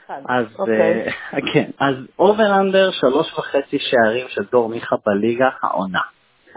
אז 0.09 0.45
אוקיי. 0.59 1.07
אה, 1.33 1.39
כן, 1.53 1.69
אז 1.79 1.95
over 2.19 2.59
under 2.59 2.91
שלוש 2.91 3.33
וחצי 3.33 3.79
שערים 3.79 4.27
של 4.29 4.43
דור 4.51 4.69
מיכה 4.69 4.95
בליגה 5.05 5.49
העונה. 5.61 6.01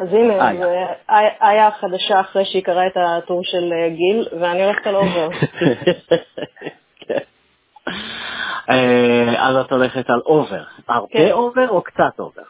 אז 0.00 0.14
הנה, 0.14 0.34
זה 0.58 0.84
היה 1.40 1.68
החדשה 1.68 2.20
אחרי 2.20 2.44
שהיא 2.44 2.62
קראה 2.62 2.86
את 2.86 2.96
הטור 2.96 3.44
של 3.44 3.72
אה, 3.72 3.88
גיל, 3.88 4.28
ואני 4.40 4.64
הולכת 4.64 4.86
על 4.86 4.96
over. 4.96 5.29
כן. 7.00 7.18
אה, 8.70 9.48
אז 9.48 9.56
את 9.56 9.72
הולכת 9.72 10.10
על 10.10 10.20
אובר. 10.26 10.62
הרבה 10.88 11.06
כן. 11.10 11.30
over 11.31 11.68
או 11.68 11.82
קצת 11.82 12.18
over? 12.18 12.42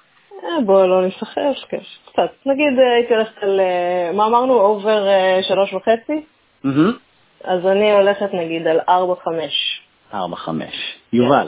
אה, 0.45 0.61
בואו 0.67 0.87
לא 0.87 1.07
נסחף, 1.07 1.65
כן, 1.69 1.79
קצת. 2.13 2.31
נגיד 2.47 2.79
הייתי 2.79 3.15
הולכת 3.15 3.43
על, 3.43 3.61
מה 4.15 4.27
אמרנו, 4.27 4.61
over 4.61 5.09
שלוש 5.43 5.75
וחצי? 5.75 6.25
אז 7.45 7.67
אני 7.67 7.93
הולכת 7.93 8.35
נגיד 8.35 8.67
על 8.67 8.81
ארבע 8.89 9.15
חמש. 9.25 9.83
ארבע 10.15 10.37
חמש. 10.37 10.99
יובל. 11.13 11.47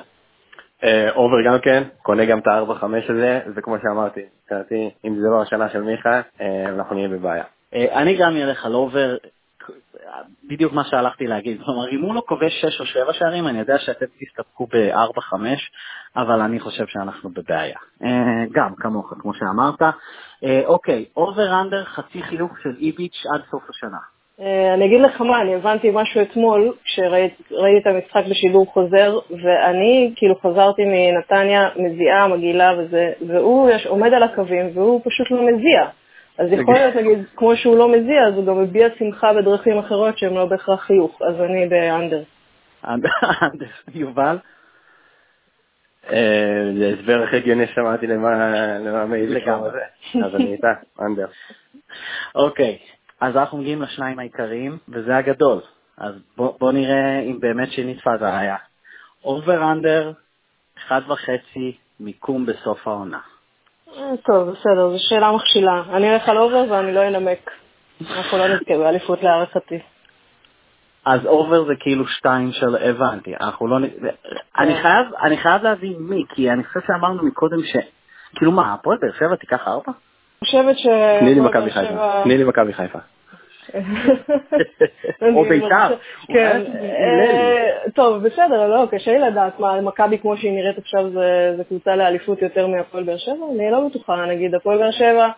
over 1.14 1.36
גם 1.46 1.58
כן, 1.58 1.82
קונה 2.02 2.24
גם 2.24 2.38
את 2.38 2.46
ה-4-5 2.46 2.84
הזה, 3.08 3.40
וכמו 3.56 3.76
שאמרתי, 3.82 4.20
מבחינתי, 4.42 4.90
אם 5.04 5.16
זה 5.20 5.28
לא 5.28 5.42
השנה 5.42 5.68
של 5.68 5.80
מיכה, 5.80 6.20
אה, 6.40 6.68
אנחנו 6.68 6.94
נהיה 6.94 7.08
בבעיה. 7.08 7.44
אה, 7.74 8.02
אני 8.02 8.16
גם 8.16 8.36
אלך 8.36 8.66
על 8.66 8.74
over, 8.74 9.16
בדיוק 10.48 10.72
מה 10.72 10.84
שהלכתי 10.84 11.26
להגיד. 11.26 11.62
כלומר, 11.64 11.88
אם 11.88 12.00
הוא 12.00 12.14
לא 12.14 12.22
כובש 12.26 12.52
6 12.60 12.80
או 12.80 12.86
7 12.86 13.12
שערים, 13.12 13.48
אני 13.48 13.58
יודע 13.58 13.78
שאתם 13.78 14.06
תסתפקו 14.20 14.66
ב-4-5, 14.66 15.34
אבל 16.16 16.40
אני 16.40 16.60
חושב 16.60 16.86
שאנחנו 16.86 17.30
בבעיה. 17.30 17.78
אה, 18.02 18.44
גם, 18.52 18.74
כמוך, 18.74 19.14
כמו 19.18 19.34
שאמרת. 19.34 19.94
אוקיי, 20.66 21.04
אובר 21.16 21.60
אנדר 21.60 21.84
חצי 21.84 22.22
חיוך 22.22 22.58
של 22.62 22.76
איביץ' 22.78 23.26
עד 23.34 23.42
סוף 23.50 23.62
השנה. 23.70 24.11
אה, 24.40 24.74
אני 24.74 24.84
אגיד 24.84 25.00
לך 25.00 25.20
מה, 25.20 25.40
אני 25.40 25.54
הבנתי 25.54 25.90
משהו 25.92 26.22
אתמול, 26.22 26.72
כשראיתי 26.84 27.78
את 27.82 27.86
המשחק 27.86 28.22
בשידור 28.30 28.66
חוזר, 28.72 29.18
ואני 29.30 30.12
כאילו 30.16 30.34
חזרתי 30.34 30.82
מנתניה, 30.84 31.68
מזיעה, 31.76 32.28
מגעילה 32.28 32.72
וזה, 32.78 33.12
והוא 33.26 33.70
יש, 33.70 33.86
עומד 33.86 34.12
על 34.14 34.22
הקווים 34.22 34.70
והוא 34.74 35.00
פשוט 35.04 35.30
לא 35.30 35.46
מזיע. 35.46 35.88
אז 36.38 36.52
יכול 36.52 36.74
להיות, 36.74 36.96
נגיד, 36.96 37.18
כמו 37.36 37.56
שהוא 37.56 37.76
לא 37.76 37.88
מזיע, 37.88 38.26
אז 38.28 38.34
הוא 38.34 38.46
גם 38.46 38.62
מביע 38.62 38.88
שמחה 38.98 39.32
בדרכים 39.32 39.78
אחרות 39.78 40.18
שהן 40.18 40.34
לא 40.34 40.46
בהכרח 40.46 40.80
חיוך, 40.80 41.22
אז 41.22 41.40
אני 41.40 41.68
באנדר. 41.68 42.22
under, 42.88 43.08
יובל? 43.94 44.38
אה, 46.10 46.70
זה 46.78 46.94
הסבר 46.98 47.22
הכי 47.22 47.36
הגיוני 47.36 47.66
ששמעתי 47.66 48.06
למה 48.06 49.06
מעיד 49.06 49.28
לגמרי, 49.28 49.70
אז 50.24 50.34
אני 50.34 50.52
איתה, 50.52 50.72
under. 51.06 51.26
אוקיי, 52.34 52.78
אז 53.22 53.36
אנחנו 53.36 53.58
מגיעים 53.58 53.82
לשניים 53.82 54.18
העיקריים, 54.18 54.78
וזה 54.88 55.16
הגדול. 55.16 55.60
אז 55.98 56.14
בוא, 56.36 56.52
בוא 56.60 56.72
נראה 56.72 57.20
אם 57.20 57.40
באמת 57.40 57.72
שנתפס 57.72 58.20
היה. 58.20 58.56
over 59.24 59.72
under, 59.72 60.12
אחד 60.78 61.00
וחצי, 61.08 61.76
מיקום 62.00 62.46
בסוף 62.46 62.88
העונה. 62.88 63.18
אה, 63.96 64.16
טוב, 64.24 64.50
בסדר, 64.50 64.90
זו 64.90 64.98
שאלה 64.98 65.32
מכשילה. 65.32 65.82
אני 65.92 66.14
אלך 66.14 66.28
על 66.28 66.38
over 66.38 66.64
ואני 66.70 66.94
לא 66.94 67.08
אנמק. 67.08 67.50
אנחנו 68.00 68.38
לא 68.38 68.48
נזכה 68.48 68.78
באליפות 68.78 69.22
להערכתי. 69.22 69.78
אז 71.04 71.26
אובר 71.26 71.64
זה 71.64 71.72
כאילו 71.80 72.08
שתיים 72.08 72.52
של 72.52 72.76
הבנתי, 72.76 73.34
אנחנו 73.40 73.68
לא... 73.68 73.76
אני 74.58 74.74
כן. 74.74 74.82
חייב, 74.82 75.06
אני 75.22 75.36
חייב 75.36 75.62
להבין 75.62 75.96
מי, 75.98 76.24
כי 76.28 76.50
אני 76.50 76.64
חושב 76.64 76.80
שאמרנו 76.86 77.22
מקודם 77.22 77.64
ש... 77.64 77.76
כאילו 78.34 78.52
מה, 78.52 78.74
הפועל 78.74 78.98
באר 79.00 79.12
שבע 79.18 79.36
תיקח 79.36 79.68
ארבע? 79.68 79.92
חושבת 80.44 80.78
ש... 80.78 80.86
תני 81.20 81.34
לי 81.34 81.40
מכבי 81.40 81.70
חיפה. 81.70 82.22
תני 82.24 82.38
לי 82.38 82.44
מכבי 82.44 82.72
חיפה. 82.72 82.98
או 85.34 85.44
בית"ר. 85.44 85.94
כן, 86.28 86.62
אה, 86.84 87.90
טוב, 87.94 88.22
בסדר, 88.22 88.68
לא, 88.68 88.86
קשה 88.90 89.12
לי 89.12 89.18
לדעת 89.18 89.60
מה, 89.60 89.80
מכבי 89.80 90.18
כמו 90.18 90.36
שהיא 90.36 90.52
נראית 90.52 90.78
עכשיו 90.78 91.10
זה 91.56 91.64
קבוצה 91.68 91.96
לאליפות 91.96 92.42
יותר 92.42 92.66
מהפועל 92.66 93.04
באר 93.04 93.16
שבע? 93.16 93.46
אני 93.56 93.70
לא 93.70 93.88
בטוחה, 93.88 94.26
נגיד, 94.26 94.54
הפועל 94.54 94.78
באר 94.78 94.90
שבע, 94.90 95.28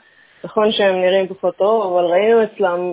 נכון 0.45 0.73
שהם 0.73 1.01
נראים 1.01 1.27
פחות 1.27 1.57
טוב, 1.57 1.93
אבל 1.93 2.05
ראינו 2.05 2.43
אצלם 2.43 2.93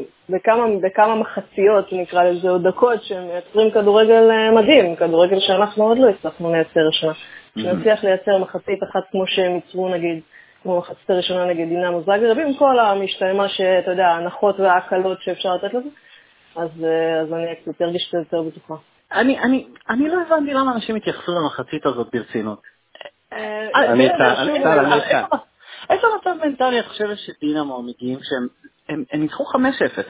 בכמה 0.80 1.16
מחציות, 1.16 1.94
נקרא 1.94 2.24
לזה, 2.24 2.50
או 2.50 2.58
דקות, 2.58 3.04
שהם 3.04 3.28
מייצרים 3.28 3.72
כדורגל 3.72 4.32
אה, 4.32 4.52
מדהים, 4.52 4.96
כדורגל 4.96 5.40
שאנחנו 5.40 5.84
עוד 5.84 5.98
לא 5.98 6.10
הצלחנו 6.10 6.52
לייצר 6.52 6.88
השנה. 6.90 7.14
שנצליח 7.58 8.04
לייצר 8.04 8.38
מחצית 8.38 8.84
אחת 8.84 9.02
כמו 9.12 9.28
שהם 9.28 9.56
ייצרו, 9.56 9.90
נגיד, 9.90 10.20
כמו 10.64 10.78
מחצית 10.78 11.10
הראשונה 11.10 11.46
נגד 11.46 11.68
דינמו 11.68 12.02
זאגרב, 12.02 12.38
עם 12.40 12.54
כל 12.54 12.80
המשתלמה 12.80 13.50
שאתה 13.50 13.92
יודע, 13.92 14.08
ההנחות 14.08 14.60
וההקלות 14.60 15.22
שאפשר 15.22 15.56
לתת 15.56 15.74
לזה, 15.74 15.90
אז, 16.56 16.70
אז 17.22 17.34
אני 17.34 17.56
קצת 17.56 17.82
ארגיש 17.82 18.08
קצת 18.08 18.18
יותר 18.18 18.42
בטוחה. 18.42 18.74
אני, 19.12 19.40
אני, 19.40 19.68
אני 19.90 20.10
לא 20.10 20.22
הבנתי 20.22 20.54
למה 20.54 20.72
אנשים 20.76 20.96
התייחסו 20.96 21.32
למחצית 21.32 21.86
הזאת 21.86 22.08
ברצינות. 22.14 22.62
אני 23.76 24.04
איתך, 24.04 24.16
אני 24.38 24.54
איתך. 24.54 25.36
איזה 25.90 26.08
מצב 26.20 26.46
מנטלי 26.46 26.80
את 26.80 26.86
חושבת 26.86 27.18
שדינמו 27.18 27.82
מגיעים 27.82 28.20
שהם 28.22 28.48
הם 28.90 29.22
ניצחו 29.22 29.44
5-0, 29.44 29.58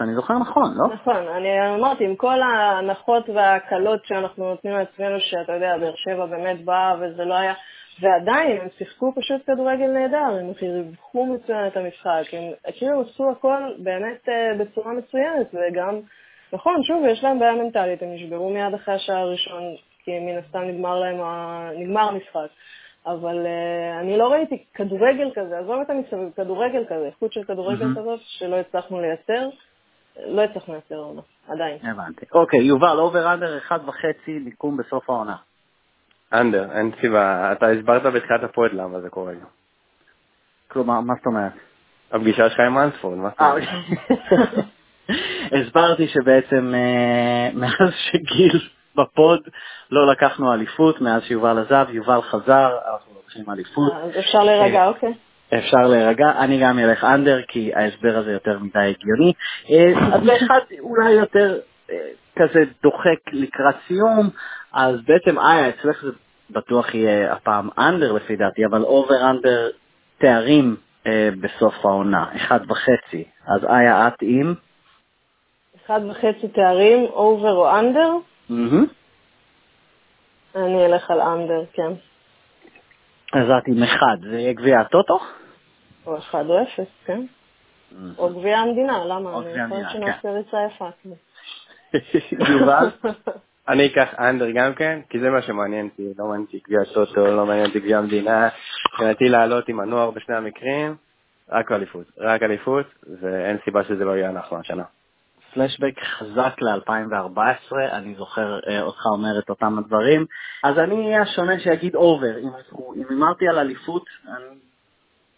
אני 0.01 0.15
זוכר 0.15 0.33
נכון, 0.37 0.73
לא? 0.77 0.93
נכון, 0.93 1.27
אני 1.27 1.75
אמרתי, 1.75 2.05
עם 2.05 2.15
כל 2.15 2.41
ההנחות 2.41 3.29
וההקלות 3.29 4.05
שאנחנו 4.05 4.49
נותנים 4.49 4.73
לעצמנו, 4.73 5.19
שאתה 5.19 5.53
יודע, 5.53 5.77
באר 5.77 5.93
שבע 5.95 6.25
באמת 6.25 6.65
באה 6.65 6.95
וזה 6.99 7.25
לא 7.25 7.33
היה, 7.33 7.53
ועדיין 7.99 8.61
הם 8.61 8.67
שיחקו 8.77 9.13
פשוט 9.15 9.41
כדורגל 9.45 9.87
נהדר, 9.87 10.37
הם 10.39 10.51
ריווחו 10.61 11.25
מצוין 11.25 11.67
את 11.67 11.77
המשחק, 11.77 12.33
הם 12.33 12.73
כאילו 12.77 13.01
עשו 13.01 13.31
הכל 13.31 13.63
באמת 13.77 14.27
uh, 14.27 14.59
בצורה 14.59 14.93
מצוינת, 14.93 15.47
וגם, 15.53 15.99
נכון, 16.53 16.83
שוב, 16.83 17.05
יש 17.05 17.23
להם 17.23 17.39
בעיה 17.39 17.53
מנטלית, 17.53 18.03
הם 18.03 18.13
נשברו 18.13 18.49
מיד 18.49 18.73
אחרי 18.73 18.95
השער 18.95 19.17
הראשון, 19.17 19.63
כי 20.03 20.19
מן 20.19 20.37
הסתם 20.37 20.61
נגמר 20.61 20.99
להם, 20.99 21.21
ה... 21.21 21.69
נגמר 21.77 22.01
המשחק. 22.01 22.47
אבל 23.05 23.45
uh, 23.45 23.99
אני 24.01 24.17
לא 24.17 24.31
ראיתי 24.31 24.65
כדורגל 24.73 25.31
כזה, 25.35 25.59
עזוב 25.59 25.81
את 25.81 25.89
המסביב, 25.89 26.29
כדורגל 26.35 26.85
כזה, 26.85 27.05
איכות 27.05 27.33
של 27.33 27.43
כדורגל 27.43 27.85
mm-hmm. 27.85 27.99
כזאת 27.99 28.19
שלא 28.21 28.55
הצלחנו 28.55 29.01
לייצר, 29.01 29.49
לא 30.25 30.41
הצלחנו 30.41 30.73
לייצר 30.73 30.95
עונה, 30.95 31.21
עדיין. 31.47 31.77
הבנתי. 31.83 32.25
אוקיי, 32.33 32.59
יובל, 32.59 32.99
אובר 32.99 33.33
אנדר 33.33 33.57
אחד 33.57 33.79
וחצי, 33.85 34.39
מיקום 34.39 34.77
בסוף 34.77 35.09
העונה. 35.09 35.35
אנדר, 36.33 36.67
אין 36.71 36.91
סיבה, 37.01 37.51
אתה 37.51 37.67
הסברת 37.67 38.01
בתחילת 38.13 38.43
הפועל 38.43 38.69
למה 38.73 39.01
זה 39.01 39.09
קורה. 39.09 39.33
כלומר, 40.67 40.99
מה 40.99 41.13
זאת 41.17 41.25
אומרת? 41.25 41.51
הפגישה 42.11 42.49
שלך 42.49 42.59
עם 42.59 42.77
אנספורד, 42.77 43.17
מה 43.17 43.29
זאת 43.29 43.41
אומרת? 43.41 43.67
אה, 45.51 45.57
הסברתי 45.61 46.07
שבעצם 46.07 46.73
אה, 46.75 47.49
מאז 47.53 47.93
שגיל 48.11 48.61
ב 48.95 49.06
pod 49.06 49.39
לא 49.91 50.11
לקחנו 50.11 50.53
אליפות 50.53 51.01
מאז 51.01 51.23
שיובל 51.23 51.59
עזב, 51.59 51.85
יובל 51.89 52.21
חזר, 52.21 52.77
אנחנו 52.93 53.13
לוקחים 53.15 53.49
אליפות. 53.49 53.93
אז 53.93 54.19
אפשר 54.19 54.43
להירגע, 54.43 54.81
אה, 54.81 54.87
אוקיי. 54.87 55.13
אפשר 55.53 55.87
להירגע, 55.87 56.31
אני 56.39 56.59
גם 56.61 56.79
אלך 56.79 57.03
under 57.03 57.41
כי 57.47 57.71
ההסבר 57.75 58.17
הזה 58.17 58.31
יותר 58.31 58.59
מדי 58.59 58.79
הגיוני. 58.79 59.33
אה, 59.69 60.15
אז 60.15 60.23
לאחד 60.23 60.59
אולי 60.79 61.11
יותר 61.11 61.59
אה, 61.91 61.95
כזה 62.35 62.63
דוחק 62.83 63.19
לקראת 63.31 63.75
סיום, 63.87 64.29
אז 64.73 64.95
בעצם 65.05 65.39
איה, 65.39 65.69
אצלך 65.69 66.03
זה 66.03 66.11
בטוח 66.49 66.95
יהיה 66.95 67.33
הפעם 67.33 67.69
under 67.77 68.11
לפי 68.11 68.35
דעתי, 68.35 68.65
אבל 68.65 68.81
over 68.83 69.29
under 69.29 69.69
תארים 70.17 70.75
בסוף 71.41 71.85
העונה, 71.85 72.35
אחד 72.35 72.59
וחצי. 72.71 73.23
אז 73.47 73.63
איה, 73.63 74.07
את 74.07 74.13
עם? 74.21 74.53
אחד 75.85 75.99
וחצי 76.09 76.47
תארים, 76.47 77.05
over 77.05 77.53
או 77.53 77.79
under? 77.79 78.11
אני 80.55 80.85
אלך 80.85 81.11
על 81.11 81.21
under, 81.21 81.63
כן. 81.73 81.91
אז 83.33 83.47
את 83.57 83.67
עם 83.67 83.83
אחד, 83.83 84.17
זה 84.21 84.39
יהיה 84.39 84.53
גביע 84.53 84.79
הטוטו? 84.79 85.19
או 86.05 86.17
אחד 86.17 86.45
או 86.49 86.63
אפס, 86.63 86.87
כן. 87.05 87.25
או 88.17 88.29
גביע 88.29 88.57
המדינה, 88.57 89.05
למה? 89.05 89.29
אני 89.37 89.69
חושבת 89.69 89.91
שנעשה 89.91 90.21
כן. 90.21 90.29
ריצה 90.29 90.57
יפה. 90.67 90.89
יובל? 92.59 92.89
אני 93.69 93.87
אקח 93.87 94.13
under 94.19 94.51
גם 94.51 94.73
כן, 94.73 94.99
כי 95.09 95.19
זה 95.19 95.29
מה 95.29 95.41
שמעניין 95.41 95.85
אותי, 95.87 96.03
לא 96.19 96.25
מעניין 96.25 96.45
אותי 96.45 96.59
גביע 96.67 96.79
טוטו, 96.93 97.25
לא 97.25 97.45
מעניין 97.45 97.65
אותי 97.65 97.79
גביע 97.79 97.97
המדינה. 97.97 98.49
מבחינתי 98.85 99.29
לעלות 99.29 99.69
עם 99.69 99.79
הנוער 99.79 100.11
בשני 100.11 100.35
המקרים, 100.35 100.95
רק 101.49 101.71
אליפות. 101.71 102.05
רק 102.17 102.43
אליפות, 102.43 102.85
ואין 103.21 103.57
סיבה 103.65 103.83
שזה 103.83 104.05
לא 104.05 104.11
יהיה 104.17 104.29
אנחנו 104.29 104.57
השנה. 104.57 104.83
פלשבק 105.53 105.99
חזק 105.99 106.61
ל-2014, 106.61 107.75
אני 107.91 108.15
זוכר 108.15 108.59
אה, 108.67 108.81
אותך 108.81 109.05
אומר 109.05 109.39
את 109.39 109.49
אותם 109.49 109.77
הדברים. 109.77 110.25
אז 110.63 110.79
אני 110.79 111.05
אהיה 111.05 111.21
השונה 111.21 111.59
שיגיד 111.59 111.95
over. 111.95 112.37
אם 112.37 112.49
הימרתי 113.09 113.47
על 113.47 113.59
אליפות, 113.59 114.05
אני 114.27 114.55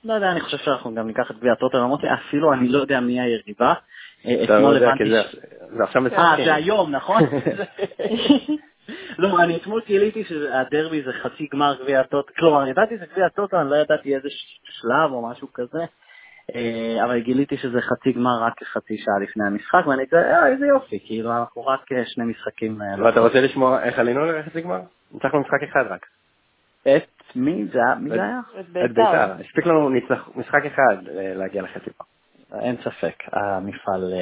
לא 0.03 0.13
יודע, 0.13 0.31
אני 0.31 0.41
חושב 0.41 0.57
שאנחנו 0.57 0.95
גם 0.95 1.07
ניקח 1.07 1.31
את 1.31 1.37
גביע 1.37 1.51
הטוטו, 1.51 1.77
אמרתי, 1.77 2.07
אפילו 2.13 2.53
אני 2.53 2.67
לא 2.67 2.79
יודע 2.79 2.99
מי 2.99 3.21
היריבה. 3.21 3.73
אה, 4.25 4.43
אתמול 4.43 4.77
הבנתי... 4.77 5.03
זה 5.77 5.83
עכשיו 5.83 6.01
משחקים. 6.01 6.19
אה, 6.23 6.45
זה 6.45 6.53
היום, 6.53 6.91
נכון? 6.91 7.21
לא, 9.17 9.43
אני 9.43 9.55
אתמול 9.55 9.81
גיליתי 9.87 10.23
שהדרבי 10.23 11.01
זה 11.01 11.11
חצי 11.13 11.47
גמר 11.53 11.75
גביע 11.83 11.99
הטוטו, 11.99 12.33
כלומר, 12.37 12.67
ידעתי 12.67 12.95
שזה 12.95 13.05
גביע 13.13 13.25
הטוטו, 13.25 13.61
אני 13.61 13.69
לא 13.69 13.75
ידעתי 13.75 14.15
איזה 14.15 14.29
שלב 14.63 15.11
או 15.11 15.29
משהו 15.29 15.47
כזה. 15.53 15.85
אה, 16.55 17.05
אבל 17.05 17.19
גיליתי 17.19 17.57
שזה 17.57 17.81
חצי 17.81 18.11
גמר 18.11 18.43
רק 18.43 18.63
חצי 18.63 18.97
שעה 18.97 19.19
לפני 19.23 19.43
המשחק, 19.47 19.87
ואני 19.87 20.07
כזה, 20.07 20.35
אה, 20.35 20.47
איזה 20.47 20.65
יופי, 20.65 20.99
כאילו 21.05 21.31
אנחנו 21.31 21.65
רק 21.65 21.91
אה, 21.91 22.05
שני 22.05 22.25
משחקים. 22.25 22.79
לא 22.97 23.05
ואתה 23.05 23.19
רוצה 23.19 23.41
לשמוע 23.41 23.83
איך 23.83 23.99
עלינו 23.99 24.25
לחצי 24.25 24.61
גמר? 24.61 24.81
ניצחנו 25.11 25.41
משחק 25.41 25.63
אחד 25.63 25.83
רק. 25.89 26.05
את 26.81 27.12
מי 27.35 27.65
זה 27.73 27.79
היה? 28.11 28.39
את 28.59 28.69
בית"ר. 28.69 29.31
הספיק 29.39 29.65
לנו 29.65 29.89
משחק 30.35 30.65
אחד 30.65 30.97
להגיע 31.11 31.61
לחצי 31.61 31.85
גמר. 31.85 32.13
אין 32.61 32.75
ספק, 32.77 33.15
המפעל... 33.33 34.13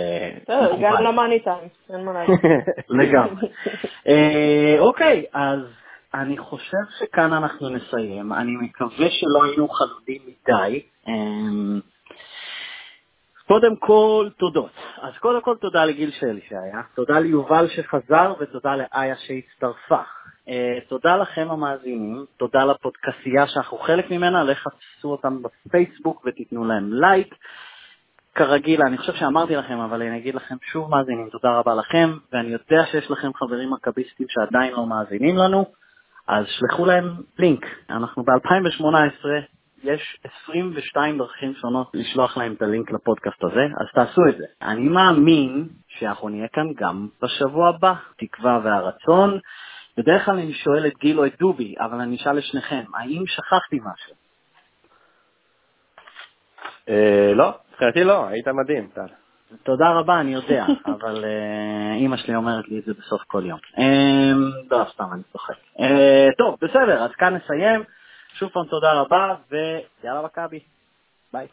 בסדר, 0.42 0.72
גם 0.82 1.04
למאני 1.04 1.40
טיים, 1.40 1.68
אין 1.94 2.06
מה 2.06 2.14
להגיד. 2.14 2.36
לגמרי. 3.00 3.48
אוקיי, 4.80 5.26
אז 5.34 5.60
אני 6.14 6.38
חושב 6.38 6.78
שכאן 7.00 7.34
אנחנו 7.34 7.70
נסיים. 7.70 8.34
אני 8.34 8.52
מקווה 8.62 9.10
שלא 9.10 9.44
היינו 9.44 9.70
חלודים 9.70 10.22
מדי. 10.28 10.84
קודם 13.48 13.76
כל, 13.76 14.30
תודות. 14.38 14.72
אז 15.02 15.18
קודם 15.18 15.42
כל 15.42 15.56
תודה 15.62 15.86
לגיל 15.86 16.12
שלי 16.12 16.42
שהיה, 16.50 16.82
תודה 16.96 17.20
ליובל 17.20 17.68
שחזר 17.68 18.34
ותודה 18.40 18.76
לאיה 18.76 19.16
שהצטרפה. 19.16 20.02
Uh, 20.52 20.90
תודה 20.90 21.18
לכם 21.18 21.48
המאזינים, 21.52 22.26
תודה 22.38 22.66
לפודקסייה 22.66 23.48
שאנחנו 23.48 23.78
חלק 23.78 24.12
ממנה, 24.12 24.44
לחפשו 24.44 25.08
אותם 25.08 25.38
בפייסבוק 25.42 26.26
ותיתנו 26.26 26.66
להם 26.66 26.94
לייק. 26.94 27.36
כרגיל, 28.36 28.82
אני 28.82 28.98
חושב 28.98 29.14
שאמרתי 29.14 29.56
לכם, 29.56 29.80
אבל 29.80 30.02
אני 30.02 30.18
אגיד 30.18 30.36
לכם 30.36 30.56
שוב 30.72 30.90
מאזינים, 30.90 31.30
תודה 31.30 31.52
רבה 31.52 31.76
לכם, 31.76 32.18
ואני 32.32 32.50
יודע 32.50 32.86
שיש 32.92 33.12
לכם 33.12 33.34
חברים 33.34 33.72
מכביסטים 33.72 34.28
שעדיין 34.30 34.74
לא 34.74 34.86
מאזינים 34.86 35.38
לנו, 35.38 35.66
אז 36.28 36.46
שלחו 36.48 36.86
להם 36.86 37.06
לינק. 37.40 37.66
אנחנו 37.90 38.24
ב-2018, 38.24 39.26
יש 39.84 40.18
22 40.44 41.18
דרכים 41.18 41.54
שונות 41.56 41.92
לשלוח 41.94 42.38
להם 42.38 42.54
את 42.54 42.62
הלינק 42.62 42.92
לפודקאסט 42.92 43.44
הזה, 43.44 43.66
אז 43.80 43.88
תעשו 43.94 44.22
את 44.30 44.38
זה. 44.38 44.46
אני 44.62 44.90
מאמין 44.90 45.68
שאנחנו 45.88 46.30
נהיה 46.30 46.48
כאן 46.48 46.74
גם 46.76 47.08
בשבוע 47.22 47.70
הבא, 47.70 47.94
תקווה 48.18 48.60
והרצון. 48.64 49.40
בדרך 49.98 50.26
כלל 50.26 50.34
אני 50.34 50.54
שואל 50.54 50.88
את 50.88 50.98
גיל 51.00 51.20
או 51.20 51.26
את 51.26 51.40
דובי, 51.40 51.76
אבל 51.80 52.02
אני 52.02 52.16
אשאל 52.16 52.38
את 52.38 52.44
שניכם, 52.44 52.84
האם 52.96 53.24
שכחתי 53.28 53.80
משהו? 53.80 54.14
אה, 56.90 57.34
לא, 57.36 57.54
מבחינתי 57.72 58.04
לא, 58.04 58.28
היית 58.28 58.48
מדהים, 58.48 58.88
טל. 58.94 59.08
תודה 59.64 59.90
רבה, 59.90 60.20
אני 60.20 60.34
יודע, 60.34 60.66
אבל 60.96 61.26
אה, 61.26 61.96
אימא 61.96 62.18
שלי 62.18 62.36
אומרת 62.36 62.68
לי 62.68 62.80
את 62.80 62.86
זה 62.86 62.94
בסוף 62.94 63.22
כל 63.28 63.44
יום. 63.46 63.60
אה, 63.78 64.32
לא, 64.72 64.86
סתם, 64.94 65.06
אני 65.14 65.24
צוחק. 65.32 65.54
טוב, 66.38 66.58
בסדר, 66.62 67.04
אז 67.04 67.12
כאן 67.12 67.36
נסיים. 67.36 67.84
שוב 68.34 68.50
פעם 68.50 68.66
תודה 68.66 68.94
רבה, 68.94 69.36
ויאללה 69.52 70.22
מכבי. 70.22 70.60
ביי. 71.34 71.48